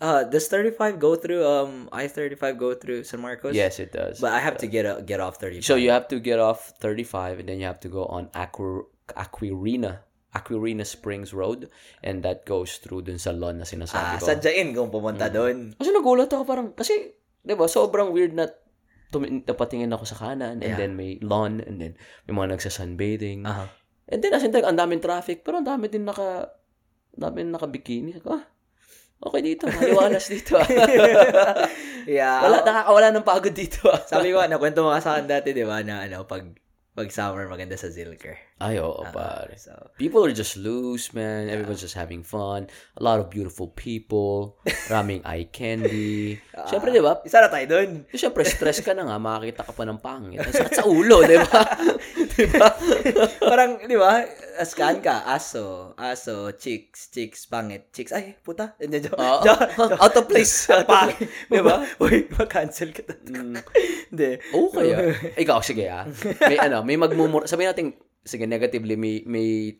[0.00, 3.54] uh, does 35 go through, um, I-35 go through San Marcos?
[3.54, 4.20] yes, it does.
[4.20, 5.64] But I have to get uh, get off 35.
[5.64, 8.88] So you have to get off 35 and then you have to go on Aqua,
[9.14, 10.04] Aquirina.
[10.30, 11.66] Aquirina Springs Road
[12.06, 14.30] and that goes through dun sa lawn na sinasabi ah, ko.
[14.30, 15.74] sadyain kung pumunta doon.
[15.74, 18.46] Kasi nagulat ako parang, kasi, di ba, sobrang weird na
[19.10, 20.78] tumi- napatingin ako sa kanan and Yeah.
[20.78, 21.98] then may lawn and then
[22.30, 23.42] may mga nagsa-sunbathing.
[23.42, 23.74] Aha.
[24.10, 26.54] And then, as in, ang daming traffic, pero ang dami din naka,
[27.10, 28.18] dami naka-bikini.
[28.26, 28.46] Ah,
[29.20, 30.56] okay dito, maliwalas dito.
[30.56, 30.64] ah.
[32.08, 32.40] yeah.
[32.40, 33.86] Wala, nakakawala ng pagod dito.
[34.10, 36.48] Sabi ko, nakwento mo sa akin dati, di ba, na ano, pag,
[36.90, 38.36] pag summer, maganda sa Zilker.
[38.60, 39.56] Ay, oo, Ah, pare.
[39.56, 41.48] So, People are just loose, man.
[41.48, 42.68] Everyone's just having fun.
[42.96, 44.60] A lot of beautiful people.
[44.90, 46.36] Maraming eye candy.
[46.68, 47.20] Siyempre, di ba?
[47.24, 48.04] isa na tayo doon.
[48.12, 50.44] Siyempre, stress ka na nga, makakita ka pa ng pangit.
[50.44, 51.60] Ang sakit sa ulo, di ba?
[52.40, 52.68] Di ba?
[53.50, 54.24] Parang, di ba,
[54.64, 58.76] scan ka, aso, aso, chicks, chicks, pangit, chicks, ay, puta.
[58.80, 59.44] Hindi, jo- Oo.
[59.44, 59.60] jo-
[60.02, 60.68] Out of place.
[60.88, 61.28] Pangit.
[61.48, 61.84] Di ba?
[62.00, 63.02] Uy, mag-cancel ka.
[63.28, 63.60] Mm.
[64.12, 64.30] Hindi.
[64.40, 65.00] Okay, ah.
[65.44, 66.08] Ikaw, sige, ah.
[66.48, 67.44] May, ano, may magmumura.
[67.44, 67.86] Sabihin natin,
[68.24, 69.76] sige, negatively, may, may,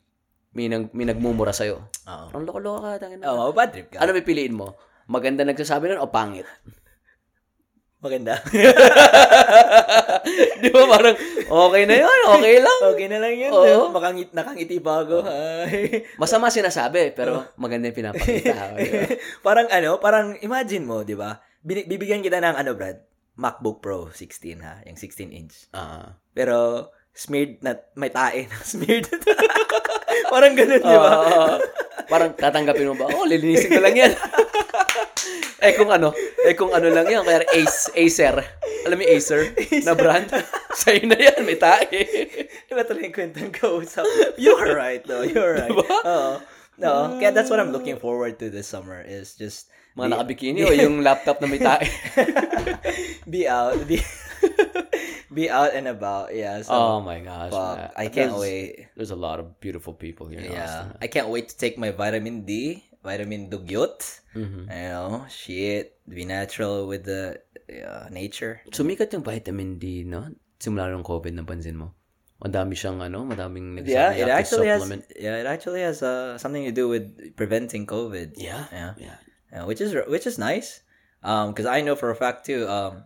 [0.53, 1.81] may, nag, may nagmumura sa'yo.
[2.07, 2.27] Oo.
[2.29, 3.07] Parang loko-loko ka.
[3.27, 4.05] Oo, oh, bad trip ka.
[4.05, 4.77] Ano may piliin mo?
[5.11, 6.47] Maganda nagsasabi nun o pangit?
[8.01, 8.41] Maganda.
[10.65, 11.13] Di ba parang,
[11.45, 12.81] okay na yun, okay lang.
[12.89, 13.53] okay na lang yun.
[13.53, 13.93] Oo.
[13.93, 15.21] Makangit, nakangiti pa ako.
[15.29, 16.09] Ay.
[16.17, 18.73] Masama sinasabi, pero maganda yung pinapakita.
[18.81, 19.05] di ba?
[19.45, 21.45] parang ano, parang imagine mo, di ba?
[21.61, 23.05] Bibigyan kita ng ano, Brad?
[23.37, 25.69] MacBook Pro 16 ha, yung 16 inch.
[25.77, 26.17] Ah.
[26.33, 29.13] Pero smeared na may tae na smeared.
[30.33, 31.11] parang ganun, di ba?
[31.21, 31.57] Ah,
[32.09, 33.13] parang tatanggapin mo ba?
[33.13, 34.17] Oh, lilinisin ko lang yan.
[35.61, 36.13] Eh kung ano,
[36.43, 38.41] eh kung ano lang yan, kaya Ace, Acer.
[38.87, 39.43] Alam mo yung Acer
[39.85, 40.29] na brand?
[40.81, 41.87] Sa'yo na yan, may tae.
[42.65, 44.07] Diba talaga yung kwentang kausap?
[44.41, 45.23] You're right, though.
[45.27, 45.69] You're right.
[45.69, 45.85] Diba?
[46.07, 46.33] Oo.
[46.81, 49.69] No, kaya that's what I'm looking forward to this summer is just
[49.99, 51.85] Mga nakabikini o yung laptop na may tae.
[53.33, 53.99] be out, be,
[55.35, 56.31] be out and about.
[56.33, 56.63] Yeah.
[56.63, 57.53] So, oh my gosh.
[57.99, 58.89] I can't There's- wait.
[58.97, 60.97] There's a lot of beautiful people here Yeah, Austin.
[61.03, 64.01] I can't wait to take my vitamin D, vitamin dugyot.
[64.37, 64.69] Mhm.
[64.69, 67.41] You know, shit, be natural with the
[67.71, 68.61] uh, nature.
[68.71, 70.29] Sumikat yung vitamin D, no?
[70.61, 71.97] Simula nung COVID, napansin mo.
[72.41, 74.81] Madami siyang, ano, madaming nagsabi Yeah, it actually has.
[74.81, 75.05] supplement.
[75.13, 78.37] Yeah, it actually has uh, something to do with preventing COVID.
[78.41, 78.65] Yeah.
[78.73, 78.93] Yeah.
[78.97, 79.17] Yeah.
[79.53, 80.81] Yeah, which is which is nice.
[81.21, 82.65] Um, because I know for a fact too.
[82.65, 83.05] Um,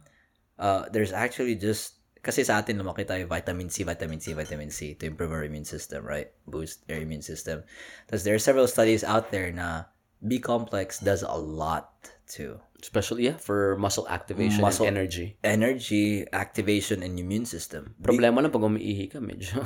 [0.59, 1.94] uh, there's actually just
[2.25, 5.69] kasi sa atin lumaki tayo vitamin C, vitamin C, vitamin C to improve our immune
[5.69, 6.33] system, right?
[6.49, 7.63] Boost our immune system.
[8.09, 9.93] Because there are several studies out there na
[10.25, 11.93] B complex does a lot
[12.41, 15.41] to Especially, yeah, for muscle activation Muscle- and energy.
[15.41, 17.97] energy activation and immune system.
[17.97, 19.57] B, Problema lang pag umiihi ka, medyo.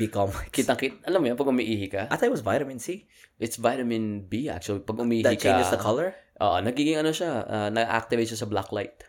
[0.00, 0.48] B complex.
[0.48, 3.04] Kitang-kit, alam mo yan, pag umiihi ka, I thought it was vitamin C.
[3.36, 4.80] it's vitamin B actually.
[4.80, 6.16] Pag umiihi That ka, changes the color.
[6.40, 9.04] Oo, nagiging ano siya, uh, na-activate siya sa black light.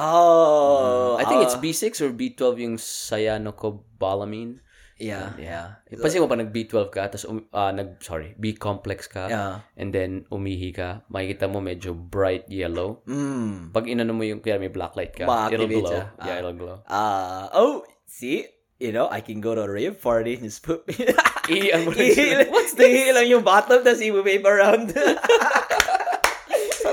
[0.00, 4.64] Oh, I think it's ah, B6 or B12 yung cyanocobalamin.
[5.00, 9.08] yeah, yeah, Pansin mo pa nag B12 ka, tapos um, ah, nag sorry, B complex
[9.08, 9.64] ka, yeah.
[9.76, 13.00] and then umihi ka, makikita mo medyo bright yellow.
[13.08, 13.72] Mm.
[13.72, 15.88] Pag inano mo yung kaya may black light ka, it'll glow.
[15.88, 16.04] siya.
[16.20, 16.40] Yeah, Ah.
[16.40, 16.76] it'll glow.
[16.84, 17.72] Uh, oh,
[18.04, 18.44] see?
[18.80, 20.96] You know, I can go to a rave party and just put me...
[21.52, 24.94] Ihian mo lang what's the lang yung bottom tapos i-wave around.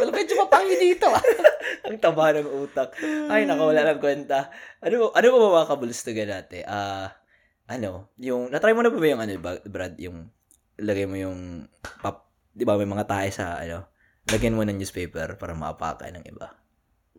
[0.06, 1.24] Medyo mapangi dito ah.
[1.88, 2.94] Ang taba ng utak.
[3.32, 4.52] Ay, naka, wala lang kwenta.
[4.84, 6.64] Ano, ano ba mga kabulustugan natin?
[6.68, 7.16] Ah,
[7.68, 9.32] ano, yung, natry mo na ba ba yung ano,
[9.66, 10.32] Brad, yung,
[10.80, 11.68] lagay mo yung,
[12.04, 13.88] pap, di ba may mga tayo sa, ano,
[14.28, 16.52] lagyan mo ng newspaper para maapakan ng iba.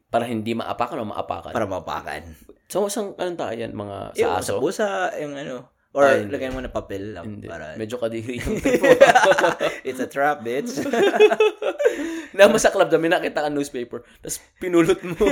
[0.09, 1.52] Para hindi maapakan o maapakan.
[1.52, 2.22] Para maapakan.
[2.68, 3.72] So, isang, anong tayo yan?
[3.76, 4.52] Mga sa Yung aso?
[4.56, 4.88] Sa busa,
[5.20, 7.26] yung ano, or Ay, lagyan mo na papel lang.
[7.26, 7.50] Hindi.
[7.50, 8.70] Para, Medyo kadiri yung mo.
[9.82, 10.78] It's a trap, bitch.
[12.38, 15.18] na sa club namin nakita ka newspaper, tapos pinulot mo.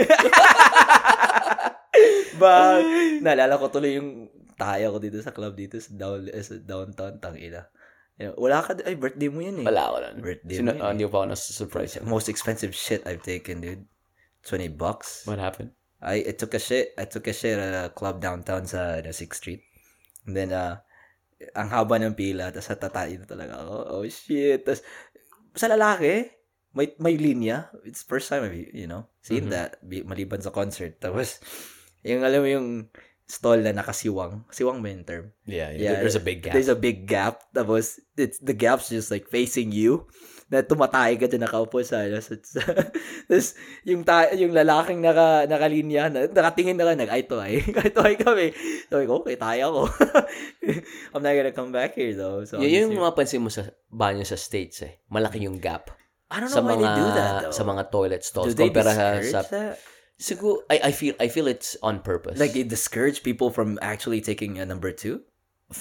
[2.43, 2.83] ba,
[3.23, 4.27] naalala ko tuloy yung
[4.59, 7.71] tayo ko dito sa club dito sa, down, eh, sa downtown, tangina.
[8.19, 9.67] You know, wala ka, ay, birthday mo yun eh.
[9.71, 10.17] Wala ako nun.
[10.19, 10.93] Birthday Sino, mo ah, eh.
[10.99, 11.93] hindi ko pa ako nasa-surprise.
[12.03, 13.87] Most expensive shit I've taken, dude.
[14.43, 15.23] 20 bucks.
[15.31, 15.79] What happened?
[16.03, 16.91] I, I took a shit.
[16.99, 19.63] I took a shit at a club downtown sa ano, 6th Street.
[20.27, 20.83] And then, uh,
[21.55, 23.77] ang haba ng pila, tapos tatay na talaga ako.
[23.93, 24.67] Oh, shit.
[24.67, 24.83] Tapos,
[25.55, 26.29] sa lalaki,
[26.77, 27.73] may, may linya.
[27.89, 29.53] It's first time I've, you know, seen Mhm.
[29.55, 29.81] that.
[29.85, 31.01] Maliban sa concert.
[31.01, 31.41] Tapos,
[32.05, 32.69] yung alam mo yung,
[33.27, 34.47] stall na nakasiwang.
[34.55, 35.35] Siwang ba yung term?
[35.51, 35.99] Yeah, yeah.
[35.99, 36.55] There's a big gap.
[36.55, 37.43] There's a big gap.
[37.51, 40.07] Tapos, it's, the gap's just like facing you.
[40.47, 42.63] Na tumatay ka dyan nakaupo sa, ano, sa, sa
[43.27, 47.59] tapos, yung, ta, yung lalaking naka, nakalinya, na, nakatingin na lang, nag, ay, to, ay,
[47.67, 48.55] ay, to, ay kami.
[48.87, 49.83] So, like, okay, tayo ako.
[51.19, 52.47] I'm not gonna come back here, though.
[52.47, 55.03] So, Y- yun yung mapansin mo sa banyo sa States eh.
[55.11, 55.91] Malaki yung gap.
[56.31, 57.55] I don't Sa know why mga, they do that, though.
[57.55, 58.51] sa mga toilet stalls.
[58.51, 59.77] do they sa, discourage sa that?
[60.17, 62.41] Siguro, I, I feel I feel it's on purpose.
[62.41, 65.23] Like, it discourage people from actually taking a number two?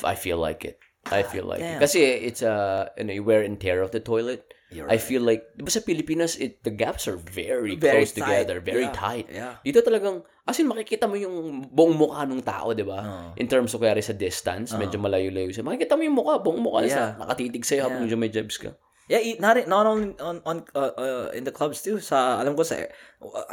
[0.04, 0.78] I feel like it.
[1.12, 1.78] I feel like damn.
[1.80, 4.42] Kasi it's a you know, wear and tear of the toilet.
[4.74, 8.12] You're I feel like, di ba sa Pilipinas, it, the gaps are very, Very close
[8.18, 8.26] tight.
[8.26, 8.98] together, very Yeah.
[8.98, 9.28] tight.
[9.30, 9.62] Yeah.
[9.62, 13.00] Dito talagang, as in, makikita mo yung buong mukha ng tao, di ba?
[13.00, 13.28] Oo.
[13.38, 15.62] In terms of kaya sa distance, medyo malayo-layo siya.
[15.64, 16.92] Makikita mo yung mukha, buong mukha Yeah.
[16.92, 18.74] sa nakatitig sa'yo habang medyo may jabs ka.
[19.06, 22.02] Yeah, not not only on on uh, uh, in the clubs too.
[22.02, 22.90] Sa alam ko sa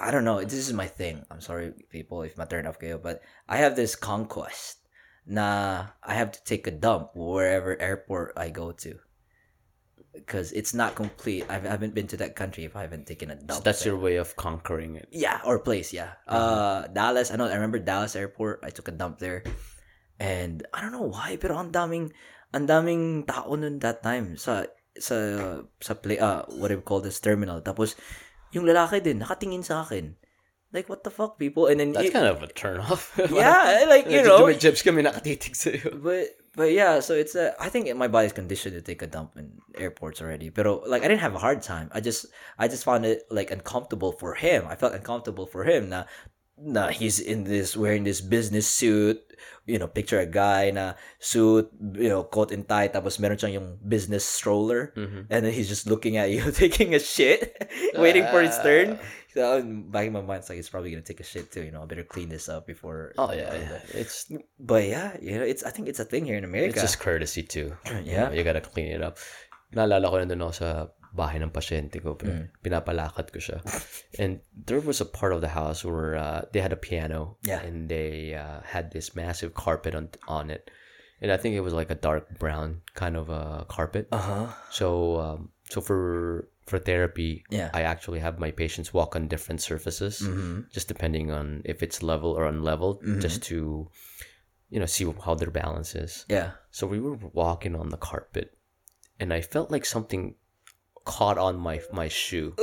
[0.01, 0.41] I don't know.
[0.41, 1.29] This is my thing.
[1.29, 4.81] I'm sorry, people, if ma turn off kayo, but I have this conquest.
[5.27, 8.99] Na I have to take a dump wherever airport I go to.
[10.13, 11.47] Because it's not complete.
[11.49, 13.63] I haven't been to that country if I haven't taken a dump.
[13.63, 13.95] So that's there.
[13.95, 15.09] your way of conquering it.
[15.09, 16.21] Yeah, or place, yeah.
[16.29, 18.61] Uh Dallas, I know I remember Dallas airport.
[18.61, 19.43] I took a dump there.
[20.21, 22.13] And I don't know why, pero ang daming
[22.53, 24.69] ang daming tao nun that time sa
[25.01, 25.17] sa
[25.81, 27.65] sa play uh what do you call this terminal.
[27.65, 27.97] Tapos
[28.53, 30.13] yung lalaki din nakatingin sa akin.
[30.73, 33.13] Like what the fuck people and then That's it- kind of a turn off.
[33.31, 36.01] yeah, like you know, may kami nakatitig sa'yo.
[36.01, 39.37] but but yeah, so it's a I think my body's conditioned to take a dump
[39.37, 40.49] in airports already.
[40.49, 41.93] But, uh, like I didn't have a hard time.
[41.93, 42.27] I just
[42.57, 44.65] I just found it like uncomfortable for him.
[44.69, 46.09] I felt uncomfortable for him Now,
[46.57, 49.21] na he's in this wearing this business suit.
[49.63, 53.55] You know, picture a guy na suit, you know, coat and tie, tapos meron siyang
[53.63, 55.31] yung business stroller, Mm-hmm.
[55.31, 57.55] and then he's just looking at you taking a shit,
[57.95, 58.99] waiting for his turn.
[59.33, 61.63] So back in my mind, it's like he's probably gonna take a shit too.
[61.63, 63.15] You know, I better clean this up before.
[63.17, 63.81] Oh, yeah, yeah.
[63.95, 64.27] It's
[64.59, 66.77] But yeah, you know, it's I think it's a thing here in America.
[66.77, 67.73] It's just courtesy too.
[67.87, 68.03] Yeah.
[68.03, 69.17] You, know, you gotta clean it up.
[69.73, 70.69] Naalala ko na doon ako sa
[71.17, 72.17] bahay ng pasyente ko.
[72.17, 72.49] Mm.
[72.65, 73.61] Pinapalakad ko siya.
[74.19, 77.37] And there was a part of the house where uh, they had a piano.
[77.45, 77.61] Yeah.
[77.61, 80.71] And they uh, had this massive carpet on, on it.
[81.21, 84.09] And I think it was like a dark brown kind of a carpet.
[84.11, 84.47] Uh huh.
[84.71, 87.71] So um, so for for therapy, Yeah.
[87.75, 90.71] I actually have my patients walk on different surfaces, Mm-hmm.
[90.75, 93.87] just depending on if it's level or unleveled, just to
[94.71, 96.25] you know see how their balance is.
[96.27, 96.59] Yeah.
[96.75, 98.57] So we were walking on the carpet,
[99.23, 100.35] and I felt like something
[101.05, 102.55] caught on my my shoe.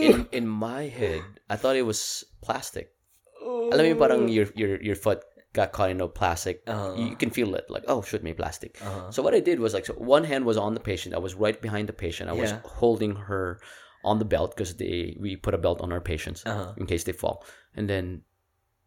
[0.00, 2.92] In in my head, I thought it was plastic.
[3.40, 5.22] Alam mo parang your your your foot
[5.52, 6.62] got caught in a plastic.
[6.66, 6.94] Uh-huh.
[6.96, 8.78] You can feel it like oh should be plastic.
[8.80, 9.10] Uh-huh.
[9.10, 11.14] So what I did was like so one hand was on the patient.
[11.14, 12.30] I was right behind the patient.
[12.30, 12.60] I was Yeah.
[12.64, 13.60] holding her
[14.04, 16.72] on the belt because they we put a belt on our patients Uh-huh.
[16.80, 17.44] in case they fall.
[17.76, 18.22] And then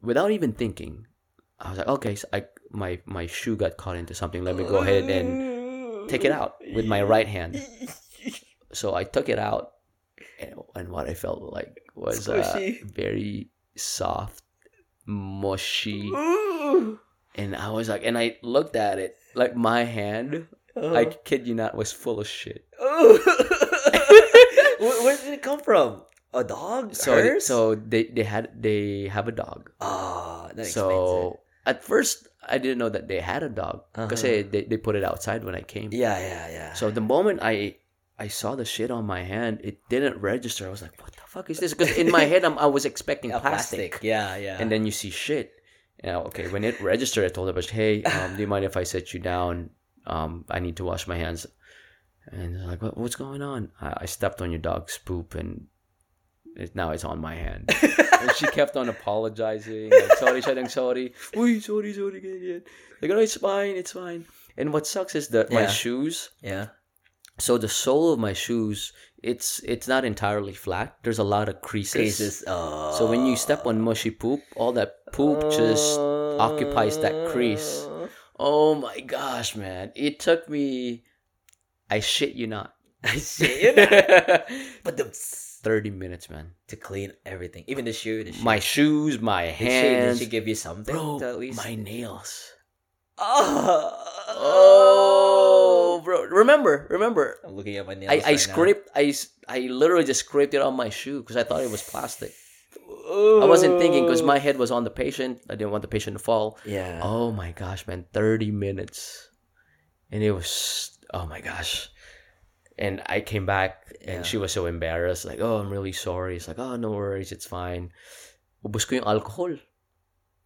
[0.02, 1.06] without even thinking,
[1.60, 4.42] I was like okay, so I my my shoe got caught into something.
[4.44, 7.62] Let me go ahead and take it out with my right hand.
[8.74, 9.74] So I took it out,
[10.40, 14.42] and, and what I felt like was uh, very soft,
[15.06, 16.12] mushy,
[17.36, 20.48] and I was like, and I looked at it like my hand.
[20.76, 22.66] I kid you not, was full of shit.
[22.82, 23.20] where,
[25.04, 26.02] where did it come from?
[26.34, 26.96] A dog?
[26.96, 27.46] So Hers?
[27.46, 29.70] so they they had they have a dog.
[29.82, 30.74] ah, that explains it.
[30.74, 34.42] So at first I didn't know that they had a dog because Uh-huh.
[34.50, 35.94] they they put it outside when I came.
[35.94, 36.74] Yeah, yeah, yeah.
[36.74, 37.78] So the moment I
[38.24, 40.64] I saw the shit on my hand, it didn't register.
[40.66, 42.86] I was like, "What the fuck is this?" Because in my head, I'm, I was
[42.88, 44.00] expecting A plastic.
[44.02, 44.56] Yeah, yeah.
[44.62, 45.52] and then you see shit.
[46.00, 48.80] You know, okay, when it registered, I told her, "Hey, um, do you mind if
[48.80, 49.72] I sit you down?
[50.08, 51.44] Um, I need to wash my hands."
[52.32, 55.68] And they're like, what, "What's going on?" I, I stepped on your dog's poop, and
[56.56, 57.76] it, now it's on my hand.
[58.24, 59.92] and she kept on apologizing.
[59.92, 61.12] Like, sorry, siya lang, sorry.
[61.36, 62.24] Uy, sorry, sorry.
[63.02, 64.24] Like, no, it's fine, it's fine.
[64.56, 66.72] And what sucks is that my shoes, yeah.
[67.40, 70.98] So the sole of my shoes, it's it's not entirely flat.
[71.04, 72.18] There's a lot of creases.
[72.20, 72.44] Cases.
[72.48, 72.94] Oh.
[72.98, 73.84] So when you step on uh.
[73.84, 76.00] mushy poop, all that poop just
[76.40, 77.88] occupies that crease.
[78.38, 79.92] Oh my gosh, man!
[79.96, 81.04] It took me,
[81.90, 82.74] I shit you not,
[83.04, 83.78] I see it.
[84.84, 85.06] But the
[85.64, 86.52] thirty minutes, man.
[86.68, 88.44] to clean everything, even the shoe, the shoe.
[88.44, 91.58] My shoes, my Did she, did she give you something bro, at least?
[91.58, 92.53] my nails.
[93.18, 94.00] Oh.
[94.36, 96.24] Oh, bro!
[96.26, 98.10] Remember, remember, I'm looking at my nails.
[98.10, 98.38] I I right now.
[98.38, 102.34] scraped, I literally just scraped it on my shoe because I thought it was plastic.
[103.14, 105.40] I wasn't thinking because my head was on the patient.
[105.50, 106.58] I didn't want the patient to fall.
[106.66, 107.00] Yeah.
[107.04, 109.30] Oh my gosh, man, 30 minutes.
[110.10, 111.90] And it was oh my gosh.
[112.80, 114.28] And I came back and Yeah.
[114.28, 116.38] she was so embarrassed, like, oh, I'm really sorry.
[116.42, 117.94] It's like, oh, no worries, it's fine.
[118.66, 119.54] Ubus ko yung alcohol.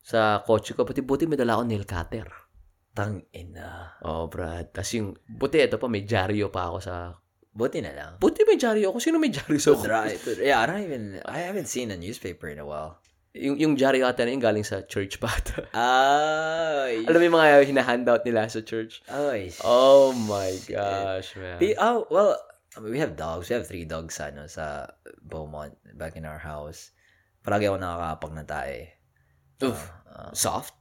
[0.07, 0.83] sa kotse ko.
[0.87, 2.27] Buti, buti may dala ako nail cutter.
[2.97, 4.01] Tang ina.
[4.01, 4.73] Oh, Brad.
[4.73, 7.13] Tapos yung, buti ito pa, may dyaryo pa ako sa,
[7.57, 8.11] Buti na lang.
[8.21, 8.97] buti may dyaryo ako.
[9.01, 11.17] Sino may dyaryo sa but yeah, I don't even.
[11.25, 13.01] I haven't seen a newspaper in a while.
[13.33, 15.65] Yung, yung dyaryo ata na yung galing sa church pa ata.
[15.73, 19.01] Ah, Alam mo yung mga hinahandout nila sa church?
[19.09, 19.57] oh, see.
[19.65, 21.57] Oh my gosh, man.
[21.57, 22.37] Be- oh well,
[22.77, 23.49] I mean, we have dogs.
[23.49, 24.93] We have three dogs sa ano sa
[25.25, 26.93] Beaumont back in our house.
[27.41, 28.77] Palagi ako nakakapag na tae.
[29.65, 29.81] Oof.
[30.05, 30.76] Uh, Soft?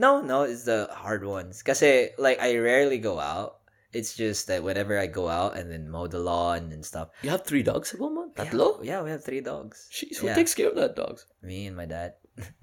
[0.00, 1.60] No, no, it's the hard ones.
[1.60, 3.60] Kasi like I rarely go out.
[3.92, 7.10] It's just that whenever I go out and then mow the lawn and stuff.
[7.26, 8.38] You have three dogs sa Beaumont?
[8.38, 8.78] Tatlo?
[8.86, 9.90] Yeah, we have three dogs.
[9.90, 10.38] Jeez, who Yeah.
[10.38, 11.26] takes care of that dogs?
[11.42, 12.14] Me and my dad.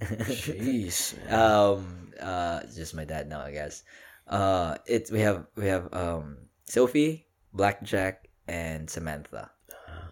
[0.01, 1.35] Jeez, man.
[1.35, 1.79] um
[2.17, 3.83] uh it's just my dad now i guess
[4.25, 9.51] uh it we have we have um sophie blackjack and samantha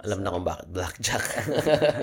[0.06, 1.26] Alam na kung bakit blackjack.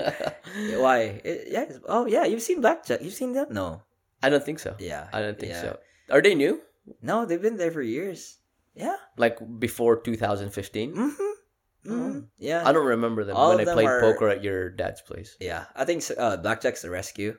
[0.83, 3.79] why It- yeah oh yeah you've seen blackjack you've seen them no
[4.23, 4.75] I don't think so.
[4.79, 5.61] yeah I don't think yeah.
[5.61, 5.79] so.
[6.09, 6.61] Are they new?
[7.01, 8.39] no they've been there for years
[8.75, 10.95] yeah Like before 2015?
[10.95, 11.31] mm-hmm.
[11.87, 14.69] mm yeah I don't remember them All when I them played are- poker at your
[14.71, 15.35] dad's place.
[15.39, 17.35] yeah i think uh blackjack's the rescue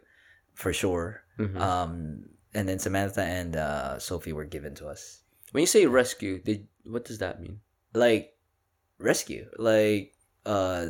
[0.55, 1.57] for sure Mhm.
[1.61, 1.93] um
[2.55, 6.67] and then samantha and uh sophie were given to us when you say rescue, they,
[6.85, 7.61] what does that mean?
[7.95, 8.33] like
[8.99, 10.13] rescue like
[10.47, 10.89] uh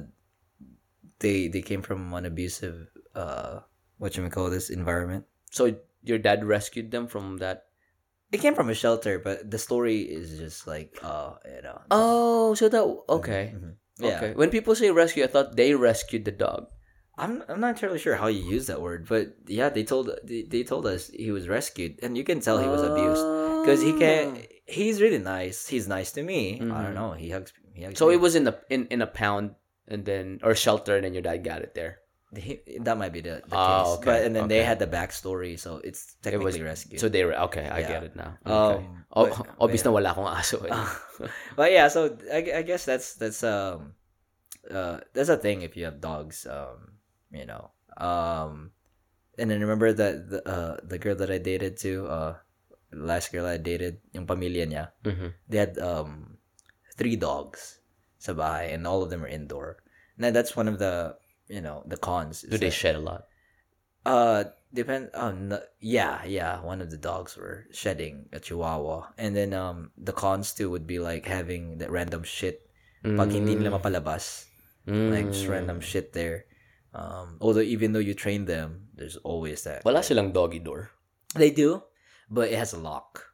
[1.18, 3.60] they they came from an abusive uh
[3.98, 7.70] what you call this environment So your dad rescued them from that?
[8.34, 12.54] it came from a shelter but the story is just like uh you know Oh,
[12.58, 12.82] so that
[13.22, 13.54] okay.
[13.54, 13.78] Mhm.
[14.02, 14.30] yeah Okay.
[14.34, 16.66] When people say rescue, I thought they rescued the dog.
[17.14, 20.42] I'm, I'm not entirely sure how you use that word but yeah they told they,
[20.42, 23.22] they told us he was rescued and you can tell he was abused
[23.62, 26.82] because he can he's really nice he's nice to me i Mhm.
[26.82, 28.18] don't know he hugs he hugs So me.
[28.18, 29.54] it was in the in in a pound
[29.86, 32.02] and then or shelter and then your dad got it there.
[32.36, 34.86] He- that might be the, the Ah, case okay, but and then they had the
[34.90, 37.66] backstory so it's It was technically rescue So they were okay.
[37.68, 37.88] I Yeah.
[37.88, 38.38] get it now.
[38.44, 38.82] Okay.
[38.84, 40.58] Um, oh, but- obvious but na wala akong aso.
[40.66, 40.72] eh.
[41.58, 43.94] but yeah, so I, I guess that's that's um
[44.70, 46.96] uh that's a thing if you have dogs um
[47.28, 47.68] you know
[48.00, 48.72] um
[49.36, 52.40] and then remember that the uh the girl that I dated too uh
[52.94, 55.34] last girl I dated yung pamilya niya Mhm.
[55.50, 56.38] they had um
[56.96, 57.82] three dogs
[58.22, 59.82] sa bahay and all of them are indoor
[60.16, 61.18] and that's one of the
[61.48, 63.26] you know the cons Do they that- shed a lot?
[64.04, 65.08] uh, depend.
[65.14, 66.60] Oh, no, yeah, yeah.
[66.60, 70.86] One of the dogs were shedding a Chihuahua, and then um, the cons too would
[70.86, 72.60] be like having that random shit.
[73.04, 74.44] Pag hindi nila mapalabas,
[74.88, 76.44] like just random shit there.
[76.94, 79.84] Um, although even though you train them, there's always that.
[79.84, 80.88] Wala silang doggy door.
[81.34, 81.82] They do,
[82.30, 83.24] but it has a lock.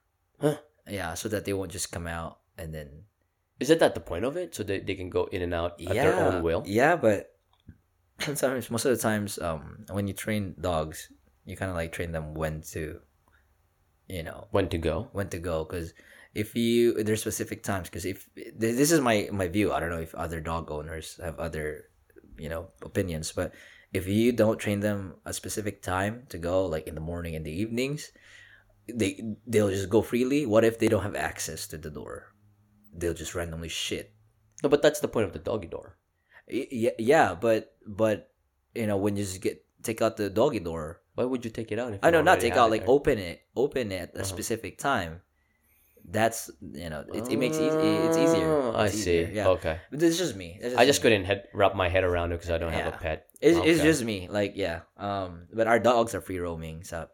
[0.41, 0.59] Huh?
[0.89, 3.07] Yeah, so that they won't just come out and then.
[3.61, 4.55] Isn't that the point of it?
[4.57, 6.65] So they, they can go in and out at yeah, their own will?
[6.67, 7.31] Yeah, but
[8.21, 11.11] sometimes most of the times, um, when you train dogs,
[11.45, 13.01] you kind of like train them when to,
[14.09, 15.09] you know, When to go?
[15.13, 15.95] when to go because
[16.35, 19.91] if you there's specific times because if this this is my my view i don't
[19.91, 21.91] know if other dog owners have other
[22.39, 23.53] you know opinions but
[23.93, 27.45] if you don't train them a specific time to go like in the morning and
[27.45, 28.13] the evenings
[28.87, 32.31] they they'll just go freely what if they don't have access to the door
[32.95, 34.15] they'll just randomly shit
[34.63, 35.97] No, but that's the point of the doggy door.
[36.53, 38.31] Yeah yeah but but
[38.75, 41.71] you know when you just get take out the doggy door Why would you take
[41.73, 41.93] it out?
[41.93, 42.95] If I know, not take out, like there?
[42.97, 44.25] open it, open it at a Uh-huh.
[44.25, 45.21] specific time.
[46.05, 48.49] That's you know, it, it makes it, it's easier.
[48.49, 48.99] Oh, I see.
[49.21, 49.77] easier, Yeah, Okay.
[49.91, 50.59] but this is just me.
[50.61, 51.03] That's I just me.
[51.03, 53.27] couldn't head, wrap my head around it because I don't have a pet.
[53.41, 54.27] It's, it's just me.
[54.31, 54.81] Like yeah.
[54.97, 56.85] Um, but our dogs are free roaming.
[56.85, 57.07] So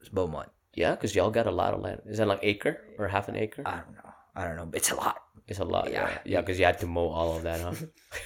[0.00, 0.50] it's Beaumont.
[0.74, 2.02] Yeah, because y'all got a lot of land.
[2.06, 3.62] Is that like acre or half an acre?
[3.64, 4.10] I don't know.
[4.34, 4.68] I don't know.
[4.74, 5.16] It's a lot.
[5.50, 5.90] It's a lot.
[5.90, 6.18] Yeah, yeah.
[6.24, 7.74] yeah, because you had to mow all of that, huh?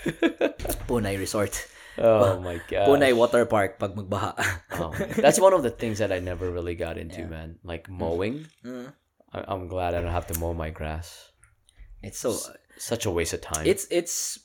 [0.86, 1.56] Punay Resort.
[1.98, 2.88] oh my god.
[2.88, 3.78] Punay Water Park.
[3.80, 4.36] Pag magbaha.
[4.76, 4.92] Oh,
[5.24, 7.32] that's one of the things that I never really got into, Yeah.
[7.32, 7.56] man.
[7.64, 8.46] Like mowing.
[8.64, 8.92] Mm.
[9.32, 11.32] I- I'm glad I don't have to mow my grass.
[12.02, 12.36] It's so.
[12.76, 13.64] Such a waste of time.
[13.64, 14.38] It's it's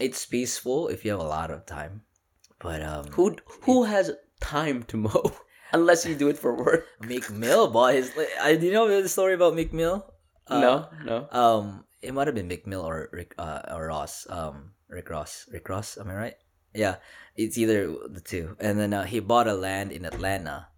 [0.00, 2.02] it's peaceful if you have a lot of time.
[2.58, 3.36] But um, who
[3.68, 5.22] who has time to mow
[5.76, 6.88] unless you do it for work?
[7.04, 8.10] Meek Mill, boys.
[8.16, 10.02] Like, I do you know the story about Meek Mill?
[10.48, 10.74] Uh, no,
[11.04, 11.16] no.
[11.30, 14.26] Um, it might have been Meek Mill or Rick uh, or Ross.
[14.28, 15.48] Um, Rick Ross.
[15.50, 15.96] Rick Ross.
[15.98, 16.36] Am I right?
[16.74, 16.96] Yeah,
[17.36, 18.56] it's either the two.
[18.60, 20.68] And then uh, he bought a land in Atlanta,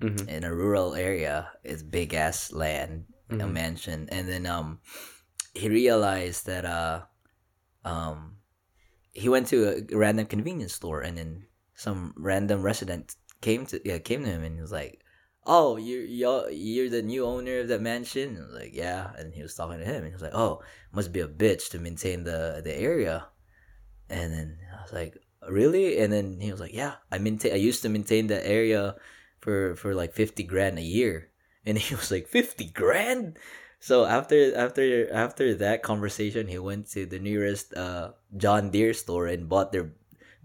[0.00, 0.28] Mhm.
[0.28, 1.48] in a rural area.
[1.64, 3.52] It's big ass land, a Mhm.
[3.52, 4.08] mansion.
[4.12, 4.80] And then um,
[5.54, 7.08] he realized that uh,
[7.84, 8.36] um,
[9.12, 13.98] he went to a random convenience store, and then some random resident came to yeah
[13.98, 15.00] came to him and he was like,
[15.46, 19.54] "Oh, you're you're, you're the new owner of that mansion." Like, "Yeah," and he was
[19.54, 20.62] talking to him, and he was like, "Oh,
[20.92, 23.26] must be a bitch to maintain the the area."
[24.08, 25.16] And then I was like,
[25.48, 27.52] "Really?" And then he was like, "Yeah, I maintain.
[27.52, 28.96] I used to maintain the area
[29.40, 31.30] for for like 50 grand a year
[31.64, 33.38] and he was like 50 grand
[33.78, 39.26] so after after after that conversation he went to the nearest uh john deere store
[39.26, 39.92] and bought their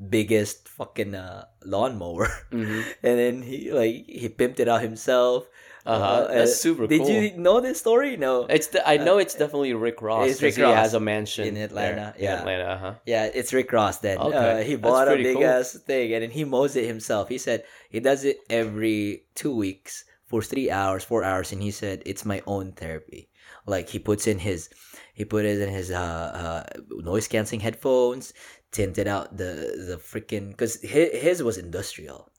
[0.09, 2.83] biggest fucking uh lawnmower Mhm.
[3.03, 5.45] and then he like he pimped it out himself
[5.81, 5.97] Uh-huh.
[5.97, 7.09] Uh, That's super did cool.
[7.09, 10.29] you know this story no It's the, I know it's definitely Rick Ross.
[10.29, 12.33] It's Rick he Ross has a mansion in Atlanta, there, yeah.
[12.33, 12.93] In Atlanta, uh-huh.
[13.05, 14.21] Yeah, it's Rick Ross then.
[14.21, 15.45] Uh, he bought a big cool.
[15.45, 17.33] ass thing and then he mows it himself.
[17.33, 21.71] He said he does it every two weeks for three hours, four hours, and he
[21.73, 23.29] said it's my own therapy.
[23.65, 24.69] Like he puts in his
[25.17, 26.63] he put it in his uh, uh
[27.09, 28.37] noise canceling headphones,
[28.71, 32.31] tinted out the the freaking because his, his was industrial,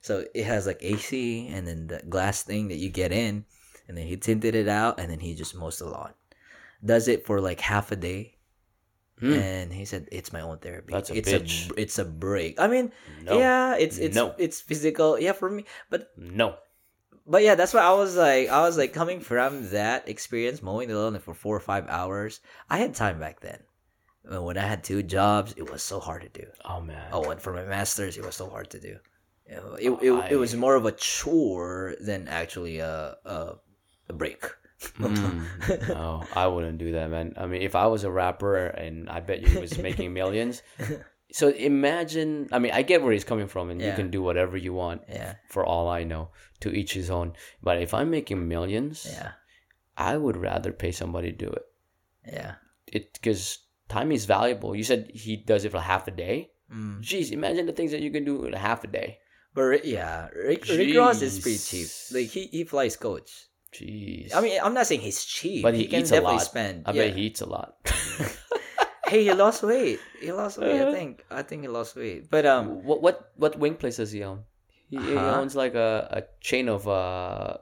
[0.00, 3.44] so it has like AC and then the glass thing that you get in,
[3.88, 6.12] and then he tinted it out and then he just mows the lawn.
[6.84, 8.36] Does it for like half a day
[9.20, 9.34] Hmm.
[9.34, 10.94] and he said it's my own therapy.
[10.94, 11.70] That's a it's bitch.
[11.70, 12.58] a it's a break.
[12.58, 12.90] I mean,
[13.22, 13.38] No.
[13.38, 14.34] yeah, it's it's No.
[14.38, 15.20] it's physical.
[15.20, 16.56] Yeah, for me, but No.
[17.26, 20.88] but yeah, that's why I was like I was like coming from that experience mowing
[20.88, 22.40] the lawn for four or five hours.
[22.70, 23.60] I had time back then.
[24.30, 26.46] When I had two jobs, it was so hard to do.
[26.64, 27.08] Oh man.
[27.12, 28.96] Oh, and for my masters, it was so hard to do.
[29.50, 33.54] Know, It it, it was more of a chore than actually a a,
[34.08, 34.44] a break.
[34.98, 37.34] Mm, no, I wouldn't do that, man.
[37.36, 40.62] I mean, if I was a rapper and I bet you was making millions,
[41.32, 42.48] so imagine.
[42.52, 45.02] I mean, I get where he's coming from, and you can do whatever you want.
[45.08, 45.34] Yeah.
[45.48, 46.30] For all I know,
[46.60, 47.34] to each his own.
[47.62, 49.32] But if I'm making millions, Yeah,
[49.98, 51.62] I would rather pay somebody to do it.
[52.32, 52.54] yeah.
[52.86, 53.58] It because
[53.90, 54.74] time is valuable.
[54.74, 56.50] You said he does it for half a day.
[56.72, 57.02] Mm.
[57.02, 59.18] Jeez, imagine the things that you can do in half a day.
[59.52, 61.88] But yeah, Rick, Rick Ross is pretty cheap.
[62.14, 63.30] Like he, he flies coach.
[63.74, 64.34] Jeez.
[64.34, 66.50] I mean, I'm not saying he's cheap, but he, can eats a definitely lot.
[66.52, 66.76] spend.
[66.86, 67.02] I yeah.
[67.10, 67.74] bet he eats a lot.
[69.06, 69.98] hey, he lost weight.
[70.20, 70.74] He lost weight.
[70.78, 70.92] I Uh-huh.
[70.92, 71.24] think.
[71.30, 72.30] I think he lost weight.
[72.30, 74.44] But um, what what what wing place does he own?
[74.88, 75.38] He, he Huh?
[75.40, 77.58] owns like a, a chain of uh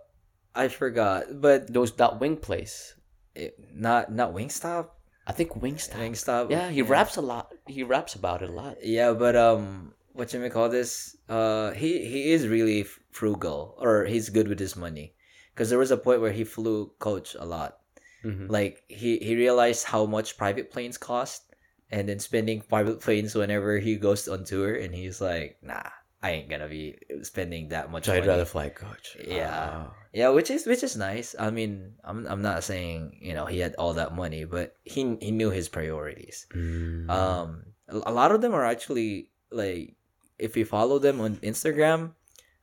[0.55, 1.41] I forgot.
[1.41, 2.95] But those that wing place.
[3.35, 4.89] it, not not Wingstop.
[5.29, 6.01] I think Wingstop.
[6.01, 6.51] Wingstop.
[6.51, 7.53] Yeah, he raps a lot.
[7.69, 8.79] He raps about it a lot.
[8.83, 11.17] Yeah, but um, what you may call this?
[11.29, 15.13] Uh, he he is really frugal, or he's good with his money,
[15.53, 17.85] because there was a point where he flew coach a lot.
[18.25, 18.49] Mhm.
[18.49, 21.55] Like he he realized how much private planes cost,
[21.93, 25.93] and then spending private planes whenever he goes on tour, and he's like, nah,
[26.23, 28.07] I ain't gonna be spending that much.
[28.07, 29.17] So I'd rather fly coach.
[29.23, 29.51] Yeah.
[29.55, 29.95] Ah.
[30.13, 31.37] Yeah, which is which is nice.
[31.39, 35.17] I mean, I'm I'm not saying you know he had all that money, but he
[35.21, 36.47] he knew his priorities.
[36.55, 37.09] Mm.
[37.09, 39.95] Um, a a lot of them are actually like
[40.39, 42.15] if you follow them on Instagram,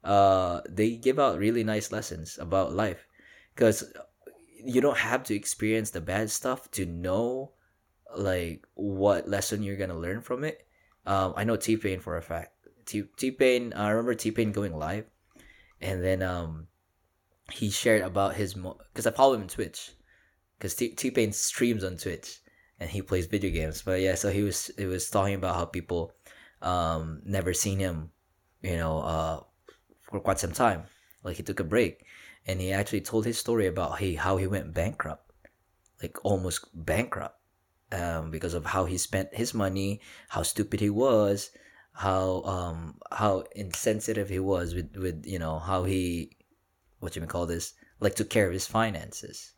[0.04, 3.08] uh, they give out really nice lessons about life,
[3.56, 3.88] because
[4.60, 7.52] you don't have to experience the bad stuff to know
[8.18, 10.68] like what lesson you're gonna learn from it.
[11.06, 12.55] Um, I know T Pain for a fact.
[12.86, 15.06] T T Pain, I remember T Pain going live,
[15.82, 16.68] and then um,
[17.52, 19.92] he shared about his because I follow him on Twitch,
[20.58, 22.40] because T Pain streams on Twitch
[22.80, 23.82] and he plays video games.
[23.82, 26.14] But yeah, so he was he was talking about how people
[26.62, 28.12] um never seen him,
[28.62, 29.40] you know, uh
[30.02, 30.84] for quite some time.
[31.24, 32.06] Like he took a break,
[32.46, 35.32] and he actually told his story about he how he went bankrupt,
[36.02, 37.40] like almost bankrupt,
[37.92, 41.50] um because of how he spent his money, how stupid he was,
[41.96, 46.36] how um how insensitive he was with with you know how he
[47.00, 49.54] what you may call this like took care of his finances.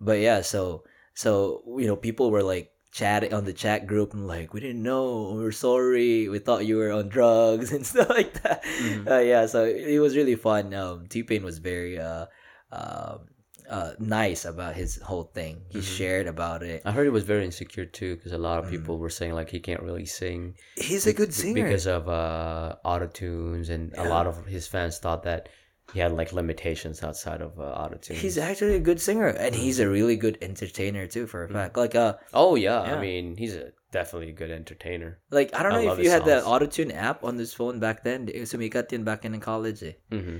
[0.00, 0.84] But yeah so
[1.14, 4.82] so you know people were like chatting on the chat group and like we didn't
[4.82, 5.32] know.
[5.34, 6.28] We're sorry.
[6.28, 8.62] We thought you were on drugs and stuff like that.
[8.62, 9.10] Mhm.
[9.10, 10.72] uh, yeah so it was really fun.
[10.74, 12.26] Um t-pain was very uh
[12.70, 13.26] um
[13.70, 15.96] uh nice about his whole thing he Mhm.
[15.96, 18.70] shared about it I heard he was very insecure too, because a lot of Mm.
[18.70, 22.76] people were saying like he can't really sing he's a good singer because of uh
[22.84, 25.48] auto tunes, and a lot of his fans thought that
[25.92, 28.20] he had like limitations outside of uh, auto tunes.
[28.20, 31.52] he's actually a good singer and he's a really good entertainer too for a Mm.
[31.52, 32.96] fact like uh oh yeah, Yeah.
[32.96, 35.20] I mean he's a definitely a good entertainer.
[35.30, 36.48] like I don't know love if you had the songs.
[36.52, 38.26] autotune app on this phone back then.
[38.26, 39.82] Sumikat yun back in college.
[39.84, 39.94] Eh.
[40.10, 40.38] hmm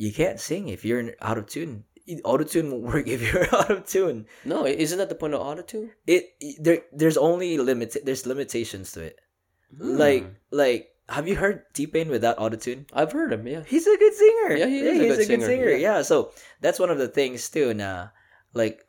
[0.00, 1.84] You can't sing if you're out of tune.
[2.24, 4.26] Autotune won't work if you're out of tune.
[4.44, 5.90] No, isn't that the point of auto tune?
[6.06, 9.20] It there there's only limit there's limitations to it.
[9.78, 12.86] Like like have you heard T Pain without autotune?
[12.92, 13.46] I've heard him.
[13.46, 13.62] Yeah.
[13.66, 14.56] He's a good singer.
[14.56, 16.02] Yeah, he is a he's good singer, Yeah.
[16.02, 17.74] so that's one of the things too.
[17.74, 18.08] Nah,
[18.54, 18.84] like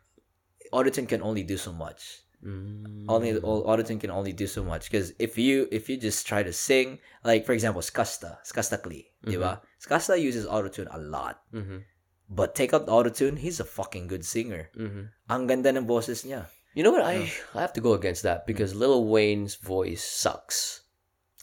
[0.74, 2.22] autotune can only do so much.
[2.46, 3.06] Mm.
[3.08, 6.42] Only all autotune can only do so much because if you if you just try
[6.42, 9.62] to sing like for example Skusta Skusta Clee, ba?
[9.80, 11.42] Skusta uses autotune a lot.
[11.54, 11.84] Mhm.
[12.32, 14.72] But take out the autotune, he's a fucking good singer.
[14.72, 15.12] Mhm.
[15.28, 16.48] Ang ganda ng boses niya.
[16.72, 17.04] You know what?
[17.04, 20.88] I I have to go against that because Lil Wayne's voice sucks.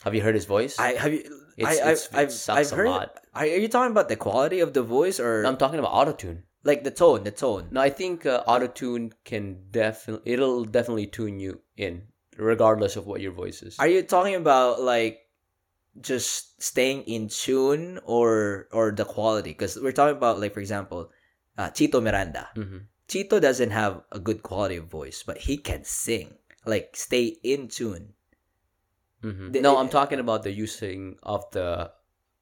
[0.08, 0.80] Have you heard his voice?
[0.80, 1.20] I have you.
[1.60, 2.88] It's- I, it's- it I've, I've, sucks I've a heard.
[2.88, 3.08] lot.
[3.36, 6.48] Are, are you talking about the quality of the voice or I'm talking about autotune.
[6.64, 7.22] like the tone?
[7.28, 7.68] The tone.
[7.70, 12.08] No, I think uh, autotune can definitely it'll definitely tune you in
[12.40, 13.76] regardless of what your voice is.
[13.76, 15.20] Are you talking about like
[16.02, 19.50] just staying in tune or or the quality?
[19.50, 21.10] Because we're talking about like for example,
[21.56, 22.48] uh, Chito Miranda.
[22.56, 22.86] Mhm.
[23.08, 26.36] Chito doesn't have a good quality of voice, but he can sing.
[26.66, 28.14] Like stay in tune.
[29.22, 29.52] Mhm.
[29.52, 31.92] The- no, I'm talking about the using of the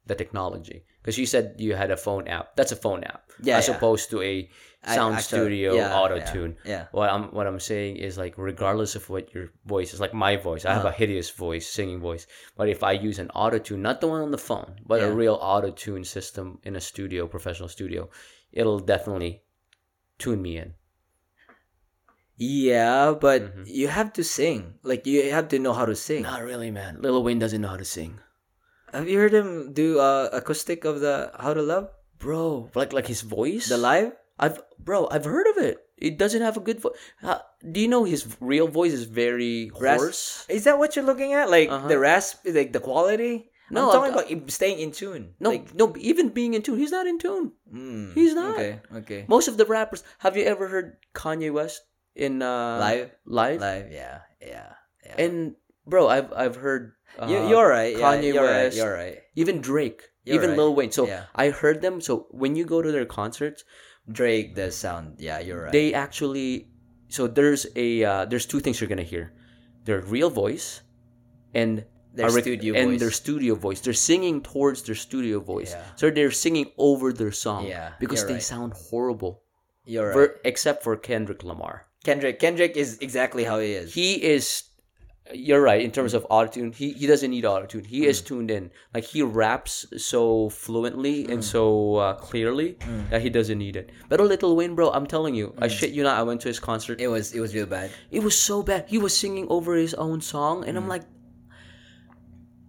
[0.07, 2.57] the technology because you said you had a phone app.
[2.59, 3.77] That's a phone app Yeah, as yeah.
[3.77, 4.51] opposed to a
[4.97, 6.57] sound actually- studio yeah, auto tune.
[6.65, 6.87] Yeah.
[6.91, 10.35] What I'm what I'm saying is like regardless of what your voice is, like my
[10.49, 10.99] voice, I have a Uh-huh.
[11.03, 12.27] hideous voice, singing voice.
[12.59, 15.11] But if I use an auto tune, not the one on the phone, but a
[15.23, 18.11] real auto tune system in a studio, professional studio,
[18.59, 19.43] it'll definitely
[20.19, 20.75] tune me in.
[22.37, 23.65] Yeah, but Mhm.
[23.67, 24.75] you have to sing.
[24.83, 26.23] Like you have to know how to sing.
[26.23, 27.01] Not really, man.
[27.01, 28.21] Lil Wayne doesn't know how to sing,
[28.93, 31.91] Have you heard him do uh, acoustic of the How to Love?
[32.19, 32.71] bro.
[32.75, 33.69] Like like his voice.
[33.69, 34.13] The live?
[34.39, 35.79] I've bro, I've heard of it.
[35.97, 36.97] It doesn't have a good voice.
[37.65, 40.45] Do you know his real voice is very hoarse?
[40.49, 41.49] Is that what you're looking at?
[41.51, 41.89] Like Uh-huh.
[41.89, 43.49] the rasp, like the quality?
[43.71, 45.35] No, I'm talking I'm- about staying in tune.
[45.41, 45.93] No, Like, no.
[45.99, 47.53] Even being in tune, he's not in tune.
[47.67, 48.55] mm, he's not.
[48.57, 49.21] Okay, okay.
[49.29, 50.05] Most of the rappers.
[50.25, 51.83] Have you ever heard Kanye West
[52.15, 53.11] in uh, Live?
[53.27, 53.61] Live?
[53.61, 54.73] Live, yeah, yeah,
[55.05, 55.17] yeah.
[55.19, 56.96] And bro, I've I've heard.
[57.21, 57.97] Uh, you, you're right.
[57.97, 58.65] Yeah, Kanye you're right.
[58.65, 59.19] West, You're right.
[59.37, 60.59] even Drake, You're even right.
[60.59, 60.93] Lil Wayne.
[60.93, 61.25] So Yeah.
[61.35, 62.01] I heard them.
[62.01, 63.65] So when you go to their concerts,
[64.11, 65.17] Drake does sound.
[65.19, 65.73] Yeah, you're right.
[65.73, 66.69] they actually.
[67.09, 69.33] So there's a uh, there's two things you're gonna hear,
[69.85, 70.83] their real voice,
[71.55, 71.85] and
[72.15, 73.01] Their rec- studio and voice.
[73.01, 73.81] their studio voice.
[73.81, 75.73] They're singing towards their studio voice.
[75.73, 75.83] Yeah.
[75.97, 77.67] So they're singing over their song.
[77.67, 78.43] Yeah, Because they right.
[78.43, 79.43] sound horrible.
[79.87, 80.15] you're right.
[80.15, 81.87] For, except for Kendrick Lamar.
[82.05, 82.39] Kendrick.
[82.41, 83.95] Kendrick is exactly how he is.
[83.95, 84.65] He is
[85.35, 86.75] you're right in terms of autotune.
[86.75, 87.85] He he doesn't need autotune.
[87.87, 88.07] He Mm.
[88.09, 88.71] is tuned in.
[88.95, 91.45] Like he raps so fluently and Mm.
[91.45, 92.77] so uh, clearly
[93.11, 93.91] that he doesn't need it.
[94.09, 95.63] But a Lil Wayne, bro, I'm telling you, Mm.
[95.65, 96.19] I shit you not.
[96.19, 97.01] I went to his concert.
[97.01, 97.91] it was it was real bad.
[98.11, 98.85] It was so bad.
[98.89, 100.83] He was singing over his own song, and Mm.
[100.83, 101.03] I'm like,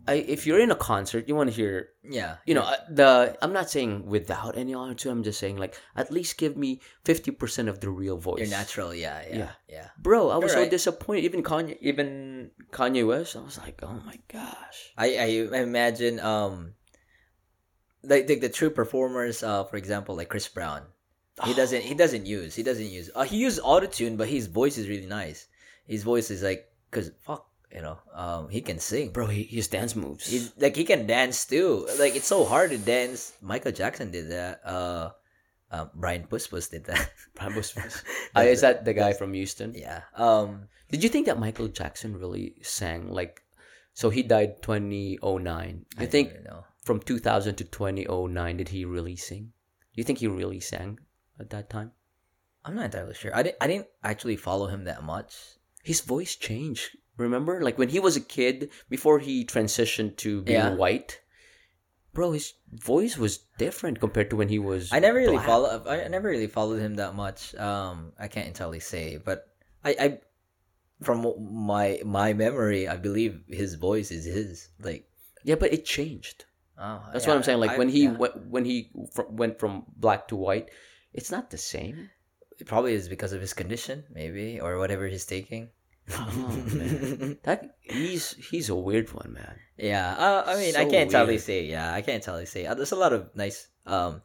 [0.08, 2.38] I if you're in a concert, you want to hear, Yeah.
[2.46, 3.38] you know, uh, the.
[3.42, 5.12] I'm not saying without any autotune.
[5.12, 8.40] I'm just saying like at least give me fifty percent of the real voice.
[8.40, 8.94] You're natural.
[8.94, 9.90] Yeah, yeah, yeah.
[10.00, 11.26] Bro, I was so disappointed.
[11.26, 14.94] Even Kanye, even Kanye West, I was like, oh my gosh.
[14.98, 16.74] I I imagine um
[18.04, 20.84] like the, the true performers uh for example like Chris Brown.
[21.44, 24.78] He doesn't he doesn't use he doesn't use uh, he used autotune but his voice
[24.78, 25.48] is really nice.
[25.86, 29.12] His voice is like cuz fuck, you know, um he can sing.
[29.12, 30.28] Bro, he, his dance moves.
[30.30, 31.88] He's like he can dance too.
[32.00, 33.34] Like it's so hard to dance.
[33.42, 34.62] Michael Jackson did that.
[34.66, 35.12] Uh
[35.70, 37.12] um, Brian Puspos did that.
[37.36, 38.02] Brian Puspos.
[38.36, 39.74] Uh, is that the guy from Houston?
[39.76, 40.04] yeah.
[40.16, 43.44] Um Did you think that Michael Jackson really sang like?
[43.94, 45.86] So he died 2009.
[45.98, 46.64] I You think don't know.
[46.84, 49.52] from 2000 to 2009 did he really sing?
[49.94, 51.00] Do you think he really sang
[51.40, 51.92] at that time?
[52.64, 53.36] I'm not entirely sure.
[53.36, 55.36] I didn't I didn't actually follow him that much.
[55.84, 56.96] His voice changed.
[57.18, 60.76] Remember, like when he was a kid before he transitioned to being Yeah.
[60.76, 61.20] white.
[62.14, 64.92] Bro, his voice was different compared to when he was.
[64.92, 65.46] I never really black.
[65.46, 65.84] follow.
[65.86, 67.54] I never really followed him that much.
[67.56, 69.46] Um, I can't entirely say, but
[69.86, 70.20] I, I,
[71.04, 74.70] from my my memory, I believe his voice is his.
[74.82, 75.06] Like,
[75.44, 76.46] Yeah, but it changed.
[76.80, 77.60] oh, That's yeah, what I'm saying.
[77.60, 78.18] Like I- when he yeah.
[78.18, 80.70] went, when he fr- went from black to white,
[81.14, 82.10] it's not the same.
[82.60, 85.70] it probably is because of his condition, maybe, or whatever he's taking.
[86.12, 87.38] Oh, man.
[87.44, 89.56] That he's he's a weird one, man.
[89.78, 91.42] yeah, uh, I mean, I can't weird.
[91.42, 91.66] say.
[91.66, 92.66] Yeah, I can't entirely say.
[92.66, 93.68] Uh, there's a lot of nice.
[93.86, 94.22] Um,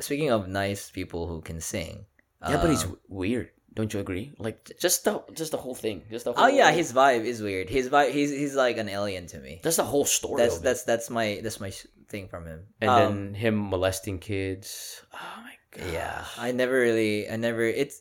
[0.00, 2.06] speaking of nice people who can sing.
[2.46, 3.50] Yeah, but he's um, w- weird.
[3.74, 4.32] Don't you agree?
[4.38, 6.44] Like just the just the whole thing, just the whole.
[6.44, 7.68] Oh yeah, his vibe is weird.
[7.68, 9.60] His vibe, he's he's like an alien to me.
[9.62, 10.40] that's the whole story.
[10.42, 12.66] That's that's that's my that's my sh- thing from him.
[12.80, 15.02] and Um, then him molesting kids.
[15.12, 15.92] Oh my god.
[15.92, 17.62] yeah, I never really, I never.
[17.62, 18.00] It's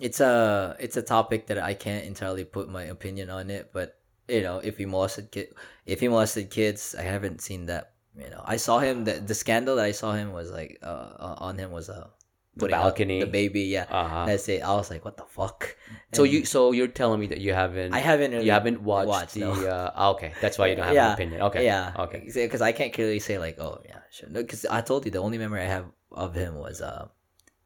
[0.00, 3.70] it's a it's a topic that I can't entirely put my opinion on it.
[3.72, 3.98] But
[4.28, 5.54] you know, if he molested kid,
[5.86, 7.92] if he molested kids, I haven't seen that.
[8.16, 9.04] You know, I saw him.
[9.04, 12.10] The, the scandal that I saw him was like uh, uh, on him was a
[12.56, 13.18] The balcony.
[13.18, 13.62] the baby.
[13.62, 14.26] Yeah, Uh-huh.
[14.26, 14.62] that's it.
[14.62, 15.74] I was like, what the fuck.
[16.14, 19.08] So you so you're telling me that you haven't I haven't really you haven't watched,
[19.08, 19.52] watched, the no.
[19.66, 21.08] uh, ah, okay that's why you don't have Yeah.
[21.10, 21.90] an opinion okay Yeah.
[22.06, 24.30] okay Because I can't clearly say like, oh yeah, sure.
[24.30, 27.08] No, because I told you the only memory I have of him was uh,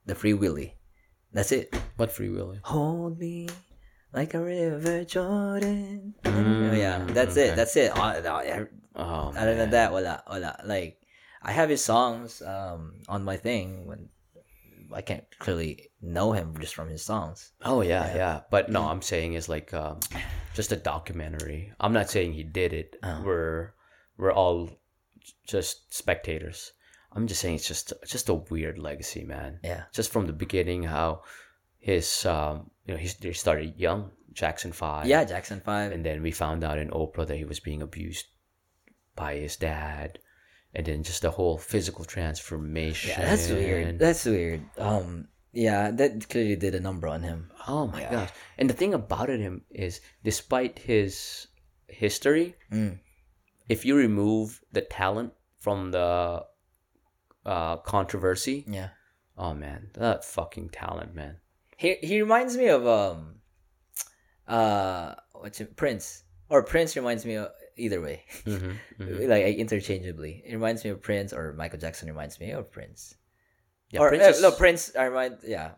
[0.09, 0.78] the Free Willy.
[1.33, 1.75] That's it.
[1.97, 3.49] what free will Hold me
[4.13, 6.15] like a river, Jordan.
[6.25, 7.55] Mm, yeah, that's it.
[7.57, 7.93] That's it.
[7.95, 10.61] Oh Other than that, wala, wala.
[10.65, 10.99] Like,
[11.43, 14.09] I have his songs um on my thing when
[14.93, 17.53] I can't clearly know him just from his songs.
[17.65, 20.01] oh yeah, yeah but no I'm saying is like um,
[20.55, 23.21] just a documentary I'm not saying he did it Oh.
[23.25, 23.75] we're
[24.17, 24.71] we're all
[25.47, 26.73] just spectators.
[27.13, 29.61] I'm just saying it's just just a weird legacy, man.
[29.65, 29.85] Yeah.
[29.93, 31.23] Just from the beginning, how
[31.79, 35.07] his um you know he they started young Jackson Five.
[35.07, 35.93] Yeah, Jackson Five.
[35.93, 38.27] and then we found out in Oprah that he was being abused
[39.17, 40.19] by his dad,
[40.75, 43.11] and then just the whole physical transformation.
[43.11, 43.99] Yeah, that's weird.
[43.99, 44.63] That's weird.
[44.77, 47.51] Um, yeah, that clearly did a number on him.
[47.67, 48.31] Oh my gosh!
[48.59, 51.49] And the thing about it him is, despite his
[51.89, 53.01] history, Mm.
[53.69, 56.45] if you remove the talent from the
[57.49, 58.91] uh, controversy, Yeah.
[59.37, 61.35] oh man, that fucking talent, man.
[61.77, 63.37] He he reminds me of um,
[64.47, 70.43] uh, what's it, Prince or Prince reminds me of either way, Mm-hmm, like interchangeably.
[70.45, 73.15] It reminds me of Prince or Michael Jackson reminds me of Prince.
[73.91, 74.93] Yeah, or Prince uh, no, Prince.
[74.97, 75.71] I remind yeah,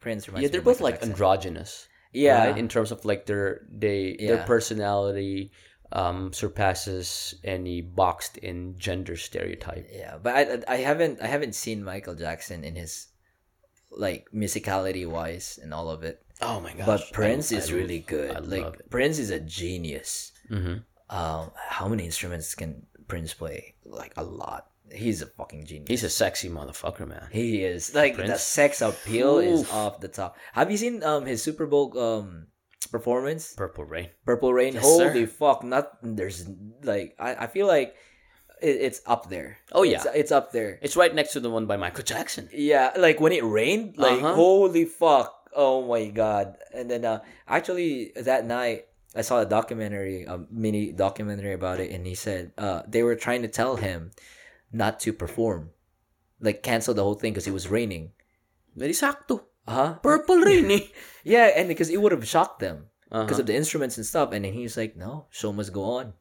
[0.00, 0.42] Prince reminds.
[0.44, 1.12] yeah, they're both like Jackson.
[1.12, 1.88] androgynous.
[2.12, 2.56] Yeah, right?
[2.58, 5.52] in terms of like their they their personality
[5.92, 10.34] um surpasses any boxed in gender stereotype Yeah, but
[10.68, 13.08] I I haven't I haven't seen Michael Jackson in his
[13.90, 16.22] like musicality wise and all of it.
[16.42, 18.34] oh my gosh but Prince I is love- really good.
[18.36, 18.90] I like.
[18.90, 20.32] Prince is a genius.
[20.50, 20.82] Mhm.
[21.08, 23.74] Um, how many instruments can Prince play?
[23.84, 24.70] Like a lot.
[24.90, 25.88] He's a fucking genius.
[25.88, 30.36] he's a sexy motherfucker man he is like the sex appeal is off the top.
[30.52, 32.46] Have you seen um his Super Bowl um
[32.90, 33.54] performance?
[33.54, 34.74] purple rain Purple Rain.
[34.74, 35.32] Yes, Holy sir.
[35.32, 35.64] fuck!
[35.64, 36.46] Not there's
[36.82, 37.94] like I, I feel like
[38.62, 39.58] it, it's up there.
[39.72, 39.96] Oh, yeah.
[39.98, 40.78] it's, it's up there.
[40.82, 44.18] it's right next to the one by michael jackson Yeah, like when it rained, like
[44.22, 44.34] Uh-huh.
[44.34, 45.32] holy fuck.
[45.56, 46.56] Oh my god.
[46.74, 48.86] And then uh actually that night
[49.16, 53.16] I saw a documentary, a mini documentary about it and he said uh they were
[53.16, 54.10] trying to tell him
[54.72, 55.70] not to perform.
[56.40, 58.12] Like cancel the whole thing because it was raining.
[58.76, 59.94] very sakto Huh?
[60.02, 60.86] purple rain eh
[61.24, 63.40] Yeah, and because it would have shocked them because Uh-huh.
[63.40, 66.14] of the instruments and stuff and then he's like, "No, show must go on."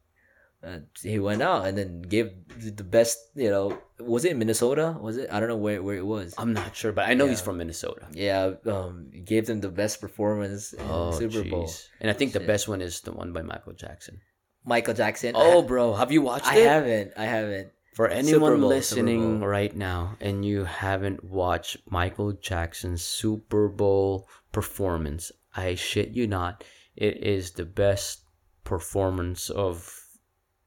[0.66, 4.98] Uh, he went out and then gave the best, you know, was it Minnesota?
[5.00, 5.30] Was it?
[5.32, 6.34] I don't know where where it was.
[6.42, 10.02] i'm not sure but i know he's from minnesota Yeah, um, gave them the best
[10.02, 11.66] performance in oh Super Bowl.
[11.70, 11.86] jeez.
[12.02, 14.22] and i think the best one is the one by michael jackson
[14.66, 15.34] Michael Jackson.
[15.38, 17.10] oh bro have you watched I it I haven't.
[17.24, 17.68] I haven't.
[17.96, 25.32] For anyone Bowl, listening right now and you haven't watched Michael Jackson's Super Bowl performance,
[25.56, 26.64] I shit you not,
[27.00, 28.28] it is the best
[28.68, 29.88] performance of,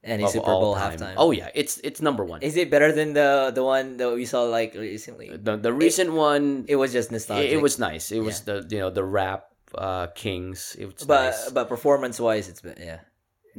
[0.02, 0.96] Any of Super Bowl time.
[0.96, 1.14] halftime.
[1.20, 2.40] Oh yeah, it's it's number one.
[2.40, 5.28] is it better than the the one that we saw like recently?
[5.28, 7.50] the the recent one, It was just nostalgic.
[7.52, 8.09] it was nice.
[8.09, 10.76] It was the you know the rap uh, kings.
[10.80, 11.50] It was but nice.
[11.52, 13.05] but performance wise, it's been yeah.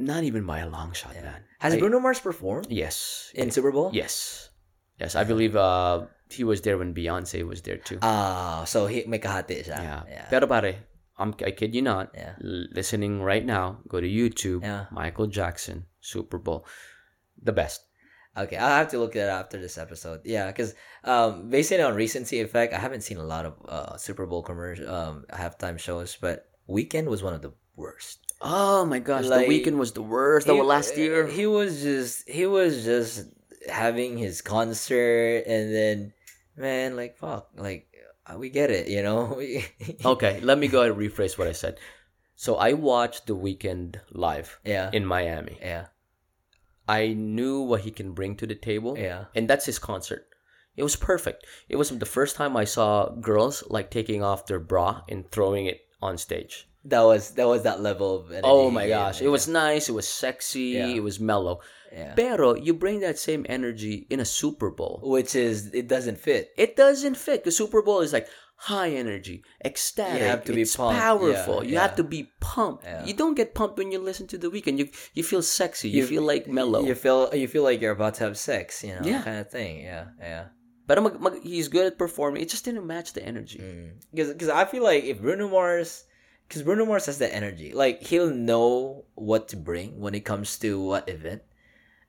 [0.00, 1.22] Not even by a long shot, yeah.
[1.22, 1.40] man.
[1.60, 3.30] Has I- Bruno Mars performed Yes.
[3.36, 3.90] in Super Bowl?
[3.92, 4.48] Yes.
[4.96, 7.98] Yes, I believe uh he was there when Beyonce was there too.
[8.00, 9.76] Ah, so he may kahati siya.
[9.80, 10.02] Yeah.
[10.08, 10.26] yeah.
[10.30, 10.86] Pero pare,
[11.18, 12.12] I'm, I kid you not.
[12.14, 12.36] Yeah.
[12.72, 14.62] listening right now, go to YouTube.
[14.62, 14.86] Yeah.
[14.92, 16.64] Michael Jackson Super Bowl,
[17.40, 17.84] the best.
[18.36, 20.20] Okay, I'll have to look at it after this episode.
[20.24, 24.24] Yeah, because um, based on recency effect, I haven't seen a lot of uh, Super
[24.24, 28.29] Bowl commercial um, halftime shows, but Weeknd was one of the worst.
[28.40, 30.46] Oh my gosh, Like, the Weeknd was the worst.
[30.46, 31.26] The He- last year.
[31.26, 33.26] he was just he was just
[33.68, 36.12] having his concert, and then
[36.56, 37.86] man, like fuck, like
[38.26, 39.40] uh, we get it, you know.
[40.04, 41.78] okay, let me go ahead and rephrase what I said.
[42.36, 45.58] So I watched the Weeknd live yeah, in Miami.
[45.60, 45.86] yeah,
[46.88, 48.96] I knew what he can bring to the table.
[48.96, 49.26] yeah.
[49.34, 50.26] and that's his concert.
[50.76, 51.44] It was perfect.
[51.68, 55.66] It was the first time I saw girls like taking off their bra and throwing
[55.66, 56.69] it on stage.
[56.84, 58.30] That was that was that level of.
[58.30, 60.86] energy Oh my gosh, it was nice, it was sexy, Yeah.
[60.88, 61.60] it was mellow.
[61.92, 62.14] yeah.
[62.14, 65.00] Pero you bring that same energy in a Super Bowl.
[65.02, 66.50] which is it doesn't fit.
[66.56, 67.44] It doesn't fit.
[67.44, 70.20] The Super Bowl is like high energy, ecstatic.
[70.20, 71.00] You have to be it's pumped.
[71.00, 71.62] powerful.
[71.64, 72.84] Yeah, you have to be pumped.
[72.84, 73.04] Yeah.
[73.04, 74.78] You don't get pumped when you listen to the Weeknd.
[74.78, 75.88] You you feel sexy.
[75.90, 76.80] You, feel like mellow.
[76.84, 79.22] You feel you feel like you're about to have sex, you know, Yeah.
[79.22, 79.80] kind of thing.
[79.84, 80.44] Yeah, yeah.
[80.86, 82.40] but mag, mag, he's good at performing.
[82.42, 83.58] It just didn't match the energy.
[83.60, 84.00] Mm.
[84.12, 86.04] Because because I feel like if Bruno Mars,
[86.50, 90.58] because Bruno Mars has that energy, like he'll know what to bring when it comes
[90.58, 91.42] to what event.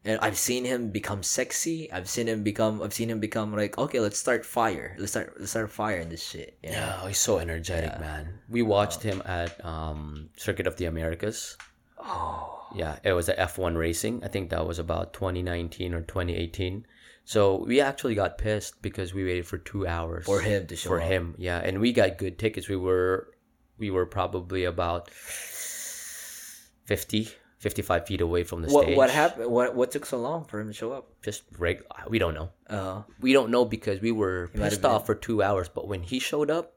[0.03, 1.91] And I've seen him become sexy.
[1.91, 2.81] I've seen him become.
[2.81, 4.95] I've seen him become like, okay, let's start fire.
[4.97, 5.35] Let's start.
[5.37, 6.57] Let's start fire in this shit.
[6.63, 6.75] you know?
[6.77, 8.39] Yeah, he's so energetic, man.
[8.49, 11.55] We watched him at um, Circuit of the Americas.
[11.99, 12.65] Oh.
[12.73, 14.23] Yeah, it was the F1 racing.
[14.23, 16.87] I think that was about 2019 or 2018.
[17.23, 20.89] So we actually got pissed because we waited for two hours For him to show
[20.89, 21.07] for up.
[21.07, 21.35] him.
[21.37, 22.67] Yeah, and we got good tickets.
[22.67, 23.27] We were
[23.81, 25.09] we were probably about
[26.85, 27.27] 50,
[27.57, 28.95] 55 feet away from the What stage.
[28.97, 29.51] what happened?
[29.51, 31.09] What what took so long for him to show up?
[31.23, 32.49] Just reg- we don't know.
[32.69, 35.67] Uh, We don't know because we were pissed off for two hours.
[35.67, 36.73] But when he showed up,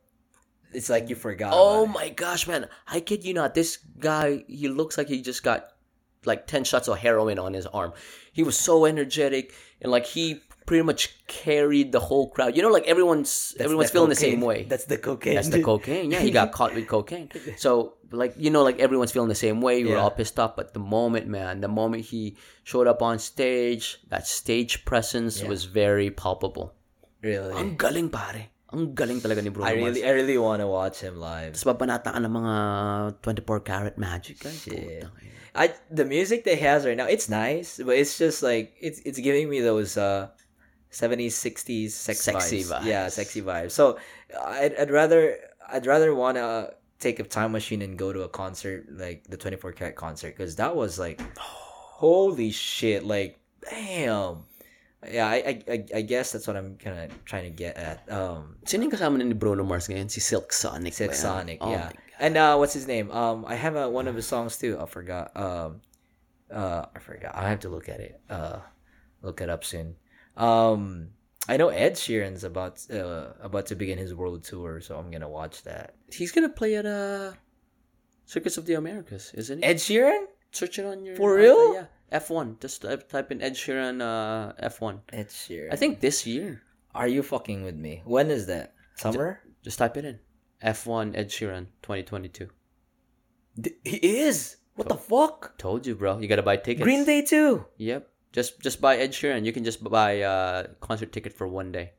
[0.72, 1.52] it's like you forgot.
[1.54, 1.94] Oh about it.
[2.00, 2.66] my gosh, man!
[2.88, 3.54] I kid you not.
[3.54, 5.68] This guy, he looks like he just got
[6.26, 7.92] like 10 shots of heroin on his arm.
[8.32, 9.52] He was so energetic
[9.82, 12.56] and like he pretty much carried the whole crowd.
[12.56, 14.64] You know, like everyone's everyone's the feeling the same way.
[14.64, 15.34] That's the cocaine.
[15.36, 16.10] That's the cocaine.
[16.10, 17.28] Yeah, he got caught with cocaine.
[17.60, 19.82] So like you know, like everyone's feeling the same way.
[19.84, 20.08] We were Yeah.
[20.08, 20.56] all pissed off.
[20.56, 25.48] But the moment, man, the moment he showed up on stage, that stage presence Yeah.
[25.52, 26.72] was very palpable.
[27.20, 27.52] Really.
[27.56, 28.52] Ang galing pare.
[28.74, 29.84] Ang galing talaga ni Bruno I Mars.
[29.94, 31.54] really, I really want to watch him live.
[31.54, 32.54] Tapos babanataan ng mga
[33.22, 34.42] 24 karat magic.
[34.44, 35.04] Ay, Shit.
[35.54, 39.22] I the music they has right now, it's nice, but it's just like it's it's
[39.22, 40.26] giving me those uh
[40.94, 42.84] 70s, 60s sex Sexy vibes.
[42.86, 43.72] Yeah, sexy vibes.
[43.72, 43.98] So
[44.38, 45.36] I'd, I'd rather
[45.68, 49.36] I'd rather want to take a time machine and go to a concert like the
[49.36, 54.44] 24 karat concert because that was like holy shit like damn
[55.04, 58.56] yeah I, I I- guess that's what I'm kind of trying to get at um
[58.64, 60.08] Sino yung kasama ni Bruno Mars ngayon?
[60.08, 60.94] Si Silk Sonic.
[60.94, 61.12] Silk?
[61.12, 61.90] Sonic, Oh yeah.
[62.16, 63.10] And uh, what's his name?
[63.10, 64.78] Um, I have uh, one of his songs too.
[64.78, 65.34] I forgot.
[65.34, 65.82] Um,
[66.46, 67.34] uh, I forgot.
[67.34, 68.20] I have to look at it.
[68.30, 68.62] Uh,
[69.20, 69.96] look it up soon.
[70.36, 71.10] Um,
[71.48, 75.28] I know Ed Sheeran's about uh about to begin his world tour, so I'm gonna
[75.28, 75.94] watch that.
[76.12, 77.32] He's gonna play at uh,
[78.26, 79.64] Circuit of the Americas, isn't he?
[79.64, 80.24] Ed Sheeran?
[80.50, 81.74] Search it on your For real?
[81.74, 82.60] Yeah, F1.
[82.60, 85.00] Just type, in Ed Sheeran uh, F1.
[85.12, 85.72] Ed Sheeran.
[85.72, 86.62] I think this year.
[86.94, 88.02] Are you fucking with me?
[88.04, 88.74] When is that?
[88.94, 89.40] Summer?
[89.62, 90.20] Just type it in.
[90.62, 92.48] F1 Ed Sheeran 2022.
[93.60, 94.56] D- he is.
[94.76, 95.58] What the fuck?
[95.58, 96.18] Told you, bro.
[96.18, 96.82] You gotta buy tickets.
[96.82, 97.66] Green Day too.
[97.76, 98.08] Yep.
[98.34, 99.46] Just just buy Ed Sheeran.
[99.46, 101.94] You can just buy a concert ticket for one day.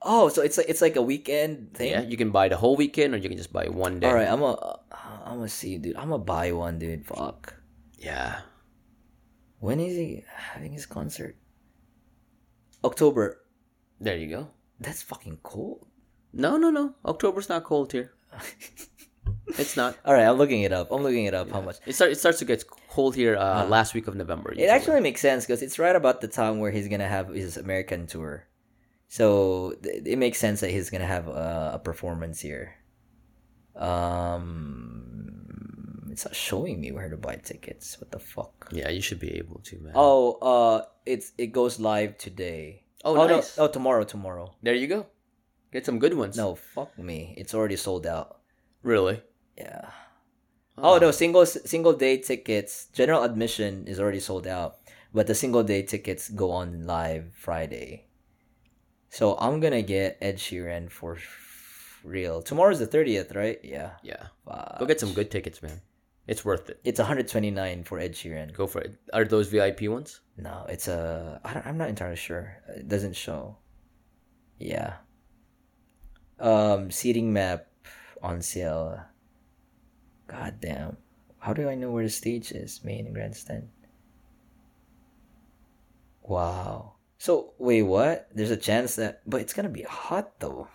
[0.00, 1.92] Oh, so it's like it's like a weekend thing.
[1.92, 4.08] Yeah, you can buy the whole weekend or you can just buy one day.
[4.08, 4.56] All right, I'm a
[5.28, 5.96] I'm gonna see, dude.
[5.96, 7.04] I'm gonna buy one, dude.
[7.04, 7.52] Fuck.
[7.98, 8.40] Yeah.
[9.60, 11.36] When is he having his concert?
[12.82, 13.44] October.
[14.00, 14.48] There you go.
[14.80, 15.88] That's fucking cool.
[16.32, 16.94] No, no, no.
[17.04, 18.12] October's not cold here.
[19.58, 19.96] It's not.
[20.04, 20.90] All right, I'm looking it up.
[20.90, 21.50] I'm looking it up.
[21.50, 21.76] How much?
[21.86, 22.12] It starts.
[22.16, 22.64] It starts to get
[22.96, 23.36] cold here.
[23.36, 24.50] Uh, last week of November.
[24.56, 27.56] It actually makes sense because it's right about the time where he's gonna have his
[27.56, 28.34] American tour,
[29.08, 29.26] so
[29.82, 32.66] th- it makes sense that he's gonna have a, a performance here.
[33.76, 38.00] Um, it's not showing me where to buy tickets.
[38.00, 38.68] What the fuck?
[38.72, 39.92] Yeah, you should be able to, man.
[39.94, 42.84] Oh, uh, it's it goes live today.
[43.04, 43.26] Oh, no!
[43.26, 43.58] nice.
[43.58, 44.54] Oh, tomorrow, tomorrow.
[44.62, 45.06] there you go.
[45.72, 46.36] Get some good ones.
[46.36, 47.34] No, fuck me.
[47.36, 48.38] It's already sold out.
[48.82, 49.20] really.
[49.58, 49.90] Yeah.
[50.78, 52.88] Oh no, single single day tickets.
[52.92, 54.78] General admission is already sold out,
[55.12, 58.06] but the single day tickets go on live Friday.
[59.08, 61.16] So I'm gonna get Ed Sheeran for
[62.04, 62.42] real.
[62.42, 63.58] Tomorrow's the thirtieth, right?
[63.62, 63.92] Yeah.
[64.02, 64.28] Yeah.
[64.44, 64.78] Fuck.
[64.80, 65.80] Go get some good tickets, man.
[66.26, 66.80] It's worth it.
[66.82, 68.52] It's 129 for Ed Sheeran.
[68.52, 68.98] Go for it.
[69.12, 70.20] Are those VIP ones?
[70.36, 71.40] No, it's a.
[71.44, 72.56] I don't, I'm not entirely sure.
[72.68, 73.58] It doesn't show.
[74.58, 74.94] Yeah.
[76.40, 77.68] Um, seating map
[78.22, 79.00] on sale.
[80.26, 80.96] God damn.
[81.38, 82.82] How do I know where the stage is?
[82.84, 83.68] Main grandstand.
[86.22, 86.94] Wow.
[87.18, 88.28] So wait, what?
[88.34, 90.68] There's a chance that, but it's gonna be hot though.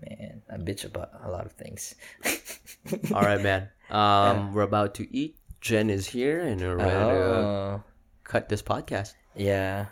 [0.00, 1.94] Man, I bitch about a lot of things.
[3.14, 3.68] All right, man.
[3.90, 5.36] Um, we're about to eat.
[5.60, 7.82] Jen is here, and we're ready to Oh,
[8.24, 9.14] cut this podcast.
[9.36, 9.86] yeah.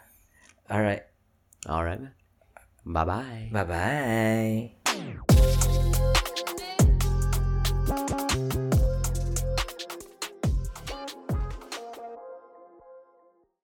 [0.71, 1.03] All right.
[1.67, 2.13] All right, man.
[2.87, 3.49] Bye bye.
[3.53, 5.27] Bye bye.